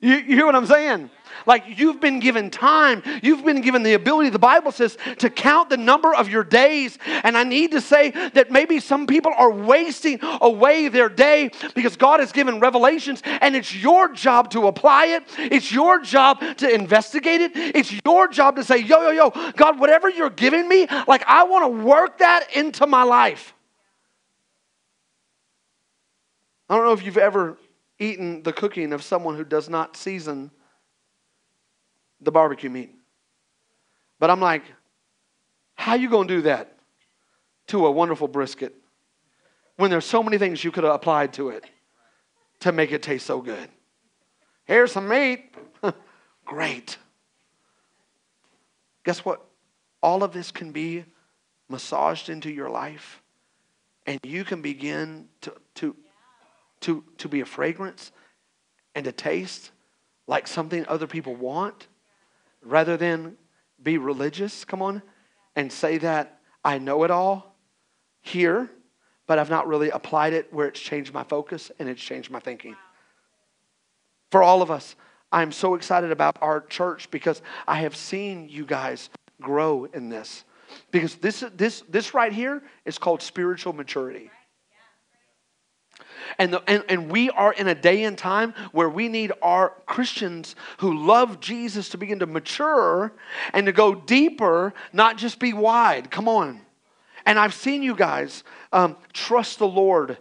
you, 0.00 0.14
you, 0.14 0.36
hear 0.36 0.46
what 0.46 0.54
I'm 0.54 0.66
saying? 0.66 1.10
Like 1.44 1.64
you've 1.78 2.00
been 2.00 2.20
given 2.20 2.50
time, 2.50 3.02
you've 3.22 3.44
been 3.44 3.62
given 3.62 3.82
the 3.82 3.94
ability, 3.94 4.30
the 4.30 4.38
Bible 4.38 4.70
says, 4.70 4.96
to 5.18 5.28
count 5.28 5.70
the 5.70 5.76
number 5.76 6.14
of 6.14 6.28
your 6.28 6.44
days. 6.44 6.98
And 7.24 7.36
I 7.36 7.42
need 7.42 7.72
to 7.72 7.80
say 7.80 8.10
that 8.10 8.50
maybe 8.50 8.78
some 8.78 9.06
people 9.06 9.32
are 9.36 9.50
wasting 9.50 10.20
away 10.22 10.88
their 10.88 11.08
day 11.08 11.50
because 11.74 11.96
God 11.96 12.20
has 12.20 12.30
given 12.30 12.60
revelations, 12.60 13.22
and 13.24 13.56
it's 13.56 13.74
your 13.74 14.12
job 14.12 14.50
to 14.50 14.68
apply 14.68 15.06
it. 15.06 15.24
It's 15.38 15.72
your 15.72 16.00
job 16.00 16.40
to 16.58 16.72
investigate 16.72 17.40
it. 17.40 17.52
It's 17.54 17.92
your 18.04 18.28
job 18.28 18.56
to 18.56 18.64
say, 18.64 18.78
yo, 18.78 19.10
yo, 19.10 19.10
yo, 19.10 19.52
God, 19.52 19.80
whatever 19.80 20.08
you're 20.08 20.30
giving 20.30 20.68
me, 20.68 20.86
like 21.08 21.24
I 21.26 21.44
want 21.44 21.64
to 21.64 21.84
work 21.84 22.18
that 22.18 22.54
into 22.54 22.86
my 22.86 23.02
life. 23.02 23.52
I 26.68 26.76
don't 26.76 26.84
know 26.84 26.92
if 26.92 27.04
you've 27.04 27.16
ever 27.16 27.56
eaten 27.98 28.42
the 28.42 28.52
cooking 28.52 28.92
of 28.92 29.02
someone 29.02 29.36
who 29.36 29.44
does 29.44 29.68
not 29.68 29.96
season 29.96 30.50
the 32.20 32.32
barbecue 32.32 32.70
meat. 32.70 32.94
But 34.18 34.30
I'm 34.30 34.40
like, 34.40 34.62
how 35.74 35.94
you 35.94 36.10
going 36.10 36.28
to 36.28 36.34
do 36.34 36.42
that 36.42 36.76
to 37.68 37.86
a 37.86 37.90
wonderful 37.90 38.28
brisket 38.28 38.74
when 39.76 39.90
there's 39.90 40.04
so 40.04 40.22
many 40.22 40.38
things 40.38 40.64
you 40.64 40.72
could 40.72 40.84
have 40.84 40.94
applied 40.94 41.32
to 41.34 41.50
it 41.50 41.64
to 42.60 42.72
make 42.72 42.92
it 42.92 43.02
taste 43.02 43.26
so 43.26 43.40
good? 43.40 43.68
Here's 44.64 44.92
some 44.92 45.08
meat. 45.08 45.54
Great. 46.44 46.98
Guess 49.04 49.24
what? 49.24 49.44
All 50.02 50.22
of 50.22 50.32
this 50.32 50.50
can 50.50 50.72
be 50.72 51.04
massaged 51.68 52.28
into 52.28 52.50
your 52.50 52.68
life, 52.68 53.22
and 54.06 54.18
you 54.22 54.44
can 54.44 54.62
begin 54.62 55.28
to, 55.42 55.52
to 55.74 55.96
to, 56.80 57.04
to 57.18 57.28
be 57.28 57.40
a 57.40 57.46
fragrance 57.46 58.12
and 58.94 59.04
to 59.04 59.12
taste 59.12 59.70
like 60.26 60.46
something 60.46 60.84
other 60.86 61.06
people 61.06 61.34
want 61.34 61.86
rather 62.62 62.96
than 62.96 63.36
be 63.82 63.98
religious, 63.98 64.64
come 64.64 64.82
on, 64.82 65.02
and 65.56 65.72
say 65.72 65.98
that 65.98 66.40
I 66.64 66.78
know 66.78 67.04
it 67.04 67.10
all 67.10 67.56
here, 68.20 68.70
but 69.26 69.38
I've 69.38 69.50
not 69.50 69.66
really 69.66 69.90
applied 69.90 70.32
it 70.32 70.52
where 70.52 70.68
it's 70.68 70.80
changed 70.80 71.14
my 71.14 71.24
focus 71.24 71.70
and 71.78 71.88
it's 71.88 72.02
changed 72.02 72.30
my 72.30 72.40
thinking. 72.40 72.76
For 74.30 74.42
all 74.42 74.62
of 74.62 74.70
us, 74.70 74.96
I'm 75.30 75.52
so 75.52 75.74
excited 75.74 76.10
about 76.10 76.38
our 76.40 76.60
church 76.60 77.10
because 77.10 77.42
I 77.66 77.76
have 77.80 77.94
seen 77.96 78.48
you 78.48 78.64
guys 78.64 79.10
grow 79.40 79.84
in 79.86 80.08
this. 80.08 80.44
Because 80.90 81.14
this, 81.16 81.44
this, 81.56 81.82
this 81.88 82.14
right 82.14 82.32
here 82.32 82.62
is 82.84 82.98
called 82.98 83.22
spiritual 83.22 83.72
maturity. 83.72 84.30
And, 86.36 86.52
the, 86.52 86.62
and, 86.68 86.84
and 86.88 87.10
we 87.10 87.30
are 87.30 87.52
in 87.52 87.68
a 87.68 87.74
day 87.74 88.04
and 88.04 88.18
time 88.18 88.54
where 88.72 88.88
we 88.90 89.08
need 89.08 89.32
our 89.40 89.72
Christians 89.86 90.56
who 90.78 91.06
love 91.06 91.40
Jesus 91.40 91.88
to 91.90 91.98
begin 91.98 92.18
to 92.18 92.26
mature 92.26 93.12
and 93.54 93.66
to 93.66 93.72
go 93.72 93.94
deeper, 93.94 94.74
not 94.92 95.16
just 95.16 95.38
be 95.38 95.52
wide. 95.52 96.10
Come 96.10 96.28
on. 96.28 96.60
And 97.24 97.38
I've 97.38 97.54
seen 97.54 97.82
you 97.82 97.94
guys 97.94 98.44
um, 98.72 98.96
trust 99.12 99.58
the 99.58 99.68
Lord. 99.68 100.18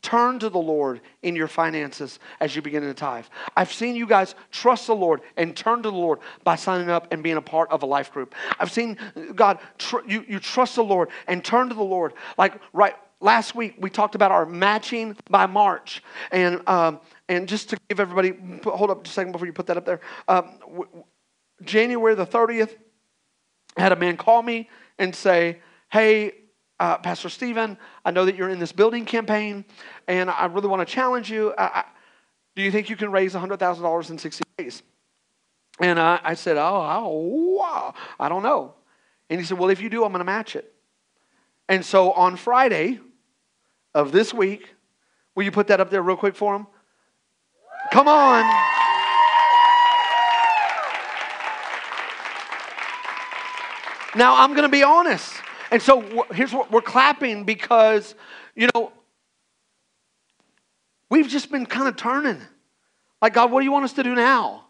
Turn 0.00 0.38
to 0.38 0.48
the 0.48 0.58
Lord 0.58 1.00
in 1.22 1.34
your 1.34 1.48
finances 1.48 2.20
as 2.38 2.54
you 2.54 2.62
begin 2.62 2.82
to 2.82 2.94
tithe. 2.94 3.26
I've 3.56 3.72
seen 3.72 3.96
you 3.96 4.06
guys 4.06 4.36
trust 4.52 4.86
the 4.86 4.94
Lord 4.94 5.22
and 5.36 5.56
turn 5.56 5.82
to 5.82 5.90
the 5.90 5.96
Lord 5.96 6.20
by 6.44 6.54
signing 6.54 6.88
up 6.88 7.12
and 7.12 7.22
being 7.22 7.36
a 7.36 7.42
part 7.42 7.70
of 7.70 7.82
a 7.82 7.86
life 7.86 8.12
group. 8.12 8.34
I've 8.60 8.70
seen 8.70 8.96
God, 9.34 9.58
tr- 9.76 10.06
you, 10.06 10.24
you 10.28 10.38
trust 10.38 10.76
the 10.76 10.84
Lord 10.84 11.08
and 11.26 11.44
turn 11.44 11.68
to 11.68 11.74
the 11.74 11.82
Lord. 11.82 12.12
Like, 12.38 12.54
right, 12.72 12.94
last 13.20 13.54
week 13.54 13.76
we 13.78 13.90
talked 13.90 14.14
about 14.14 14.30
our 14.30 14.46
matching 14.46 15.16
by 15.30 15.46
March, 15.46 16.02
and 16.30 16.66
um, 16.68 17.00
and 17.28 17.48
just 17.48 17.70
to 17.70 17.78
give 17.88 18.00
everybody, 18.00 18.32
hold 18.64 18.90
up 18.90 19.04
just 19.04 19.12
a 19.12 19.14
second 19.14 19.32
before 19.32 19.46
you 19.46 19.52
put 19.52 19.66
that 19.66 19.76
up 19.76 19.84
there. 19.84 20.00
Um, 20.26 20.58
w- 20.60 21.04
January 21.62 22.14
the 22.14 22.26
thirtieth, 22.26 22.76
I 23.76 23.82
had 23.82 23.92
a 23.92 23.96
man 23.96 24.16
call 24.16 24.42
me 24.42 24.68
and 24.98 25.14
say, 25.14 25.58
"Hey, 25.90 26.32
uh, 26.80 26.98
Pastor 26.98 27.28
Stephen, 27.28 27.78
I 28.04 28.10
know 28.10 28.24
that 28.24 28.36
you're 28.36 28.50
in 28.50 28.58
this 28.58 28.72
building 28.72 29.04
campaign, 29.04 29.64
and 30.06 30.30
I 30.30 30.46
really 30.46 30.68
want 30.68 30.86
to 30.86 30.92
challenge 30.92 31.30
you. 31.30 31.54
I, 31.58 31.64
I, 31.64 31.84
do 32.54 32.62
you 32.62 32.70
think 32.70 32.90
you 32.90 32.96
can 32.96 33.10
raise 33.10 33.34
hundred 33.34 33.58
thousand 33.58 33.82
dollars 33.82 34.10
in 34.10 34.18
sixty 34.18 34.44
days?" 34.56 34.82
And 35.80 35.98
I, 35.98 36.20
I 36.22 36.34
said, 36.34 36.56
"Oh, 36.56 37.60
oh 37.62 37.94
I 38.18 38.28
don't 38.28 38.42
know." 38.42 38.74
And 39.30 39.38
he 39.38 39.44
said, 39.44 39.58
"Well, 39.58 39.70
if 39.70 39.80
you 39.80 39.90
do, 39.90 40.04
I'm 40.04 40.12
going 40.12 40.20
to 40.20 40.24
match 40.24 40.56
it." 40.56 40.72
And 41.68 41.84
so 41.84 42.12
on 42.12 42.36
Friday 42.36 42.98
of 43.98 44.12
this 44.12 44.32
week, 44.32 44.76
will 45.34 45.42
you 45.42 45.50
put 45.50 45.66
that 45.66 45.80
up 45.80 45.90
there 45.90 46.02
real 46.02 46.16
quick 46.16 46.36
for 46.36 46.54
him? 46.54 46.66
Come 47.92 48.06
on. 48.06 48.44
Now, 54.14 54.36
I'm 54.36 54.50
going 54.50 54.62
to 54.62 54.68
be 54.68 54.84
honest. 54.84 55.34
And 55.70 55.82
so 55.82 56.24
here's 56.32 56.52
what 56.52 56.70
we're 56.70 56.80
clapping 56.80 57.44
because, 57.44 58.14
you 58.54 58.68
know, 58.74 58.92
we've 61.10 61.28
just 61.28 61.50
been 61.50 61.66
kind 61.66 61.88
of 61.88 61.96
turning. 61.96 62.40
Like, 63.20 63.34
God, 63.34 63.50
what 63.50 63.60
do 63.60 63.64
you 63.64 63.72
want 63.72 63.84
us 63.84 63.94
to 63.94 64.02
do 64.04 64.14
now? 64.14 64.66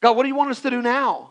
God, 0.00 0.16
what 0.16 0.24
do 0.24 0.28
you 0.28 0.34
want 0.34 0.50
us 0.50 0.60
to 0.62 0.70
do 0.70 0.82
now? 0.82 1.30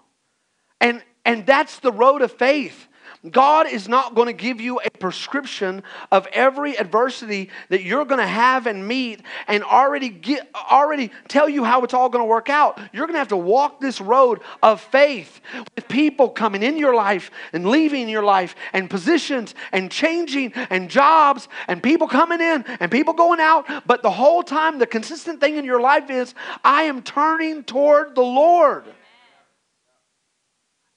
And 0.79 1.03
and 1.25 1.45
that's 1.45 1.79
the 1.79 1.91
road 1.91 2.21
of 2.21 2.31
faith. 2.31 2.87
God 3.31 3.67
is 3.67 3.87
not 3.87 4.15
going 4.15 4.27
to 4.27 4.33
give 4.33 4.59
you 4.59 4.81
a 4.81 4.89
prescription 4.89 5.83
of 6.11 6.27
every 6.33 6.77
adversity 6.77 7.49
that 7.69 7.81
you're 7.81 8.03
going 8.03 8.19
to 8.19 8.27
have 8.27 8.67
and 8.67 8.85
meet 8.85 9.21
and 9.47 9.63
already 9.63 10.09
get 10.09 10.49
already 10.53 11.09
tell 11.29 11.47
you 11.47 11.63
how 11.63 11.83
it's 11.83 11.93
all 11.93 12.09
going 12.09 12.21
to 12.21 12.27
work 12.27 12.49
out. 12.49 12.77
You're 12.91 13.07
going 13.07 13.15
to 13.15 13.19
have 13.19 13.29
to 13.29 13.37
walk 13.37 13.79
this 13.79 14.01
road 14.01 14.41
of 14.61 14.81
faith 14.81 15.39
with 15.75 15.87
people 15.87 16.29
coming 16.29 16.63
in 16.63 16.77
your 16.77 16.93
life 16.93 17.31
and 17.53 17.65
leaving 17.65 18.09
your 18.09 18.23
life 18.23 18.55
and 18.73 18.89
positions 18.89 19.55
and 19.71 19.89
changing 19.89 20.51
and 20.53 20.89
jobs 20.89 21.47
and 21.69 21.81
people 21.81 22.07
coming 22.07 22.41
in 22.41 22.65
and 22.81 22.91
people 22.91 23.13
going 23.13 23.39
out, 23.39 23.65
but 23.87 24.01
the 24.03 24.11
whole 24.11 24.43
time 24.43 24.79
the 24.79 24.87
consistent 24.87 25.39
thing 25.39 25.55
in 25.55 25.63
your 25.63 25.79
life 25.79 26.09
is 26.09 26.35
I 26.63 26.83
am 26.83 27.01
turning 27.01 27.63
toward 27.63 28.15
the 28.15 28.21
Lord. 28.21 28.83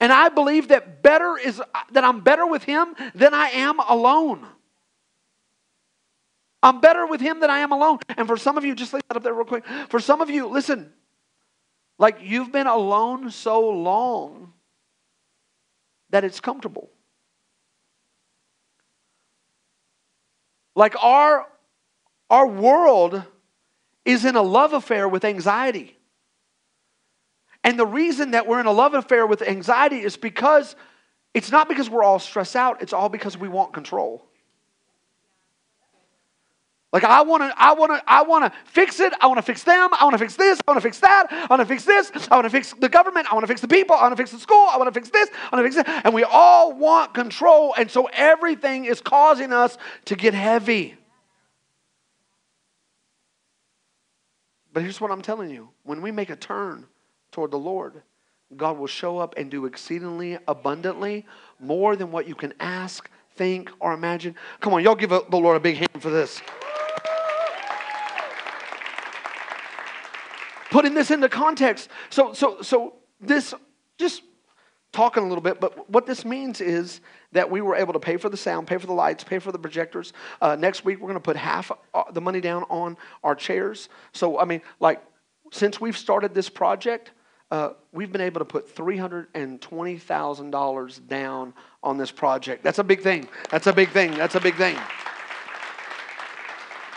And 0.01 0.13
I 0.13 0.29
believe 0.29 0.69
that 0.69 1.03
better 1.03 1.39
is 1.39 1.61
that 1.93 2.05
I'm 2.05 2.21
better 2.21 2.47
with 2.47 2.65
him 2.65 2.95
than 3.15 3.33
I 3.33 3.49
am 3.49 3.81
alone. 3.81 4.47
I'm 6.63 6.81
better 6.81 7.07
with 7.07 7.21
him 7.21 7.41
than 7.41 7.51
I 7.51 7.61
am 7.61 7.73
alone. 7.73 7.99
And 8.17 8.27
for 8.27 8.37
some 8.37 8.59
of 8.59 8.65
you, 8.65 8.75
just 8.75 8.93
leave 8.93 9.03
that 9.09 9.17
up 9.17 9.23
there 9.23 9.33
real 9.33 9.45
quick. 9.45 9.65
For 9.89 10.01
some 10.01 10.21
of 10.21 10.29
you, 10.29 10.49
listen, 10.49 10.93
like 11.99 12.19
you've 12.21 12.53
been 12.53 12.67
alone 12.67 13.31
so 13.31 13.71
long 13.71 14.53
that 16.11 16.25
it's 16.25 16.41
comfortable. 16.41 16.91
Like 20.75 20.95
our, 21.03 21.47
our 22.29 22.47
world 22.47 23.23
is 24.05 24.25
in 24.25 24.37
a 24.37 24.43
love 24.43 24.73
affair 24.73 25.09
with 25.09 25.25
anxiety. 25.25 25.96
And 27.67 27.77
the 27.77 27.85
reason 27.85 28.31
that 28.31 28.47
we're 28.47 28.61
in 28.61 28.67
a 28.67 28.73
love 28.73 28.95
affair 28.95 29.27
with 29.27 29.43
anxiety 29.43 29.97
is 29.97 30.17
because 30.17 30.77
it's 31.35 31.51
not 31.51 31.69
because 31.69 31.91
we're 31.91 32.05
all 32.05 32.21
stressed 32.21 32.55
out, 32.55 32.81
it's 32.81 32.93
all 32.93 33.09
because 33.09 33.37
we 33.37 33.49
want 33.49 33.73
control. 33.73 34.25
Like 36.93 37.03
I 37.03 37.23
want 37.23 37.43
to, 37.43 37.53
I 37.59 37.73
want 37.73 37.93
to, 37.93 38.03
I 38.07 38.23
want 38.23 38.45
to 38.45 38.59
fix 38.71 39.01
it. 39.01 39.13
I 39.21 39.27
want 39.27 39.39
to 39.39 39.43
fix 39.43 39.65
them. 39.65 39.91
I 39.93 40.05
want 40.05 40.15
to 40.15 40.19
fix 40.19 40.37
this. 40.37 40.61
I 40.65 40.71
want 40.71 40.81
to 40.81 40.89
fix 40.89 41.01
that. 41.01 41.27
I 41.29 41.47
want 41.51 41.61
to 41.61 41.67
fix 41.67 41.85
this. 41.85 42.13
I 42.31 42.37
want 42.37 42.45
to 42.45 42.51
fix 42.51 42.73
the 42.73 42.89
government. 42.89 43.27
I 43.29 43.35
want 43.35 43.43
to 43.43 43.49
fix 43.49 43.61
the 43.61 43.69
people. 43.69 43.97
I 43.97 44.03
want 44.03 44.13
to 44.13 44.17
fix 44.17 44.31
the 44.31 44.39
school. 44.39 44.69
I 44.71 44.77
want 44.77 44.87
to 44.95 44.99
fix 44.99 45.11
this. 45.11 45.29
I 45.51 45.57
want 45.57 45.67
to 45.67 45.73
fix 45.73 45.89
it. 45.89 46.03
And 46.05 46.15
we 46.15 46.23
all 46.23 46.73
want 46.73 47.15
control, 47.15 47.75
and 47.77 47.91
so 47.91 48.09
everything 48.13 48.85
is 48.85 49.01
causing 49.01 49.53
us 49.53 49.77
to 50.05 50.15
get 50.15 50.35
heavy. 50.35 50.95
But 54.73 54.85
here's 54.85 55.01
what 55.01 55.11
I'm 55.11 55.23
telling 55.23 55.51
you: 55.51 55.71
when 55.83 56.01
we 56.01 56.13
make 56.13 56.31
a 56.31 56.37
turn 56.37 56.87
toward 57.37 57.51
the 57.51 57.59
Lord, 57.59 58.01
God 58.57 58.79
will 58.79 58.87
show 58.87 59.19
up 59.19 59.35
and 59.37 59.51
do 59.51 59.67
exceedingly 59.67 60.39
abundantly 60.49 61.27
more 61.61 61.95
than 61.95 62.11
what 62.11 62.27
you 62.27 62.35
can 62.35 62.55
ask, 62.61 63.11
think, 63.35 63.71
or 63.79 63.93
imagine. 63.93 64.35
Come 64.61 64.73
on, 64.73 64.83
y'all 64.83 64.95
give 64.95 65.11
the 65.11 65.23
Lord 65.31 65.59
a 65.59 65.61
big 65.61 65.77
hand 65.77 66.01
for 66.01 66.09
this. 66.09 66.41
Putting 70.71 70.95
this 70.95 71.11
into 71.11 71.29
context. 71.29 71.91
So, 72.09 72.33
so, 72.33 72.63
so 72.63 72.95
this 73.21 73.53
just 73.99 74.23
talking 74.93 75.23
a 75.23 75.29
little 75.29 75.43
bit, 75.43 75.61
but 75.61 75.91
what 75.91 76.07
this 76.07 76.25
means 76.25 76.63
is 76.63 77.03
that 77.33 77.51
we 77.51 77.61
were 77.61 77.77
able 77.77 77.93
to 77.93 78.01
pay 78.01 78.17
for 78.17 78.31
the 78.31 78.37
sound, 78.39 78.67
pay 78.67 78.79
for 78.79 78.87
the 78.87 78.95
lights, 78.95 79.25
pay 79.25 79.41
for 79.41 79.53
the 79.53 79.59
projectors. 79.59 80.15
Uh, 80.41 80.57
next 80.57 80.87
week, 80.87 81.01
we're 81.01 81.09
going 81.09 81.15
to 81.15 81.21
put 81.21 81.37
half 81.37 81.71
uh, 81.93 82.11
the 82.13 82.21
money 82.23 82.41
down 82.41 82.63
on 82.71 82.97
our 83.23 83.35
chairs. 83.35 83.91
So, 84.13 84.39
I 84.39 84.47
mean, 84.47 84.63
like, 84.81 85.03
since 85.53 85.81
we've 85.81 85.97
started 85.97 86.35
this 86.35 86.49
project, 86.49 87.13
uh, 87.51 87.71
we've 87.93 88.13
been 88.13 88.21
able 88.21 88.41
to 88.41 88.45
put 88.45 88.75
$320,000 88.75 91.09
down 91.09 91.55
on 91.83 91.97
this 91.97 92.11
project. 92.11 92.63
That's 92.65 92.79
a 92.79 92.85
big 92.85 93.01
thing. 93.03 93.29
That's 93.51 93.67
a 93.67 93.73
big 93.73 93.89
thing. 93.91 94.13
That's 94.13 94.35
a 94.35 94.41
big 94.41 94.57
thing. 94.57 94.77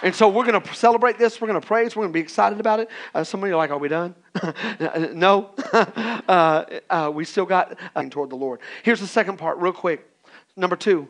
And 0.02 0.16
so 0.16 0.30
we're 0.30 0.46
going 0.46 0.62
to 0.62 0.74
celebrate 0.74 1.18
this. 1.18 1.42
We're 1.42 1.50
going 1.50 1.60
to 1.60 1.68
praise. 1.68 1.94
We're 1.96 2.04
going 2.04 2.14
to 2.14 2.18
be 2.18 2.22
excited 2.22 2.60
about 2.60 2.80
it. 2.80 2.90
Uh, 3.14 3.24
some 3.24 3.44
of 3.44 3.50
you 3.50 3.56
are 3.56 3.58
like, 3.58 3.70
are 3.70 3.78
we 3.78 3.90
done? 3.90 4.16
no. 5.14 5.52
uh, 5.74 6.66
uh, 6.90 7.12
we 7.14 7.26
still 7.26 7.46
got 7.46 7.78
uh, 7.96 8.04
toward 8.04 8.30
the 8.30 8.36
Lord. 8.36 8.62
Here's 8.84 9.02
the 9.02 9.08
second 9.08 9.38
part, 9.38 9.58
real 9.58 9.74
quick. 9.74 10.08
Number 10.56 10.76
two 10.76 11.10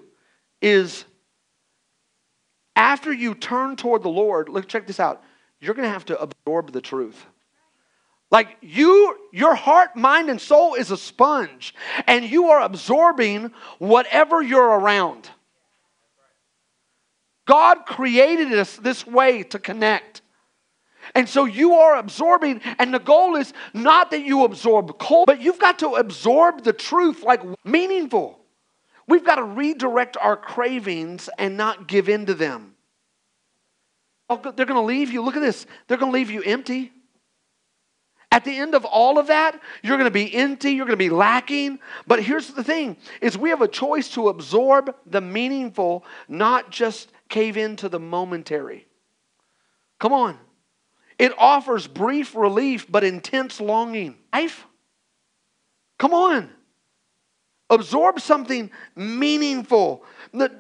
is 0.62 1.06
after 2.76 3.14
you 3.14 3.36
turn 3.36 3.76
toward 3.76 4.04
the 4.04 4.10
Lord, 4.10 4.50
look, 4.50 4.68
check 4.68 4.88
this 4.88 5.00
out. 5.00 5.24
You're 5.62 5.76
going 5.76 5.88
to 5.88 5.92
have 5.92 6.06
to 6.06 6.20
absorb 6.20 6.72
the 6.72 6.82
truth. 6.82 7.26
Like 8.32 8.58
you, 8.62 9.18
your 9.32 9.56
heart, 9.56 9.96
mind, 9.96 10.30
and 10.30 10.40
soul 10.40 10.76
is 10.76 10.92
a 10.92 10.98
sponge, 10.98 11.74
and 12.06 12.24
you 12.24 12.50
are 12.50 12.62
absorbing 12.62 13.52
whatever 13.80 14.42
you're 14.42 14.80
around. 14.80 15.30
God 17.48 17.88
created 17.88 18.54
us 18.54 18.76
this 18.78 19.08
way 19.08 19.42
to 19.44 19.58
connect. 19.58 20.22
And 21.16 21.28
so 21.28 21.46
you 21.46 21.74
are 21.74 21.96
absorbing, 21.96 22.62
and 22.78 22.94
the 22.94 23.00
goal 23.00 23.36
is 23.36 23.52
not 23.74 24.12
that 24.12 24.22
you 24.22 24.44
absorb 24.44 25.00
cold, 25.00 25.26
but 25.26 25.42
you've 25.42 25.58
got 25.58 25.80
to 25.80 25.96
absorb 25.96 26.64
the 26.64 26.74
truth 26.74 27.24
like 27.24 27.42
meaningful. 27.66 28.40
We've 29.08 29.26
got 29.26 29.36
to 29.36 29.44
redirect 29.44 30.18
our 30.18 30.38
cravings 30.38 31.30
and 31.40 31.58
not 31.58 31.88
give 31.88 32.10
in 32.10 32.28
to 32.28 32.36
them. 32.36 32.76
Oh, 34.30 34.38
they're 34.38 34.68
going 34.68 34.80
to 34.80 34.82
leave 34.82 35.12
you. 35.12 35.24
Look 35.24 35.36
at 35.36 35.42
this. 35.42 35.66
They're 35.88 35.98
going 35.98 36.12
to 36.12 36.16
leave 36.16 36.30
you 36.30 36.44
empty. 36.44 36.92
At 38.32 38.46
the 38.46 38.56
end 38.56 38.76
of 38.76 38.86
all 38.86 39.18
of 39.18 39.28
that, 39.28 39.60
you're 39.82 39.98
going 39.98 40.06
to 40.06 40.12
be 40.12 40.34
empty, 40.36 40.72
you're 40.72 40.86
going 40.86 40.98
to 40.98 41.04
be 41.04 41.10
lacking. 41.10 41.80
But 42.06 42.22
here's 42.22 42.50
the 42.50 42.64
thing 42.64 42.98
is 43.22 43.38
we 43.38 43.50
have 43.50 43.62
a 43.62 43.68
choice 43.68 44.10
to 44.10 44.30
absorb 44.30 44.96
the 45.08 45.22
meaningful, 45.22 46.06
not 46.28 46.70
just 46.70 47.12
cave 47.28 47.58
into 47.58 47.90
the 47.90 48.00
momentary. 48.00 48.88
Come 50.00 50.14
on. 50.14 50.38
It 51.18 51.34
offers 51.38 51.88
brief 51.88 52.36
relief 52.36 52.90
but 52.90 53.04
intense 53.04 53.60
longing. 53.60 54.16
Life? 54.32 54.66
Come 55.98 56.14
on. 56.14 56.50
Absorb 57.70 58.20
something 58.20 58.72
meaningful. 58.96 60.04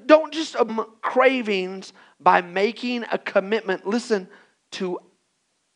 Don't 0.06 0.34
just 0.34 0.56
um, 0.56 0.86
cravings 1.02 1.94
by 2.20 2.42
making 2.42 3.06
a 3.12 3.18
commitment. 3.18 3.88
Listen 3.88 4.28
to 4.72 5.00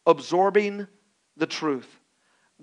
absorbing 0.06 0.88
the 1.38 1.48
truth. 1.48 2.00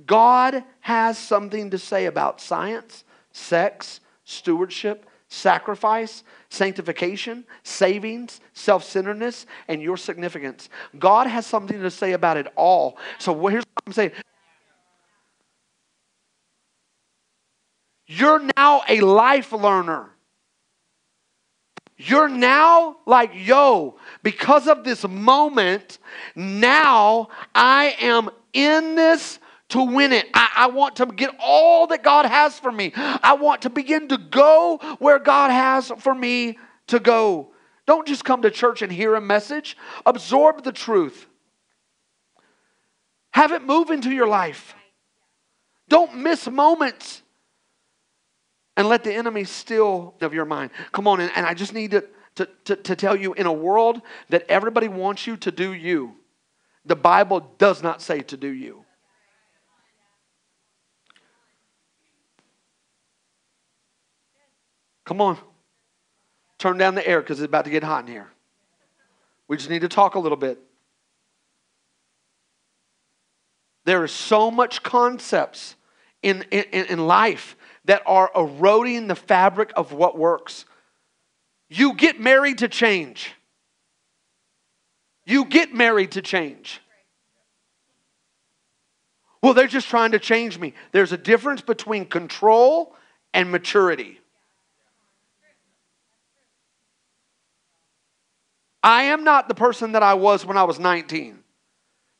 God 0.07 0.65
has 0.81 1.19
something 1.19 1.71
to 1.71 1.79
say 1.79 2.07
about 2.07 2.41
science, 2.41 3.05
sex, 3.33 4.01
stewardship, 4.25 5.07
sacrifice, 5.29 6.25
sanctification, 6.49 7.45
savings, 7.63 8.41
self 8.53 8.85
centeredness, 8.85 9.47
and 9.69 9.83
your 9.83 9.97
significance. 9.97 10.69
God 10.99 11.27
has 11.27 11.47
something 11.47 11.81
to 11.81 11.91
say 11.91 12.13
about 12.13 12.37
it 12.37 12.49
all. 12.57 12.99
So 13.19 13.35
here's 13.47 13.65
what 13.65 13.83
I'm 13.87 13.93
saying. 13.93 14.13
You're 18.07 18.43
now 18.57 18.83
a 18.89 19.01
life 19.01 19.53
learner. 19.53 20.11
You're 21.97 22.29
now 22.29 22.97
like, 23.07 23.31
yo, 23.35 23.99
because 24.23 24.67
of 24.67 24.85
this 24.85 25.07
moment, 25.07 25.99
now 26.35 27.29
I 27.55 27.95
am 28.01 28.31
in 28.53 28.95
this 28.95 29.39
to 29.71 29.83
win 29.83 30.13
it. 30.13 30.27
I, 30.35 30.51
I, 30.57 30.67
want 30.69 30.97
to 30.97 31.07
get 31.07 31.35
all 31.39 31.87
that 31.89 32.03
God 32.03 32.27
has 32.27 32.59
for 32.59 32.73
me. 32.73 32.93
I 32.97 33.35
want 33.35 33.63
to 33.63 33.71
begin 33.71 34.09
to 34.09 34.19
go 34.19 34.81
where 34.99 35.19
God 35.19 35.51
has 35.51 35.93
for 35.99 36.15
me 36.15 36.59
to 36.89 36.99
go. 36.99 37.53
Don't 37.87 38.07
just 38.07 38.25
come 38.25 38.43
to 38.43 38.51
church 38.51 38.83
and 38.83 38.93
hear 38.93 39.15
a 39.15 39.21
message, 39.21 39.77
absorb 40.05 40.65
the 40.65 40.73
truth. 40.73 41.27
Have 43.33 43.53
it 43.53 43.63
move 43.63 43.91
into 43.91 44.11
your 44.11 44.27
life. 44.27 44.75
Don't 45.89 46.17
miss 46.17 46.49
moments 46.49 47.23
and 48.77 48.89
let 48.89 49.05
the 49.05 49.13
enemy 49.13 49.45
steal 49.45 50.15
of 50.21 50.33
your 50.33 50.45
mind. 50.45 50.71
Come 50.93 51.07
on, 51.07 51.21
and, 51.21 51.31
and 51.35 51.45
I 51.45 51.55
just 51.55 51.75
need 51.75 51.91
to, 51.93 52.05
to, 52.37 52.49
to, 52.65 52.77
to 52.77 52.97
tell 52.97 53.17
you 53.17 53.35
in 53.35 53.47
a 53.47 53.53
world 53.53 54.01
that 54.31 54.47
everybody 54.49 54.89
wants 54.89 55.27
you 55.27 55.37
to 55.39 55.51
do 55.51 55.73
you, 55.73 56.15
the 56.85 56.97
Bible 56.97 57.41
does 57.59 57.83
not 57.83 58.03
say 58.03 58.21
to 58.21 58.37
do 58.37 58.49
you. 58.49 58.85
Come 65.05 65.21
on. 65.21 65.39
Turn 66.59 66.79
down 66.79 66.95
the 66.95 67.07
air 67.07 67.21
because 67.21 67.41
it's 67.41 67.47
about 67.47 67.65
to 67.65 67.71
get 67.71 67.83
hot 67.83 68.07
in 68.07 68.13
here. 68.13 68.29
We 69.49 69.57
just 69.57 69.71
need 69.71 69.81
to 69.81 69.89
talk 69.89 70.15
a 70.15 70.19
little 70.21 70.39
bit. 70.39 70.59
There 73.85 74.05
is 74.05 74.13
so 74.13 74.51
much 74.51 74.83
concepts 74.83 75.75
in, 76.23 76.43
in, 76.51 76.87
in 76.87 77.07
life 77.07 77.57
that 77.87 78.03
are 78.07 78.31
eroding 78.37 79.09
the 79.09 79.17
fabric 79.17 79.73
of 79.75 79.93
what 79.93 80.17
works. 80.17 80.65
You 81.69 81.95
get 81.95 82.21
married 82.21 82.59
to 82.59 82.69
change. 82.69 83.33
You 85.31 85.45
get 85.45 85.73
married 85.73 86.13
to 86.13 86.23
change. 86.23 86.81
Well, 89.41 89.55
they're 89.55 89.69
just 89.69 89.89
trying 89.89 90.11
to 90.11 90.19
change 90.19 90.59
me. 90.59 90.75
There's 90.91 91.13
a 91.13 91.17
difference 91.17 91.61
between 91.61 92.07
control 92.07 92.97
and 93.33 93.53
maturity. 93.53 94.19
I 98.83 99.05
am 99.05 99.23
not 99.23 99.47
the 99.47 99.55
person 99.55 99.93
that 99.93 100.03
I 100.03 100.15
was 100.15 100.45
when 100.45 100.57
I 100.57 100.65
was 100.65 100.81
19. 100.81 101.39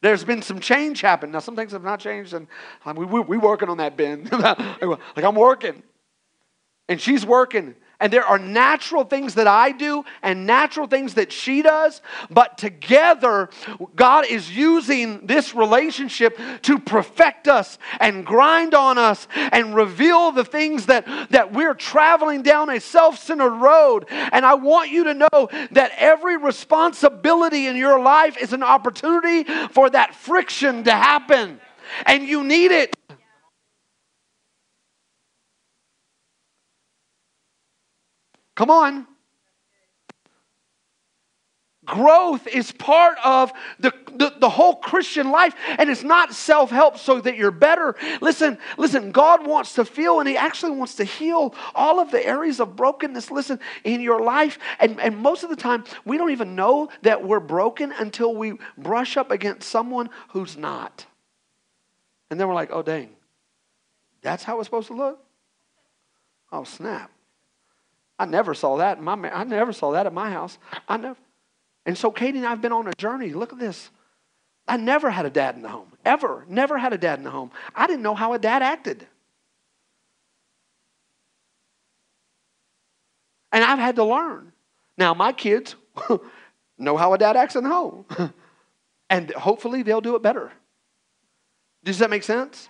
There's 0.03 0.23
been 0.23 0.41
some 0.41 0.61
change 0.61 1.01
happen. 1.01 1.33
Now, 1.33 1.41
some 1.41 1.57
things 1.57 1.73
have 1.73 1.83
not 1.83 1.99
changed, 1.99 2.33
and 2.33 2.47
we're 2.87 3.07
we, 3.07 3.21
we 3.21 3.39
working 3.39 3.69
on 3.69 3.79
that, 3.79 3.97
Ben. 3.97 4.29
like, 4.33 5.25
I'm 5.25 5.35
working. 5.35 5.83
And 6.89 7.01
she's 7.01 7.27
working. 7.27 7.75
And 8.01 8.13
there 8.13 8.25
are 8.25 8.39
natural 8.39 9.05
things 9.05 9.35
that 9.35 9.47
I 9.47 9.73
do 9.73 10.05
and 10.23 10.47
natural 10.47 10.87
things 10.87 11.15
that 11.15 11.31
she 11.31 11.63
does, 11.63 12.01
but 12.31 12.57
together, 12.57 13.51
God 13.95 14.27
is 14.27 14.51
using 14.51 15.27
this 15.27 15.55
relationship 15.55 16.39
to 16.63 16.79
perfect 16.79 17.47
us 17.47 17.79
and 18.01 18.25
grind 18.25 18.75
on 18.75 18.97
us 18.97 19.29
and 19.35 19.75
reveal 19.75 20.33
the 20.33 20.45
things 20.45 20.87
that, 20.87 21.07
that 21.31 21.53
we're 21.53 21.75
traveling 21.75 22.43
down 22.43 22.71
a 22.71 22.81
self 22.81 23.19
centered 23.19 23.57
road. 23.57 24.07
And 24.11 24.47
I 24.47 24.55
want 24.55 24.91
you 24.91 25.05
to 25.05 25.15
know 25.15 25.49
that 25.73 25.93
every 25.97 26.37
responsibility 26.37 27.67
in 27.67 27.77
your 27.77 28.01
life 28.01 28.37
is 28.39 28.53
an 28.53 28.63
opportunity 28.63 29.45
for 29.73 29.91
that 29.91 30.15
friction 30.15 30.85
to 30.85 30.93
happen. 30.93 31.61
And 32.07 32.25
you 32.25 32.43
need 32.45 32.71
it. 32.71 32.95
Come 38.61 38.69
on. 38.69 39.07
Growth 41.87 42.47
is 42.47 42.73
part 42.73 43.17
of 43.25 43.55
the, 43.79 43.91
the, 44.15 44.35
the, 44.39 44.51
whole 44.51 44.77
Christian 44.77 45.31
life, 45.31 45.55
and 45.79 45.89
it's 45.89 46.03
not 46.03 46.35
self 46.35 46.69
help 46.69 46.99
so 46.99 47.23
that 47.23 47.39
you're 47.39 47.53
better. 47.53 47.97
Listen, 48.21 48.59
listen, 48.77 49.13
God 49.13 49.47
wants 49.47 49.77
to 49.77 49.87
feel 49.87 50.21
and 50.21 50.29
He 50.29 50.37
actually 50.37 50.73
wants 50.73 50.97
to 50.97 51.05
heal 51.05 51.55
all 51.75 52.01
of 52.01 52.11
the 52.11 52.23
areas 52.23 52.61
of 52.61 52.77
brokenness, 52.77 53.31
listen, 53.31 53.61
in 53.83 54.03
your 54.03 54.21
life. 54.21 54.59
And, 54.79 55.01
and 55.01 55.17
most 55.17 55.43
of 55.43 55.49
the 55.49 55.57
time, 55.57 55.85
we 56.05 56.19
don't 56.19 56.31
even 56.31 56.55
know 56.55 56.91
that 57.01 57.25
we're 57.25 57.41
broken 57.41 57.93
until 57.93 58.35
we 58.37 58.59
brush 58.77 59.17
up 59.17 59.31
against 59.31 59.71
someone 59.71 60.11
who's 60.33 60.59
not. 60.59 61.07
And 62.31 62.39
then 62.39 62.47
we're 62.47 62.53
like, 62.53 62.73
oh, 62.73 62.83
dang, 62.83 63.09
that's 64.21 64.45
how 64.45 64.59
it's 64.59 64.67
supposed 64.67 64.89
to 64.89 64.95
look? 64.95 65.19
Oh, 66.53 66.65
snap. 66.65 67.11
I 68.21 68.27
never 68.27 68.53
saw 68.53 68.77
that 68.77 68.99
in 68.99 69.05
my 69.05 69.15
I 69.15 69.45
never 69.45 69.73
saw 69.73 69.93
that 69.93 70.05
at 70.05 70.13
my 70.13 70.31
house. 70.31 70.59
I 70.87 70.99
never. 70.99 71.19
And 71.87 71.97
so 71.97 72.11
Katie 72.11 72.37
and 72.37 72.47
I 72.47 72.51
have 72.51 72.61
been 72.61 72.71
on 72.71 72.87
a 72.87 72.93
journey. 72.99 73.31
Look 73.31 73.55
at 73.55 73.59
this. 73.59 73.89
I 74.69 74.77
never 74.77 75.09
had 75.09 75.25
a 75.25 75.31
dad 75.31 75.57
in 75.57 75.63
the 75.63 75.71
home. 75.71 75.91
Ever. 76.05 76.45
Never 76.47 76.77
had 76.77 76.93
a 76.93 76.99
dad 76.99 77.19
in 77.19 77.25
the 77.25 77.31
home. 77.31 77.51
I 77.75 77.87
didn't 77.87 78.03
know 78.03 78.15
how 78.15 78.35
a 78.35 78.39
dad 78.39 78.63
acted. 78.63 79.07
And 83.53 83.65
I've 83.65 83.79
had 83.79 83.97
to 83.97 84.05
learn. 84.05 84.53
Now 84.99 85.15
my 85.15 85.33
kids 85.33 85.77
know 86.79 86.99
how 86.99 87.15
a 87.15 87.19
dad 87.19 87.39
acts 87.39 87.57
in 87.57 87.65
the 87.65 87.71
home. 87.71 88.05
and 89.09 89.31
hopefully 89.31 89.83
they'll 89.83 90.03
do 90.03 90.15
it 90.15 90.23
better. 90.23 90.53
Does 91.85 92.01
that 92.01 92.11
make 92.11 92.25
sense? 92.25 92.69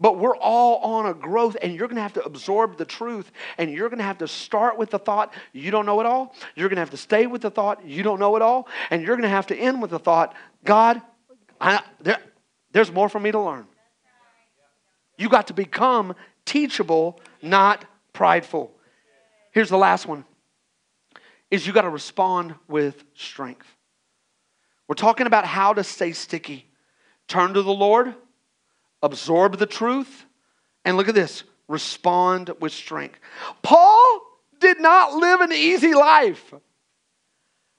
But 0.00 0.18
we're 0.18 0.36
all 0.36 0.78
on 0.78 1.06
a 1.06 1.14
growth, 1.14 1.58
and 1.60 1.74
you're 1.74 1.86
to 1.86 2.00
have 2.00 2.14
to 2.14 2.24
absorb 2.24 2.78
the 2.78 2.86
truth, 2.86 3.30
and 3.58 3.70
you're 3.70 3.90
to 3.90 4.02
have 4.02 4.18
to 4.18 4.28
start 4.28 4.78
with 4.78 4.90
the 4.90 4.98
thought, 4.98 5.34
you 5.52 5.70
don't 5.70 5.84
know 5.84 6.00
it 6.00 6.06
all. 6.06 6.34
You're 6.56 6.70
to 6.70 6.76
have 6.76 6.90
to 6.90 6.96
stay 6.96 7.26
with 7.26 7.42
the 7.42 7.50
thought, 7.50 7.84
you 7.84 8.02
don't 8.02 8.18
know 8.18 8.34
it 8.36 8.42
all. 8.42 8.66
And 8.90 9.02
you're 9.02 9.16
to 9.16 9.28
have 9.28 9.48
to 9.48 9.56
end 9.56 9.82
with 9.82 9.90
the 9.90 9.98
thought, 9.98 10.34
God, 10.64 11.02
I, 11.60 11.82
there, 12.00 12.18
there's 12.72 12.90
more 12.90 13.10
for 13.10 13.20
me 13.20 13.30
to 13.30 13.38
learn. 13.38 13.66
You 15.18 15.28
got 15.28 15.48
to 15.48 15.54
become 15.54 16.14
teachable, 16.46 17.20
not 17.42 17.84
prideful. 18.14 18.72
Here's 19.52 19.68
the 19.68 19.78
last 19.78 20.06
one 20.06 20.24
is 21.50 21.66
you 21.66 21.72
got 21.72 21.82
to 21.82 21.90
respond 21.90 22.54
with 22.68 23.02
strength. 23.14 23.66
We're 24.86 24.94
talking 24.94 25.26
about 25.26 25.44
how 25.44 25.74
to 25.74 25.84
stay 25.84 26.12
sticky. 26.12 26.70
Turn 27.26 27.54
to 27.54 27.62
the 27.62 27.72
Lord 27.72 28.14
absorb 29.02 29.58
the 29.58 29.66
truth, 29.66 30.26
and 30.84 30.96
look 30.96 31.08
at 31.08 31.14
this 31.14 31.44
respond 31.68 32.50
with 32.60 32.72
strength. 32.72 33.18
Paul 33.62 34.22
did 34.58 34.80
not 34.80 35.14
live 35.14 35.40
an 35.40 35.52
easy 35.52 35.94
life. 35.94 36.52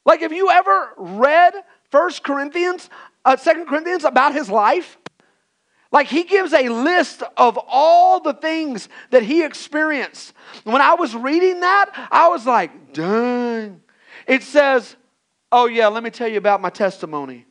Like, 0.05 0.21
have 0.21 0.33
you 0.33 0.49
ever 0.49 0.93
read 0.97 1.53
First 1.91 2.23
Corinthians, 2.23 2.89
uh, 3.25 3.37
Second 3.37 3.67
Corinthians 3.67 4.03
about 4.03 4.33
his 4.33 4.49
life? 4.49 4.97
Like, 5.91 6.07
he 6.07 6.23
gives 6.23 6.53
a 6.53 6.69
list 6.69 7.21
of 7.35 7.59
all 7.67 8.21
the 8.21 8.33
things 8.33 8.87
that 9.09 9.23
he 9.23 9.43
experienced. 9.43 10.33
When 10.63 10.81
I 10.81 10.93
was 10.93 11.13
reading 11.13 11.59
that, 11.59 12.07
I 12.09 12.29
was 12.29 12.45
like, 12.45 12.93
dang. 12.93 13.81
It 14.25 14.43
says, 14.43 14.95
oh, 15.51 15.65
yeah, 15.65 15.87
let 15.87 16.01
me 16.01 16.09
tell 16.09 16.29
you 16.29 16.37
about 16.37 16.61
my 16.61 16.69
testimony. 16.69 17.45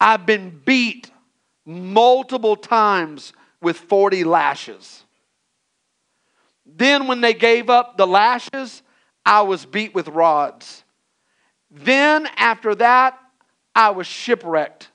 I've 0.00 0.26
been 0.26 0.60
beat 0.64 1.11
multiple 1.64 2.56
times 2.56 3.32
with 3.60 3.76
40 3.76 4.24
lashes. 4.24 5.04
Then, 6.64 7.06
when 7.06 7.20
they 7.20 7.34
gave 7.34 7.70
up 7.70 7.96
the 7.96 8.06
lashes, 8.06 8.82
I 9.24 9.42
was 9.42 9.66
beat 9.66 9.94
with 9.94 10.08
rods. 10.08 10.84
Then, 11.70 12.28
after 12.36 12.74
that, 12.76 13.18
I 13.74 13.90
was 13.90 14.06
shipwrecked. 14.06 14.88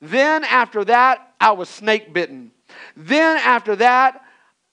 Then, 0.00 0.44
after 0.44 0.84
that, 0.84 1.34
I 1.40 1.52
was 1.52 1.68
snake 1.68 2.12
bitten. 2.12 2.52
Then, 2.96 3.38
after 3.38 3.76
that, 3.76 4.22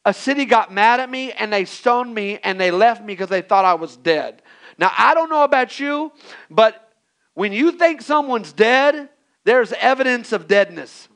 a 0.06 0.14
city 0.14 0.46
got 0.46 0.72
mad 0.72 1.00
at 1.00 1.10
me 1.10 1.32
and 1.32 1.52
they 1.52 1.66
stoned 1.66 2.14
me 2.14 2.40
and 2.44 2.62
they 2.62 2.70
left 2.70 3.02
me 3.02 3.08
because 3.08 3.30
they 3.30 3.42
thought 3.42 3.66
I 3.66 3.74
was 3.74 3.98
dead. 3.98 4.42
Now, 4.78 4.92
I 4.96 5.14
don't 5.14 5.30
know 5.30 5.44
about 5.44 5.80
you, 5.80 6.12
but 6.50 6.94
when 7.34 7.54
you 7.54 7.72
think 7.72 8.02
someone's 8.02 8.54
dead, 8.54 9.10
there's 9.46 9.74
evidence 9.74 10.32
of 10.32 10.48
deadness. 10.48 11.08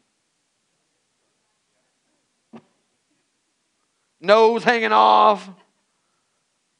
Nose 4.22 4.64
hanging 4.64 4.92
off, 4.92 5.50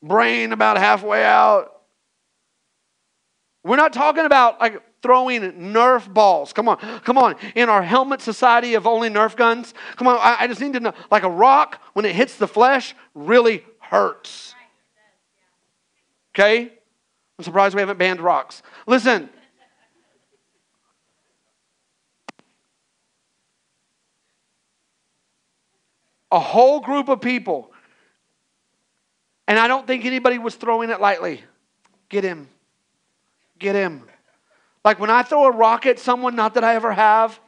brain 0.02 0.52
about 0.52 0.78
halfway 0.78 1.24
out. 1.24 1.82
We're 3.64 3.76
not 3.76 3.94
talking 3.94 4.26
about 4.26 4.60
like 4.60 4.82
throwing 5.02 5.42
Nerf 5.42 6.12
balls. 6.12 6.54
Come 6.54 6.68
on, 6.68 6.78
come 7.02 7.18
on. 7.18 7.36
In 7.56 7.70
our 7.70 7.84
helmet 7.84 8.22
society 8.22 8.74
of 8.74 8.88
only 8.88 9.10
Nerf 9.10 9.36
guns, 9.36 9.74
come 9.96 10.08
on, 10.08 10.18
I, 10.18 10.38
I 10.42 10.48
just 10.48 10.62
need 10.62 10.74
to 10.74 10.80
know 10.80 10.94
like 11.12 11.24
a 11.24 11.30
rock, 11.30 11.82
when 11.94 12.06
it 12.06 12.16
hits 12.16 12.36
the 12.36 12.48
flesh, 12.48 12.96
really 13.14 13.64
hurts. 13.80 14.56
Okay? 16.36 16.72
I'm 17.38 17.44
surprised 17.44 17.76
we 17.76 17.82
haven't 17.82 17.98
banned 17.98 18.22
rocks. 18.22 18.62
Listen, 18.86 19.30
a 26.32 26.40
whole 26.40 26.80
group 26.80 27.10
of 27.10 27.22
people. 27.22 27.72
And 29.48 29.58
I 29.58 29.68
don't 29.68 29.88
think 29.88 30.06
anybody 30.06 30.38
was 30.38 30.56
throwing 30.56 30.90
it 30.90 31.02
lightly. 31.02 31.44
Get 32.10 32.24
him. 32.24 32.48
Get 33.58 33.76
him. 33.76 34.04
Like 34.86 35.00
when 35.00 35.10
I 35.10 35.24
throw 35.24 35.46
a 35.46 35.52
rock 35.52 35.86
at 35.86 36.00
someone, 36.00 36.36
not 36.36 36.54
that 36.54 36.64
I 36.64 36.76
ever 36.76 36.92
have, 36.92 37.40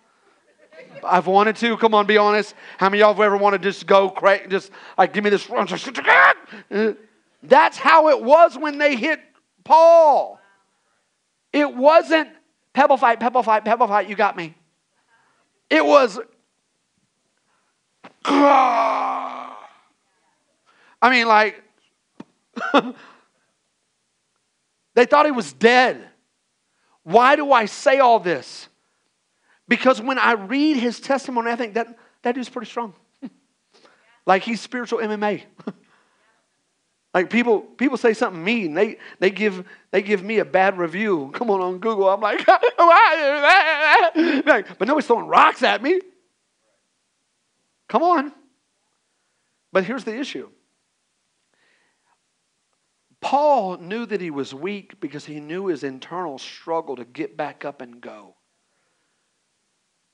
I've 1.04 1.28
wanted 1.28 1.56
to. 1.58 1.78
Come 1.78 1.94
on, 1.94 2.06
be 2.06 2.18
honest. 2.18 2.56
How 2.78 2.90
many 2.90 3.02
of 3.02 3.08
y'all 3.08 3.14
have 3.14 3.22
ever 3.22 3.38
wanted 3.38 3.62
to 3.62 3.70
just 3.70 3.86
go 3.86 4.10
crazy? 4.10 4.48
Just 4.50 4.72
like 4.98 5.14
give 5.14 5.24
me 5.24 5.30
this. 5.30 5.48
That's 7.44 7.78
how 7.78 8.10
it 8.10 8.24
was 8.24 8.58
when 8.58 8.78
they 8.78 8.96
hit 8.96 9.20
Paul. 9.64 10.40
It 11.54 11.76
wasn't 11.76 12.30
pebble 12.74 12.98
fight, 12.98 13.20
pebble 13.20 13.44
fight, 13.44 13.66
pebble 13.66 13.88
fight, 13.88 14.10
you 14.10 14.16
got 14.16 14.36
me. 14.36 14.56
It 15.70 15.86
was, 15.86 16.20
I 18.24 19.58
mean, 21.10 21.28
like, 21.28 21.64
they 24.94 25.06
thought 25.06 25.26
he 25.26 25.32
was 25.32 25.54
dead. 25.54 26.08
Why 27.04 27.36
do 27.36 27.52
I 27.52 27.66
say 27.66 28.00
all 28.00 28.20
this? 28.20 28.68
Because 29.68 30.02
when 30.02 30.20
I 30.20 30.34
read 30.34 30.78
his 30.78 31.00
testimony, 31.00 31.52
I 31.52 31.56
think 31.56 31.74
that 31.76 31.98
that 32.24 32.36
dude's 32.36 32.50
pretty 32.50 32.70
strong. 32.70 32.94
like 34.26 34.44
he's 34.44 34.62
spiritual 34.62 35.00
MMA. 35.00 35.44
like 37.14 37.30
people 37.30 37.62
people 37.62 37.98
say 37.98 38.14
something 38.14 38.44
mean, 38.44 38.74
they 38.74 38.98
they 39.20 39.32
give 39.32 39.66
they 39.92 40.02
give 40.02 40.24
me 40.24 40.40
a 40.40 40.46
bad 40.46 40.78
review. 40.78 41.32
Come 41.34 41.50
on 41.50 41.62
on 41.62 41.80
Google. 41.80 42.10
I'm 42.10 42.22
like, 42.22 42.46
like 44.46 44.78
but 44.78 44.88
nobody's 44.88 45.08
throwing 45.08 45.28
rocks 45.28 45.64
at 45.64 45.82
me. 45.82 46.02
Come 47.92 48.04
on. 48.04 48.32
But 49.74 49.84
here's 49.84 50.06
the 50.06 50.18
issue. 50.18 50.48
Paul 53.20 53.80
knew 53.80 54.06
that 54.06 54.22
he 54.22 54.32
was 54.32 54.56
weak 54.56 55.02
because 55.02 55.26
he 55.26 55.42
knew 55.42 55.66
his 55.66 55.84
internal 55.84 56.38
struggle 56.38 56.96
to 56.96 57.04
get 57.04 57.36
back 57.36 57.66
up 57.66 57.82
and 57.82 58.00
go. 58.00 58.36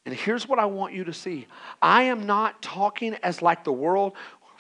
And 0.07 0.15
here's 0.15 0.47
what 0.47 0.57
I 0.57 0.65
want 0.65 0.95
you 0.95 1.03
to 1.03 1.13
see 1.13 1.45
I 1.79 2.03
am 2.03 2.25
not 2.25 2.63
talking 2.63 3.13
as 3.21 3.43
like 3.43 3.63
the 3.63 3.71
world. 3.71 4.13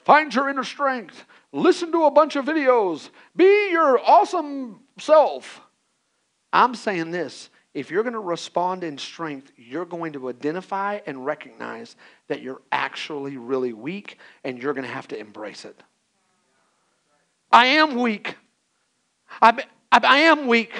Find 0.05 0.33
your 0.33 0.47
inner 0.47 0.63
strength. 0.63 1.25
Listen 1.51 1.91
to 1.93 2.03
a 2.03 2.11
bunch 2.11 2.35
of 2.35 2.45
videos. 2.45 3.09
Be 3.35 3.71
your 3.71 3.99
awesome 3.99 4.81
self. 4.99 5.59
I'm 6.53 6.75
saying 6.75 7.09
this 7.09 7.49
if 7.77 7.91
you're 7.91 8.01
going 8.01 8.13
to 8.13 8.19
respond 8.19 8.83
in 8.83 8.97
strength, 8.97 9.51
you're 9.55 9.85
going 9.85 10.11
to 10.13 10.29
identify 10.29 10.99
and 11.05 11.23
recognize 11.23 11.95
that 12.27 12.41
you're 12.41 12.63
actually 12.71 13.37
really 13.37 13.71
weak 13.71 14.17
and 14.43 14.57
you're 14.57 14.73
going 14.73 14.87
to 14.87 14.91
have 14.91 15.07
to 15.09 15.19
embrace 15.19 15.63
it. 15.63 15.79
I 17.51 17.67
am 17.67 18.01
weak. 18.01 18.35
I, 19.43 19.63
I, 19.91 20.17
am 20.21 20.47
weak. 20.47 20.73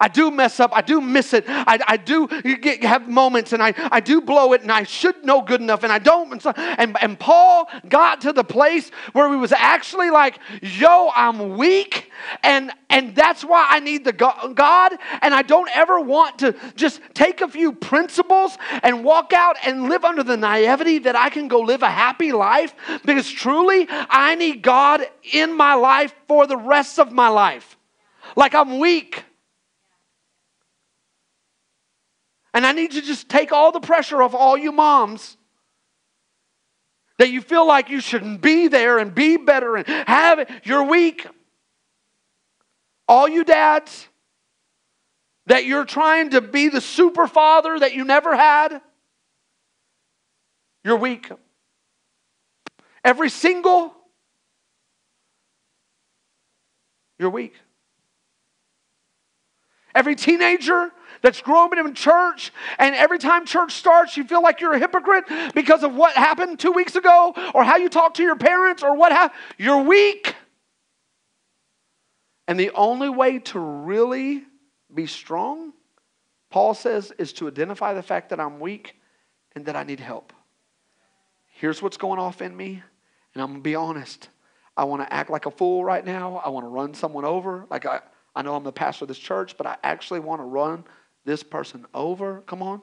I 0.00 0.08
do 0.08 0.30
mess 0.30 0.60
up. 0.60 0.70
I 0.74 0.82
do 0.82 1.00
miss 1.00 1.32
it. 1.32 1.44
I, 1.46 1.78
I 1.86 1.96
do 1.96 2.26
get, 2.28 2.82
have 2.84 3.08
moments 3.08 3.52
and 3.52 3.62
I, 3.62 3.74
I 3.90 4.00
do 4.00 4.20
blow 4.20 4.52
it 4.52 4.62
and 4.62 4.72
I 4.72 4.84
should 4.84 5.24
know 5.24 5.42
good 5.42 5.60
enough 5.60 5.82
and 5.82 5.92
I 5.92 5.98
don't. 5.98 6.32
And, 6.32 6.42
so, 6.42 6.50
and, 6.50 6.96
and 7.00 7.18
Paul 7.18 7.68
got 7.88 8.20
to 8.22 8.32
the 8.32 8.44
place 8.44 8.90
where 9.12 9.28
he 9.30 9.36
was 9.36 9.52
actually 9.52 10.10
like, 10.10 10.38
yo, 10.62 11.10
I'm 11.14 11.56
weak 11.56 12.10
and, 12.42 12.72
and 12.90 13.14
that's 13.14 13.44
why 13.44 13.66
I 13.70 13.80
need 13.80 14.04
the 14.04 14.12
God. 14.12 14.92
And 15.22 15.34
I 15.34 15.42
don't 15.42 15.68
ever 15.74 16.00
want 16.00 16.38
to 16.40 16.54
just 16.76 17.00
take 17.14 17.40
a 17.40 17.48
few 17.48 17.72
principles 17.72 18.56
and 18.82 19.04
walk 19.04 19.32
out 19.32 19.56
and 19.64 19.88
live 19.88 20.04
under 20.04 20.22
the 20.22 20.36
naivety 20.36 20.98
that 21.00 21.16
I 21.16 21.30
can 21.30 21.48
go 21.48 21.60
live 21.60 21.82
a 21.82 21.90
happy 21.90 22.32
life 22.32 22.74
because 23.04 23.30
truly 23.30 23.86
I 23.88 24.34
need 24.34 24.62
God 24.62 25.06
in 25.32 25.56
my 25.56 25.74
life 25.74 26.14
for 26.28 26.46
the 26.46 26.56
rest 26.56 26.98
of 26.98 27.12
my 27.12 27.28
life. 27.28 27.76
Like 28.36 28.54
I'm 28.54 28.78
weak. 28.78 29.24
And 32.54 32.64
I 32.64 32.70
need 32.70 32.92
to 32.92 33.02
just 33.02 33.28
take 33.28 33.52
all 33.52 33.72
the 33.72 33.80
pressure 33.80 34.22
off 34.22 34.32
all 34.32 34.56
you 34.56 34.70
moms 34.70 35.36
that 37.18 37.30
you 37.30 37.40
feel 37.40 37.66
like 37.66 37.90
you 37.90 38.00
shouldn't 38.00 38.40
be 38.40 38.68
there 38.68 38.98
and 38.98 39.12
be 39.12 39.36
better 39.36 39.76
and 39.76 39.86
have 39.86 40.38
it. 40.38 40.48
You're 40.62 40.84
weak. 40.84 41.26
All 43.08 43.28
you 43.28 43.44
dads 43.44 44.08
that 45.46 45.64
you're 45.64 45.84
trying 45.84 46.30
to 46.30 46.40
be 46.40 46.68
the 46.68 46.80
super 46.80 47.26
father 47.26 47.78
that 47.78 47.92
you 47.92 48.04
never 48.04 48.34
had, 48.34 48.80
you're 50.84 50.96
weak. 50.96 51.30
Every 53.04 53.28
single, 53.30 53.92
you're 57.18 57.30
weak. 57.30 57.54
Every 59.94 60.14
teenager 60.14 60.92
that's 61.24 61.40
growing 61.40 61.78
in 61.78 61.94
church, 61.94 62.52
and 62.78 62.94
every 62.94 63.18
time 63.18 63.46
church 63.46 63.72
starts, 63.72 64.14
you 64.14 64.24
feel 64.24 64.42
like 64.42 64.60
you're 64.60 64.74
a 64.74 64.78
hypocrite 64.78 65.24
because 65.54 65.82
of 65.82 65.94
what 65.94 66.14
happened 66.14 66.60
two 66.60 66.70
weeks 66.70 66.96
ago, 66.96 67.32
or 67.54 67.64
how 67.64 67.76
you 67.76 67.88
talk 67.88 68.12
to 68.14 68.22
your 68.22 68.36
parents, 68.36 68.82
or 68.82 68.94
what 68.94 69.10
happened. 69.10 69.40
You're 69.56 69.80
weak. 69.80 70.36
And 72.46 72.60
the 72.60 72.72
only 72.72 73.08
way 73.08 73.38
to 73.38 73.58
really 73.58 74.44
be 74.94 75.06
strong, 75.06 75.72
Paul 76.50 76.74
says, 76.74 77.10
is 77.16 77.32
to 77.34 77.48
identify 77.48 77.94
the 77.94 78.02
fact 78.02 78.28
that 78.28 78.38
I'm 78.38 78.60
weak 78.60 78.94
and 79.56 79.64
that 79.64 79.76
I 79.76 79.82
need 79.82 80.00
help. 80.00 80.34
Here's 81.46 81.80
what's 81.80 81.96
going 81.96 82.20
off 82.20 82.42
in 82.42 82.54
me, 82.54 82.82
and 83.32 83.42
I'm 83.42 83.48
going 83.48 83.60
to 83.60 83.62
be 83.62 83.76
honest. 83.76 84.28
I 84.76 84.84
want 84.84 85.00
to 85.00 85.10
act 85.10 85.30
like 85.30 85.46
a 85.46 85.50
fool 85.50 85.86
right 85.86 86.04
now. 86.04 86.42
I 86.44 86.50
want 86.50 86.66
to 86.66 86.68
run 86.68 86.92
someone 86.92 87.24
over. 87.24 87.64
Like 87.70 87.86
I, 87.86 88.00
I 88.36 88.42
know 88.42 88.54
I'm 88.54 88.64
the 88.64 88.72
pastor 88.72 89.04
of 89.04 89.08
this 89.08 89.18
church, 89.18 89.56
but 89.56 89.66
I 89.66 89.78
actually 89.82 90.20
want 90.20 90.42
to 90.42 90.44
run 90.44 90.84
this 91.24 91.42
person 91.42 91.86
over. 91.94 92.42
Come 92.46 92.62
on. 92.62 92.82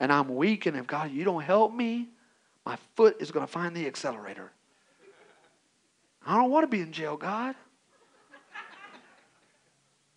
And 0.00 0.12
I'm 0.12 0.34
weak, 0.34 0.66
and 0.66 0.76
if 0.76 0.86
God, 0.86 1.10
you 1.10 1.24
don't 1.24 1.42
help 1.42 1.72
me, 1.72 2.08
my 2.66 2.76
foot 2.96 3.16
is 3.20 3.30
going 3.30 3.46
to 3.46 3.50
find 3.50 3.76
the 3.76 3.86
accelerator. 3.86 4.50
I 6.26 6.36
don't 6.36 6.50
want 6.50 6.64
to 6.64 6.68
be 6.68 6.80
in 6.80 6.92
jail, 6.92 7.16
God. 7.16 7.54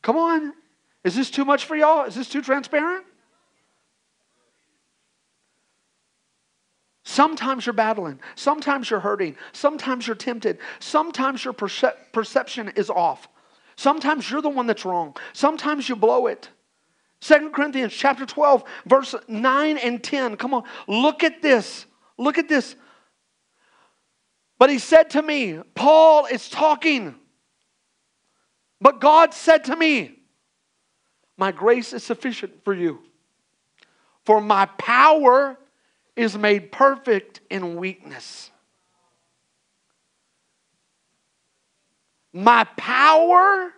Come 0.02 0.18
on. 0.18 0.54
Is 1.04 1.16
this 1.16 1.30
too 1.30 1.46
much 1.46 1.66
for 1.66 1.76
y'all? 1.76 2.06
Is 2.06 2.16
this 2.16 2.30
too 2.30 2.42
transparent? 2.42 3.06
Sometimes 7.04 7.66
you're 7.66 7.74
battling. 7.74 8.20
Sometimes 8.36 8.90
you're 8.90 9.00
hurting. 9.00 9.36
Sometimes 9.54 10.08
you're 10.08 10.16
tempted. 10.16 10.60
Sometimes 10.80 11.44
your 11.44 11.54
percep- 11.54 12.12
perception 12.12 12.74
is 12.76 12.90
off. 12.90 13.30
Sometimes 13.78 14.30
you're 14.30 14.42
the 14.42 14.50
one 14.50 14.68
that's 14.68 14.84
wrong. 14.84 15.16
Sometimes 15.34 15.88
you 15.88 15.96
blow 15.96 16.28
it. 16.28 16.50
Second 17.22 17.54
Corinthians 17.54 17.94
chapter 17.94 18.26
12, 18.26 18.64
verse 18.86 19.16
9 19.28 19.78
and 19.78 20.04
10. 20.04 20.36
Come 20.36 20.54
on, 20.54 20.64
look 20.88 21.24
at 21.24 21.42
this. 21.42 21.86
Look 22.18 22.38
at 22.38 22.50
this. 22.50 22.76
But 24.60 24.72
he 24.72 24.80
said 24.80 25.12
to 25.12 25.22
me, 25.22 25.60
Paul 25.76 26.26
is 26.26 26.50
talking. 26.50 27.16
But 28.82 29.00
God 29.00 29.34
said 29.34 29.66
to 29.66 29.76
me, 29.76 30.20
My 31.38 31.52
grace 31.52 31.94
is 31.94 32.04
sufficient 32.04 32.64
for 32.64 32.74
you, 32.74 33.00
for 34.26 34.42
my 34.42 34.66
power 34.66 35.58
is 36.16 36.36
made 36.36 36.72
perfect 36.72 37.42
in 37.52 37.76
weakness. 37.76 38.50
My 42.38 42.66
power 42.78 43.74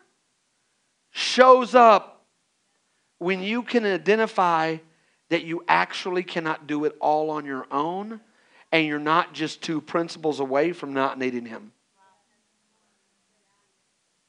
shows 1.11 1.73
up 1.75 2.25
when 3.17 3.41
you 3.41 3.63
can 3.63 3.85
identify 3.85 4.79
that 5.29 5.45
you 5.45 5.63
actually 5.69 6.23
cannot 6.23 6.67
do 6.67 6.83
it 6.83 6.93
all 6.99 7.29
on 7.29 7.45
your 7.45 7.65
own 7.71 8.19
and 8.73 8.85
you're 8.85 8.99
not 8.99 9.33
just 9.33 9.61
two 9.61 9.79
principles 9.79 10.41
away 10.41 10.73
from 10.73 10.91
not 10.91 11.17
needing 11.17 11.45
Him. 11.45 11.71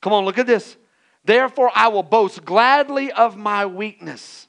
Come 0.01 0.13
on, 0.13 0.25
look 0.25 0.39
at 0.39 0.47
this. 0.47 0.77
Therefore, 1.25 1.73
I 1.75 1.89
will 1.89 2.05
boast 2.05 2.45
gladly 2.45 3.11
of 3.11 3.37
my 3.37 3.67
weakness. 3.67 4.47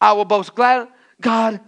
I 0.00 0.14
will 0.14 0.24
boast 0.24 0.56
glad. 0.56 0.88
God, 1.20 1.60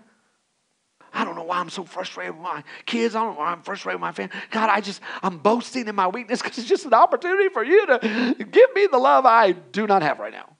I 1.14 1.24
don't 1.24 1.36
know 1.36 1.42
why 1.42 1.58
I'm 1.58 1.70
so 1.70 1.84
frustrated 1.84 2.34
with 2.34 2.42
my 2.42 2.64
kids. 2.86 3.14
I 3.14 3.22
don't 3.22 3.34
know 3.34 3.40
why 3.40 3.52
I'm 3.52 3.62
frustrated 3.62 4.00
with 4.00 4.02
my 4.02 4.12
family. 4.12 4.34
God, 4.50 4.70
I 4.70 4.80
just, 4.80 5.00
I'm 5.22 5.38
boasting 5.38 5.86
in 5.88 5.94
my 5.94 6.08
weakness 6.08 6.40
because 6.40 6.58
it's 6.58 6.68
just 6.68 6.86
an 6.86 6.94
opportunity 6.94 7.48
for 7.48 7.62
you 7.62 7.86
to 7.86 8.36
give 8.50 8.74
me 8.74 8.86
the 8.90 8.98
love 8.98 9.26
I 9.26 9.52
do 9.52 9.86
not 9.86 10.02
have 10.02 10.18
right 10.18 10.32
now. 10.32 10.56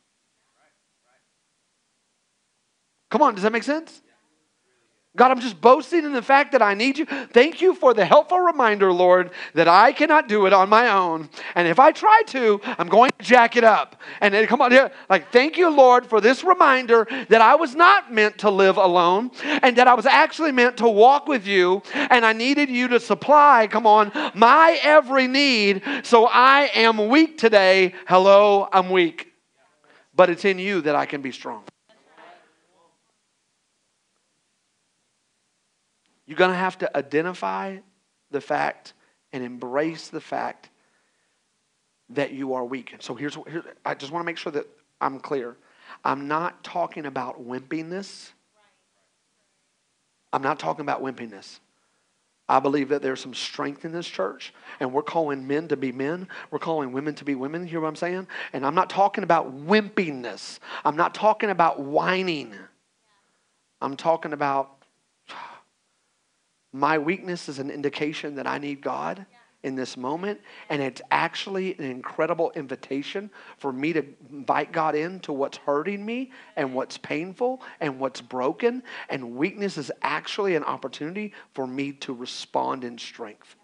Come 3.10 3.22
on, 3.22 3.34
does 3.34 3.42
that 3.42 3.52
make 3.52 3.62
sense? 3.62 4.02
God, 5.14 5.30
I'm 5.30 5.40
just 5.40 5.60
boasting 5.60 6.06
in 6.06 6.14
the 6.14 6.22
fact 6.22 6.52
that 6.52 6.62
I 6.62 6.72
need 6.72 6.96
you. 6.96 7.04
Thank 7.04 7.60
you 7.60 7.74
for 7.74 7.92
the 7.92 8.02
helpful 8.02 8.40
reminder, 8.40 8.90
Lord, 8.90 9.30
that 9.52 9.68
I 9.68 9.92
cannot 9.92 10.26
do 10.26 10.46
it 10.46 10.54
on 10.54 10.70
my 10.70 10.88
own. 10.88 11.28
And 11.54 11.68
if 11.68 11.78
I 11.78 11.92
try 11.92 12.22
to, 12.28 12.58
I'm 12.64 12.88
going 12.88 13.10
to 13.18 13.24
jack 13.24 13.54
it 13.56 13.62
up. 13.62 14.00
And 14.22 14.32
then, 14.32 14.46
come 14.46 14.62
on 14.62 14.72
here. 14.72 14.90
Like, 15.10 15.30
thank 15.30 15.58
you, 15.58 15.68
Lord, 15.68 16.06
for 16.06 16.22
this 16.22 16.42
reminder 16.42 17.06
that 17.28 17.42
I 17.42 17.56
was 17.56 17.74
not 17.74 18.10
meant 18.10 18.38
to 18.38 18.50
live 18.50 18.78
alone 18.78 19.32
and 19.44 19.76
that 19.76 19.86
I 19.86 19.92
was 19.92 20.06
actually 20.06 20.50
meant 20.50 20.78
to 20.78 20.88
walk 20.88 21.28
with 21.28 21.46
you. 21.46 21.82
And 21.92 22.24
I 22.24 22.32
needed 22.32 22.70
you 22.70 22.88
to 22.88 22.98
supply, 22.98 23.68
come 23.70 23.86
on, 23.86 24.12
my 24.34 24.80
every 24.82 25.26
need. 25.26 25.82
So 26.04 26.26
I 26.26 26.70
am 26.74 27.08
weak 27.08 27.36
today. 27.36 27.94
Hello, 28.08 28.66
I'm 28.72 28.88
weak. 28.88 29.30
But 30.14 30.30
it's 30.30 30.46
in 30.46 30.58
you 30.58 30.80
that 30.82 30.94
I 30.94 31.04
can 31.04 31.20
be 31.20 31.32
strong. 31.32 31.64
You're 36.26 36.38
going 36.38 36.50
to 36.50 36.56
have 36.56 36.78
to 36.78 36.96
identify 36.96 37.78
the 38.30 38.40
fact 38.40 38.94
and 39.32 39.42
embrace 39.42 40.08
the 40.08 40.20
fact 40.20 40.70
that 42.10 42.32
you 42.32 42.54
are 42.54 42.64
weak. 42.64 42.94
So 43.00 43.14
here's, 43.14 43.34
here, 43.34 43.64
I 43.84 43.94
just 43.94 44.12
want 44.12 44.22
to 44.22 44.26
make 44.26 44.36
sure 44.36 44.52
that 44.52 44.66
I'm 45.00 45.18
clear. 45.18 45.56
I'm 46.04 46.28
not 46.28 46.62
talking 46.62 47.06
about 47.06 47.46
wimpiness. 47.46 48.30
I'm 50.32 50.42
not 50.42 50.58
talking 50.58 50.82
about 50.82 51.02
wimpiness. 51.02 51.58
I 52.48 52.60
believe 52.60 52.88
that 52.90 53.02
there's 53.02 53.20
some 53.20 53.34
strength 53.34 53.84
in 53.84 53.92
this 53.92 54.06
church, 54.06 54.52
and 54.80 54.92
we're 54.92 55.02
calling 55.02 55.46
men 55.46 55.68
to 55.68 55.76
be 55.76 55.92
men. 55.92 56.28
We're 56.50 56.58
calling 56.58 56.92
women 56.92 57.14
to 57.14 57.24
be 57.24 57.34
women. 57.34 57.62
You 57.62 57.68
hear 57.68 57.80
what 57.80 57.88
I'm 57.88 57.96
saying? 57.96 58.26
And 58.52 58.66
I'm 58.66 58.74
not 58.74 58.90
talking 58.90 59.24
about 59.24 59.66
wimpiness. 59.66 60.58
I'm 60.84 60.96
not 60.96 61.14
talking 61.14 61.50
about 61.50 61.80
whining. 61.80 62.54
I'm 63.80 63.96
talking 63.96 64.32
about 64.32 64.81
my 66.72 66.98
weakness 66.98 67.48
is 67.48 67.58
an 67.58 67.70
indication 67.70 68.36
that 68.36 68.46
I 68.46 68.58
need 68.58 68.80
God 68.80 69.26
in 69.62 69.76
this 69.76 69.96
moment. 69.96 70.40
And 70.68 70.82
it's 70.82 71.02
actually 71.10 71.78
an 71.78 71.84
incredible 71.84 72.52
invitation 72.54 73.30
for 73.58 73.72
me 73.72 73.92
to 73.92 74.04
invite 74.30 74.72
God 74.72 74.94
into 74.94 75.32
what's 75.32 75.58
hurting 75.58 76.04
me 76.04 76.32
and 76.56 76.74
what's 76.74 76.98
painful 76.98 77.62
and 77.80 78.00
what's 78.00 78.20
broken. 78.20 78.82
And 79.08 79.36
weakness 79.36 79.78
is 79.78 79.92
actually 80.02 80.56
an 80.56 80.64
opportunity 80.64 81.32
for 81.54 81.66
me 81.66 81.92
to 81.92 82.12
respond 82.12 82.84
in 82.84 82.98
strength. 82.98 83.56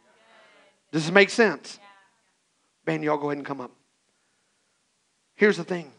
Does 0.92 1.04
this 1.04 1.12
make 1.12 1.30
sense? 1.30 1.78
Man, 2.86 3.02
y'all 3.02 3.18
go 3.18 3.30
ahead 3.30 3.38
and 3.38 3.46
come 3.46 3.60
up. 3.60 3.72
Here's 5.34 5.56
the 5.56 5.64
thing 5.64 5.92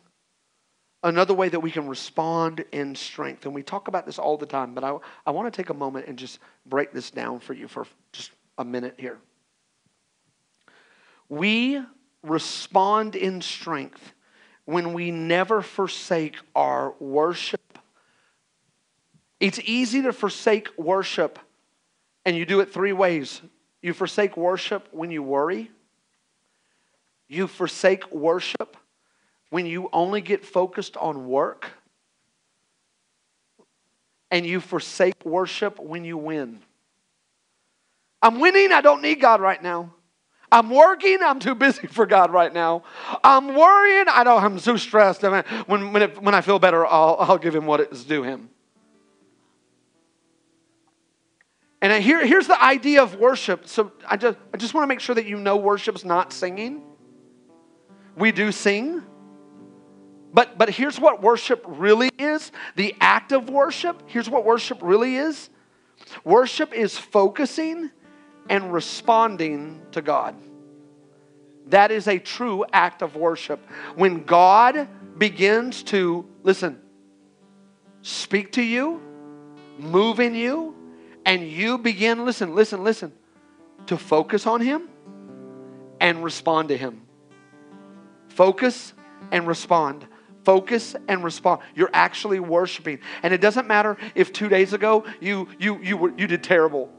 another 1.03 1.33
way 1.33 1.49
that 1.49 1.59
we 1.59 1.71
can 1.71 1.87
respond 1.87 2.65
in 2.71 2.95
strength, 2.95 3.45
and 3.45 3.55
we 3.55 3.63
talk 3.63 3.87
about 3.87 4.05
this 4.05 4.19
all 4.19 4.37
the 4.37 4.45
time, 4.45 4.73
but 4.73 4.83
I, 4.83 4.97
I 5.25 5.31
want 5.31 5.51
to 5.51 5.55
take 5.55 5.69
a 5.69 5.73
moment 5.73 6.07
and 6.07 6.17
just 6.17 6.39
break 6.65 6.91
this 6.91 7.11
down 7.11 7.39
for 7.39 7.53
you 7.53 7.67
for 7.67 7.85
just 8.11 8.31
a 8.57 8.65
minute 8.65 8.95
here. 8.97 9.17
We 11.29 11.81
respond 12.23 13.15
in 13.15 13.41
strength 13.41 14.13
when 14.65 14.93
we 14.93 15.11
never 15.11 15.61
forsake 15.61 16.35
our 16.55 16.93
worship. 16.99 17.79
It's 19.39 19.59
easy 19.63 20.01
to 20.01 20.11
forsake 20.11 20.69
worship, 20.77 21.39
and 22.25 22.35
you 22.35 22.45
do 22.45 22.59
it 22.59 22.73
three 22.73 22.93
ways. 22.93 23.41
You 23.81 23.93
forsake 23.93 24.35
worship 24.35 24.89
when 24.91 25.11
you 25.11 25.23
worry, 25.23 25.71
you 27.29 27.47
forsake 27.47 28.11
worship 28.11 28.75
when 29.49 29.65
you 29.65 29.89
only 29.91 30.21
get 30.21 30.45
focused 30.45 30.97
on 30.97 31.27
work, 31.27 31.71
and 34.31 34.45
you 34.45 34.59
forsake 34.59 35.25
worship 35.25 35.79
when 35.79 36.05
you 36.05 36.17
win. 36.17 36.59
I'm 38.21 38.39
winning, 38.39 38.71
I 38.71 38.81
don't 38.81 39.01
need 39.01 39.19
God 39.19 39.41
right 39.41 39.61
now. 39.61 39.93
I'm 40.51 40.69
working. 40.69 41.19
I'm 41.21 41.39
too 41.39 41.55
busy 41.55 41.87
for 41.87 42.05
God 42.05 42.31
right 42.31 42.51
now. 42.51 42.83
I'm 43.23 43.55
worrying. 43.55 44.05
I 44.07 44.23
don't, 44.23 44.43
I'm 44.43 44.59
so 44.59 44.77
stressed. 44.77 45.21
when, 45.21 45.93
when, 45.93 46.01
it, 46.01 46.21
when 46.21 46.33
I 46.33 46.41
feel 46.41 46.59
better, 46.59 46.85
I'll, 46.85 47.17
I'll 47.19 47.37
give 47.37 47.55
him 47.55 47.65
what 47.65 47.79
is 47.81 48.03
due 48.03 48.23
him. 48.23 48.49
And 51.81 52.03
here, 52.03 52.25
here's 52.25 52.47
the 52.47 52.61
idea 52.61 53.01
of 53.01 53.15
worship. 53.15 53.67
So 53.67 53.91
I 54.07 54.17
just, 54.17 54.37
I 54.53 54.57
just 54.57 54.73
want 54.73 54.83
to 54.83 54.87
make 54.87 54.99
sure 54.99 55.15
that 55.15 55.25
you 55.25 55.37
know 55.37 55.55
worship's 55.55 56.03
not 56.03 56.33
singing. 56.33 56.83
We 58.17 58.31
do 58.31 58.51
sing. 58.51 59.03
But, 60.33 60.57
but 60.57 60.69
here's 60.69 60.99
what 60.99 61.21
worship 61.21 61.63
really 61.67 62.09
is 62.17 62.51
the 62.75 62.95
act 63.01 63.31
of 63.31 63.49
worship. 63.49 64.03
Here's 64.07 64.29
what 64.29 64.45
worship 64.45 64.79
really 64.81 65.15
is 65.15 65.49
worship 66.23 66.73
is 66.73 66.97
focusing 66.97 67.91
and 68.49 68.73
responding 68.73 69.81
to 69.91 70.01
God. 70.01 70.35
That 71.67 71.91
is 71.91 72.07
a 72.07 72.17
true 72.17 72.65
act 72.73 73.01
of 73.01 73.15
worship. 73.15 73.59
When 73.95 74.23
God 74.23 74.87
begins 75.17 75.83
to, 75.83 76.25
listen, 76.43 76.79
speak 78.01 78.53
to 78.53 78.63
you, 78.63 79.01
move 79.77 80.19
in 80.19 80.33
you, 80.33 80.75
and 81.25 81.47
you 81.47 81.77
begin, 81.77 82.25
listen, 82.25 82.55
listen, 82.55 82.83
listen, 82.83 83.11
to 83.85 83.97
focus 83.97 84.47
on 84.47 84.61
Him 84.61 84.89
and 85.99 86.23
respond 86.23 86.69
to 86.69 86.77
Him. 86.77 87.01
Focus 88.29 88.93
and 89.31 89.45
respond. 89.47 90.07
Focus 90.49 90.95
and 91.07 91.23
respond. 91.23 91.61
You're 91.75 91.91
actually 91.93 92.39
worshiping. 92.39 92.97
And 93.21 93.35
it 93.35 93.39
doesn't 93.39 93.67
matter 93.67 93.97
if 94.15 94.33
two 94.33 94.49
days 94.49 94.73
ago 94.73 95.05
you, 95.19 95.47
you, 95.59 95.77
you, 95.77 95.95
were, 95.95 96.11
you 96.17 96.25
did 96.25 96.43
terrible. 96.43 96.89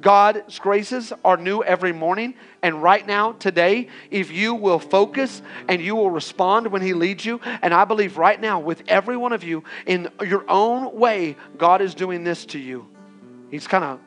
God's 0.00 0.60
graces 0.60 1.12
are 1.24 1.36
new 1.36 1.64
every 1.64 1.92
morning. 1.92 2.34
And 2.62 2.80
right 2.80 3.04
now, 3.04 3.32
today, 3.32 3.88
if 4.12 4.30
you 4.30 4.54
will 4.54 4.78
focus 4.78 5.42
and 5.66 5.82
you 5.82 5.96
will 5.96 6.12
respond 6.12 6.68
when 6.68 6.82
He 6.82 6.94
leads 6.94 7.24
you, 7.24 7.40
and 7.44 7.74
I 7.74 7.84
believe 7.84 8.16
right 8.16 8.40
now, 8.40 8.60
with 8.60 8.84
every 8.86 9.16
one 9.16 9.32
of 9.32 9.42
you, 9.42 9.64
in 9.84 10.08
your 10.24 10.48
own 10.48 10.96
way, 10.96 11.34
God 11.58 11.82
is 11.82 11.96
doing 11.96 12.22
this 12.22 12.46
to 12.46 12.60
you. 12.60 12.86
He's 13.50 13.66
kind 13.66 13.82
of, 13.82 13.98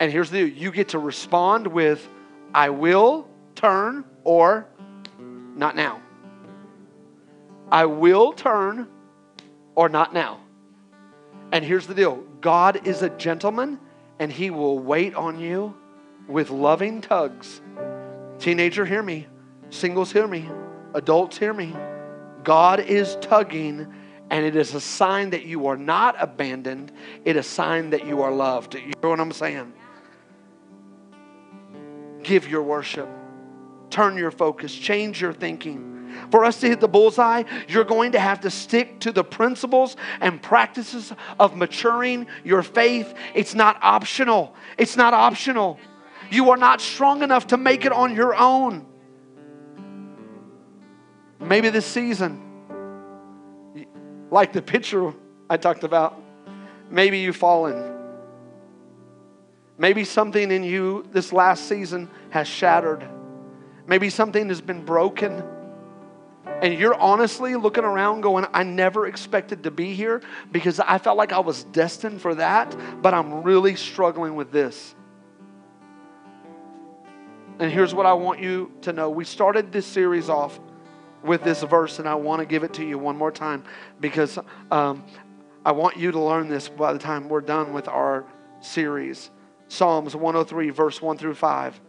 and 0.00 0.10
here's 0.10 0.30
the 0.30 0.40
you 0.40 0.72
get 0.72 0.88
to 0.88 0.98
respond 0.98 1.68
with, 1.68 2.08
I 2.52 2.70
will 2.70 3.28
turn 3.54 4.04
or 4.24 4.66
not 5.54 5.76
now. 5.76 6.02
I 7.70 7.86
will 7.86 8.32
turn 8.32 8.88
or 9.74 9.88
not 9.88 10.12
now. 10.12 10.40
And 11.52 11.64
here's 11.64 11.86
the 11.86 11.94
deal 11.94 12.16
God 12.40 12.86
is 12.86 13.02
a 13.02 13.10
gentleman 13.10 13.78
and 14.18 14.32
He 14.32 14.50
will 14.50 14.78
wait 14.78 15.14
on 15.14 15.38
you 15.38 15.74
with 16.28 16.50
loving 16.50 17.00
tugs. 17.00 17.60
Teenager, 18.38 18.84
hear 18.84 19.02
me. 19.02 19.26
Singles, 19.70 20.12
hear 20.12 20.26
me. 20.26 20.48
Adults, 20.94 21.38
hear 21.38 21.52
me. 21.52 21.74
God 22.42 22.80
is 22.80 23.16
tugging, 23.20 23.92
and 24.30 24.44
it 24.44 24.56
is 24.56 24.74
a 24.74 24.80
sign 24.80 25.30
that 25.30 25.44
you 25.44 25.66
are 25.66 25.76
not 25.76 26.16
abandoned. 26.18 26.92
It 27.24 27.36
is 27.36 27.46
a 27.46 27.48
sign 27.48 27.90
that 27.90 28.06
you 28.06 28.22
are 28.22 28.32
loved. 28.32 28.74
You 28.74 28.92
know 29.02 29.10
what 29.10 29.20
I'm 29.20 29.32
saying? 29.32 29.72
Give 32.22 32.48
your 32.48 32.62
worship, 32.62 33.08
turn 33.90 34.16
your 34.16 34.30
focus, 34.30 34.74
change 34.74 35.20
your 35.20 35.32
thinking. 35.32 35.95
For 36.30 36.44
us 36.44 36.60
to 36.60 36.68
hit 36.68 36.80
the 36.80 36.88
bullseye, 36.88 37.44
you're 37.68 37.84
going 37.84 38.12
to 38.12 38.20
have 38.20 38.40
to 38.40 38.50
stick 38.50 39.00
to 39.00 39.12
the 39.12 39.24
principles 39.24 39.96
and 40.20 40.40
practices 40.40 41.12
of 41.38 41.56
maturing 41.56 42.26
your 42.44 42.62
faith. 42.62 43.14
It's 43.34 43.54
not 43.54 43.78
optional. 43.82 44.54
It's 44.78 44.96
not 44.96 45.14
optional. 45.14 45.78
You 46.30 46.50
are 46.50 46.56
not 46.56 46.80
strong 46.80 47.22
enough 47.22 47.48
to 47.48 47.56
make 47.56 47.84
it 47.84 47.92
on 47.92 48.14
your 48.14 48.34
own. 48.34 48.86
Maybe 51.38 51.70
this 51.70 51.86
season, 51.86 52.42
like 54.30 54.52
the 54.52 54.62
picture 54.62 55.14
I 55.48 55.56
talked 55.56 55.84
about, 55.84 56.20
maybe 56.90 57.18
you've 57.18 57.36
fallen. 57.36 57.94
Maybe 59.78 60.04
something 60.04 60.50
in 60.50 60.64
you 60.64 61.06
this 61.12 61.32
last 61.32 61.68
season 61.68 62.10
has 62.30 62.48
shattered. 62.48 63.06
Maybe 63.86 64.10
something 64.10 64.48
has 64.48 64.60
been 64.60 64.84
broken 64.84 65.42
and 66.62 66.78
you're 66.78 66.94
honestly 66.94 67.54
looking 67.54 67.84
around 67.84 68.22
going, 68.22 68.46
I 68.52 68.62
never 68.62 69.06
expected 69.06 69.64
to 69.64 69.70
be 69.70 69.94
here 69.94 70.22
because 70.52 70.80
I 70.80 70.98
felt 70.98 71.16
like 71.16 71.32
I 71.32 71.40
was 71.40 71.64
destined 71.64 72.20
for 72.20 72.34
that, 72.36 72.74
but 73.02 73.12
I'm 73.14 73.42
really 73.42 73.76
struggling 73.76 74.34
with 74.36 74.52
this. 74.52 74.94
And 77.58 77.70
here's 77.70 77.94
what 77.94 78.06
I 78.06 78.12
want 78.12 78.40
you 78.40 78.72
to 78.82 78.92
know. 78.92 79.10
We 79.10 79.24
started 79.24 79.72
this 79.72 79.86
series 79.86 80.28
off 80.28 80.60
with 81.22 81.42
this 81.42 81.62
verse, 81.62 81.98
and 81.98 82.08
I 82.08 82.14
want 82.14 82.40
to 82.40 82.46
give 82.46 82.62
it 82.64 82.74
to 82.74 82.84
you 82.84 82.98
one 82.98 83.16
more 83.16 83.32
time 83.32 83.64
because 84.00 84.38
um, 84.70 85.04
I 85.64 85.72
want 85.72 85.96
you 85.96 86.12
to 86.12 86.20
learn 86.20 86.48
this 86.48 86.68
by 86.68 86.92
the 86.92 86.98
time 86.98 87.28
we're 87.28 87.40
done 87.40 87.72
with 87.72 87.88
our 87.88 88.26
series. 88.60 89.30
Psalms 89.68 90.14
103, 90.14 90.70
verse 90.70 91.02
1 91.02 91.18
through 91.18 91.34
5. 91.34 91.80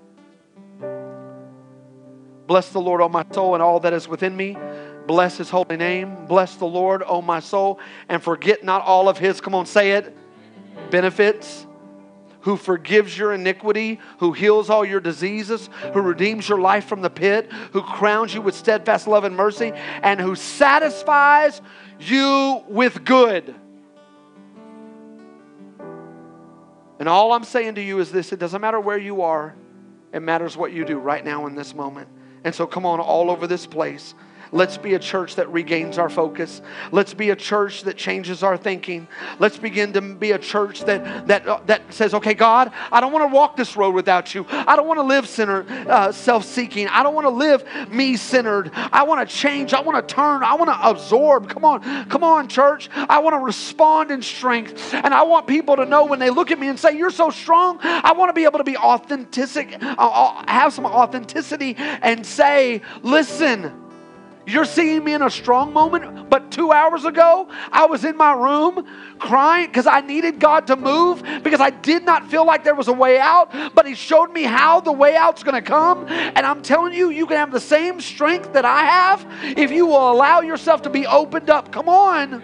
Bless 2.47 2.69
the 2.69 2.79
Lord, 2.79 3.01
O 3.01 3.09
my 3.09 3.25
soul, 3.31 3.53
and 3.53 3.61
all 3.61 3.81
that 3.81 3.93
is 3.93 4.07
within 4.07 4.35
me. 4.35 4.57
Bless 5.05 5.37
his 5.37 5.49
holy 5.49 5.77
name. 5.77 6.25
Bless 6.27 6.55
the 6.55 6.65
Lord, 6.65 7.03
O 7.05 7.21
my 7.21 7.41
soul, 7.41 7.79
and 8.07 8.23
forget 8.23 8.63
not 8.63 8.81
all 8.81 9.09
of 9.09 9.17
his, 9.17 9.41
come 9.41 9.53
on, 9.53 9.65
say 9.65 9.91
it, 9.91 10.15
benefits. 10.89 11.65
Who 12.41 12.55
forgives 12.55 13.17
your 13.17 13.33
iniquity, 13.33 13.99
who 14.19 14.31
heals 14.31 14.69
all 14.69 14.85
your 14.85 15.01
diseases, 15.01 15.69
who 15.93 15.99
redeems 15.99 16.47
your 16.47 16.61
life 16.61 16.85
from 16.85 17.01
the 17.01 17.09
pit, 17.09 17.51
who 17.73 17.81
crowns 17.81 18.33
you 18.33 18.41
with 18.41 18.55
steadfast 18.55 19.05
love 19.05 19.25
and 19.25 19.35
mercy, 19.35 19.73
and 20.01 20.21
who 20.21 20.33
satisfies 20.35 21.61
you 21.99 22.63
with 22.69 23.03
good. 23.03 23.53
And 26.99 27.09
all 27.09 27.33
I'm 27.33 27.43
saying 27.43 27.75
to 27.75 27.81
you 27.81 27.99
is 27.99 28.13
this 28.13 28.31
it 28.31 28.39
doesn't 28.39 28.61
matter 28.61 28.79
where 28.79 28.97
you 28.97 29.23
are, 29.23 29.53
it 30.13 30.21
matters 30.21 30.55
what 30.55 30.71
you 30.71 30.85
do 30.85 30.97
right 30.97 31.25
now 31.25 31.47
in 31.47 31.55
this 31.55 31.75
moment. 31.75 32.07
And 32.47 32.55
so, 32.55 32.65
come 32.65 32.85
on, 32.85 33.01
all 33.01 33.29
over 33.29 33.45
this 33.45 33.67
place. 33.67 34.15
Let's 34.51 34.77
be 34.77 34.93
a 34.93 34.99
church 34.99 35.35
that 35.35 35.51
regains 35.51 35.97
our 35.97 36.09
focus. 36.09 36.61
Let's 36.91 37.13
be 37.13 37.29
a 37.31 37.35
church 37.35 37.83
that 37.83 37.97
changes 37.97 38.43
our 38.43 38.57
thinking. 38.57 39.07
Let's 39.39 39.57
begin 39.57 39.93
to 39.93 40.01
be 40.01 40.31
a 40.31 40.39
church 40.39 40.81
that 40.85 41.27
that 41.27 41.47
uh, 41.47 41.59
that 41.65 41.93
says, 41.93 42.13
"Okay, 42.13 42.33
God, 42.33 42.71
I 42.91 43.01
don't 43.01 43.11
want 43.11 43.29
to 43.29 43.33
walk 43.33 43.55
this 43.57 43.75
road 43.75 43.93
without 43.93 44.33
you. 44.33 44.45
I 44.49 44.75
don't 44.75 44.87
want 44.87 44.99
to 44.99 45.03
live 45.03 45.27
centered, 45.27 45.69
uh, 45.69 46.11
self-seeking. 46.11 46.87
I 46.87 47.03
don't 47.03 47.13
want 47.13 47.25
to 47.25 47.31
live 47.31 47.63
me-centered. 47.89 48.71
I 48.73 49.03
want 49.03 49.27
to 49.27 49.35
change. 49.35 49.73
I 49.73 49.81
want 49.81 50.07
to 50.07 50.13
turn. 50.15 50.43
I 50.43 50.55
want 50.55 50.69
to 50.69 50.89
absorb. 50.89 51.49
Come 51.49 51.65
on, 51.65 52.09
come 52.09 52.23
on, 52.23 52.47
church. 52.47 52.89
I 52.93 53.19
want 53.19 53.35
to 53.35 53.39
respond 53.39 54.11
in 54.11 54.21
strength, 54.21 54.93
and 54.93 55.13
I 55.13 55.23
want 55.23 55.47
people 55.47 55.75
to 55.75 55.85
know 55.85 56.05
when 56.05 56.19
they 56.19 56.29
look 56.29 56.51
at 56.51 56.59
me 56.59 56.67
and 56.67 56.79
say, 56.79 56.97
"You're 56.97 57.11
so 57.11 57.29
strong." 57.29 57.79
I 57.81 58.13
want 58.13 58.29
to 58.29 58.33
be 58.33 58.45
able 58.45 58.59
to 58.59 58.63
be 58.63 58.77
authentic, 58.77 59.81
uh, 59.81 59.95
uh 59.97 60.43
have 60.47 60.73
some 60.73 60.85
authenticity, 60.85 61.75
and 61.77 62.25
say, 62.25 62.81
"Listen." 63.03 63.86
You're 64.47 64.63
seeing 64.63 65.03
me 65.03 65.13
in 65.13 65.21
a 65.21 65.29
strong 65.29 65.73
moment, 65.73 66.29
but 66.29 66.51
two 66.51 66.71
hours 66.71 67.03
ago, 67.03 67.49
I 67.69 67.85
was 67.85 68.05
in 68.05 68.15
my 68.15 68.31
room 68.31 68.87
crying 69.19 69.67
because 69.67 69.85
I 69.85 69.99
needed 69.99 70.39
God 70.39 70.67
to 70.67 70.77
move 70.77 71.21
because 71.43 71.59
I 71.59 71.69
did 71.69 72.05
not 72.05 72.31
feel 72.31 72.45
like 72.45 72.63
there 72.63 72.73
was 72.73 72.87
a 72.87 72.93
way 72.93 73.19
out, 73.19 73.51
but 73.75 73.85
He 73.85 73.93
showed 73.93 74.31
me 74.31 74.43
how 74.43 74.79
the 74.79 74.93
way 74.93 75.17
out's 75.17 75.43
going 75.43 75.61
to 75.61 75.61
come. 75.61 76.07
And 76.07 76.39
I'm 76.39 76.61
telling 76.61 76.93
you, 76.93 77.09
you 77.09 77.25
can 77.25 77.35
have 77.35 77.51
the 77.51 77.59
same 77.59 77.99
strength 77.99 78.53
that 78.53 78.63
I 78.63 78.83
have 78.85 79.27
if 79.57 79.69
you 79.69 79.85
will 79.85 80.13
allow 80.13 80.39
yourself 80.39 80.81
to 80.83 80.89
be 80.89 81.05
opened 81.05 81.49
up. 81.49 81.73
Come 81.73 81.89
on. 81.89 82.41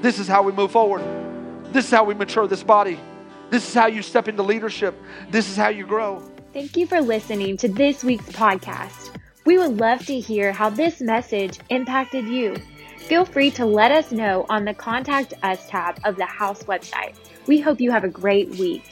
This 0.00 0.18
is 0.18 0.26
how 0.26 0.42
we 0.42 0.52
move 0.52 0.70
forward. 0.70 1.02
This 1.74 1.84
is 1.84 1.90
how 1.90 2.04
we 2.04 2.14
mature 2.14 2.46
this 2.46 2.62
body. 2.62 2.98
This 3.50 3.68
is 3.68 3.74
how 3.74 3.86
you 3.86 4.00
step 4.00 4.28
into 4.28 4.42
leadership. 4.42 4.94
This 5.30 5.50
is 5.50 5.56
how 5.56 5.68
you 5.68 5.86
grow. 5.86 6.22
Thank 6.54 6.78
you 6.78 6.86
for 6.86 7.02
listening 7.02 7.58
to 7.58 7.68
this 7.68 8.02
week's 8.02 8.28
podcast. 8.30 9.14
We 9.48 9.56
would 9.56 9.80
love 9.80 10.04
to 10.04 10.20
hear 10.20 10.52
how 10.52 10.68
this 10.68 11.00
message 11.00 11.58
impacted 11.70 12.28
you. 12.28 12.54
Feel 12.98 13.24
free 13.24 13.50
to 13.52 13.64
let 13.64 13.90
us 13.90 14.12
know 14.12 14.44
on 14.50 14.66
the 14.66 14.74
Contact 14.74 15.32
Us 15.42 15.66
tab 15.70 15.98
of 16.04 16.16
the 16.16 16.26
House 16.26 16.64
website. 16.64 17.14
We 17.46 17.58
hope 17.58 17.80
you 17.80 17.90
have 17.90 18.04
a 18.04 18.08
great 18.08 18.50
week. 18.56 18.82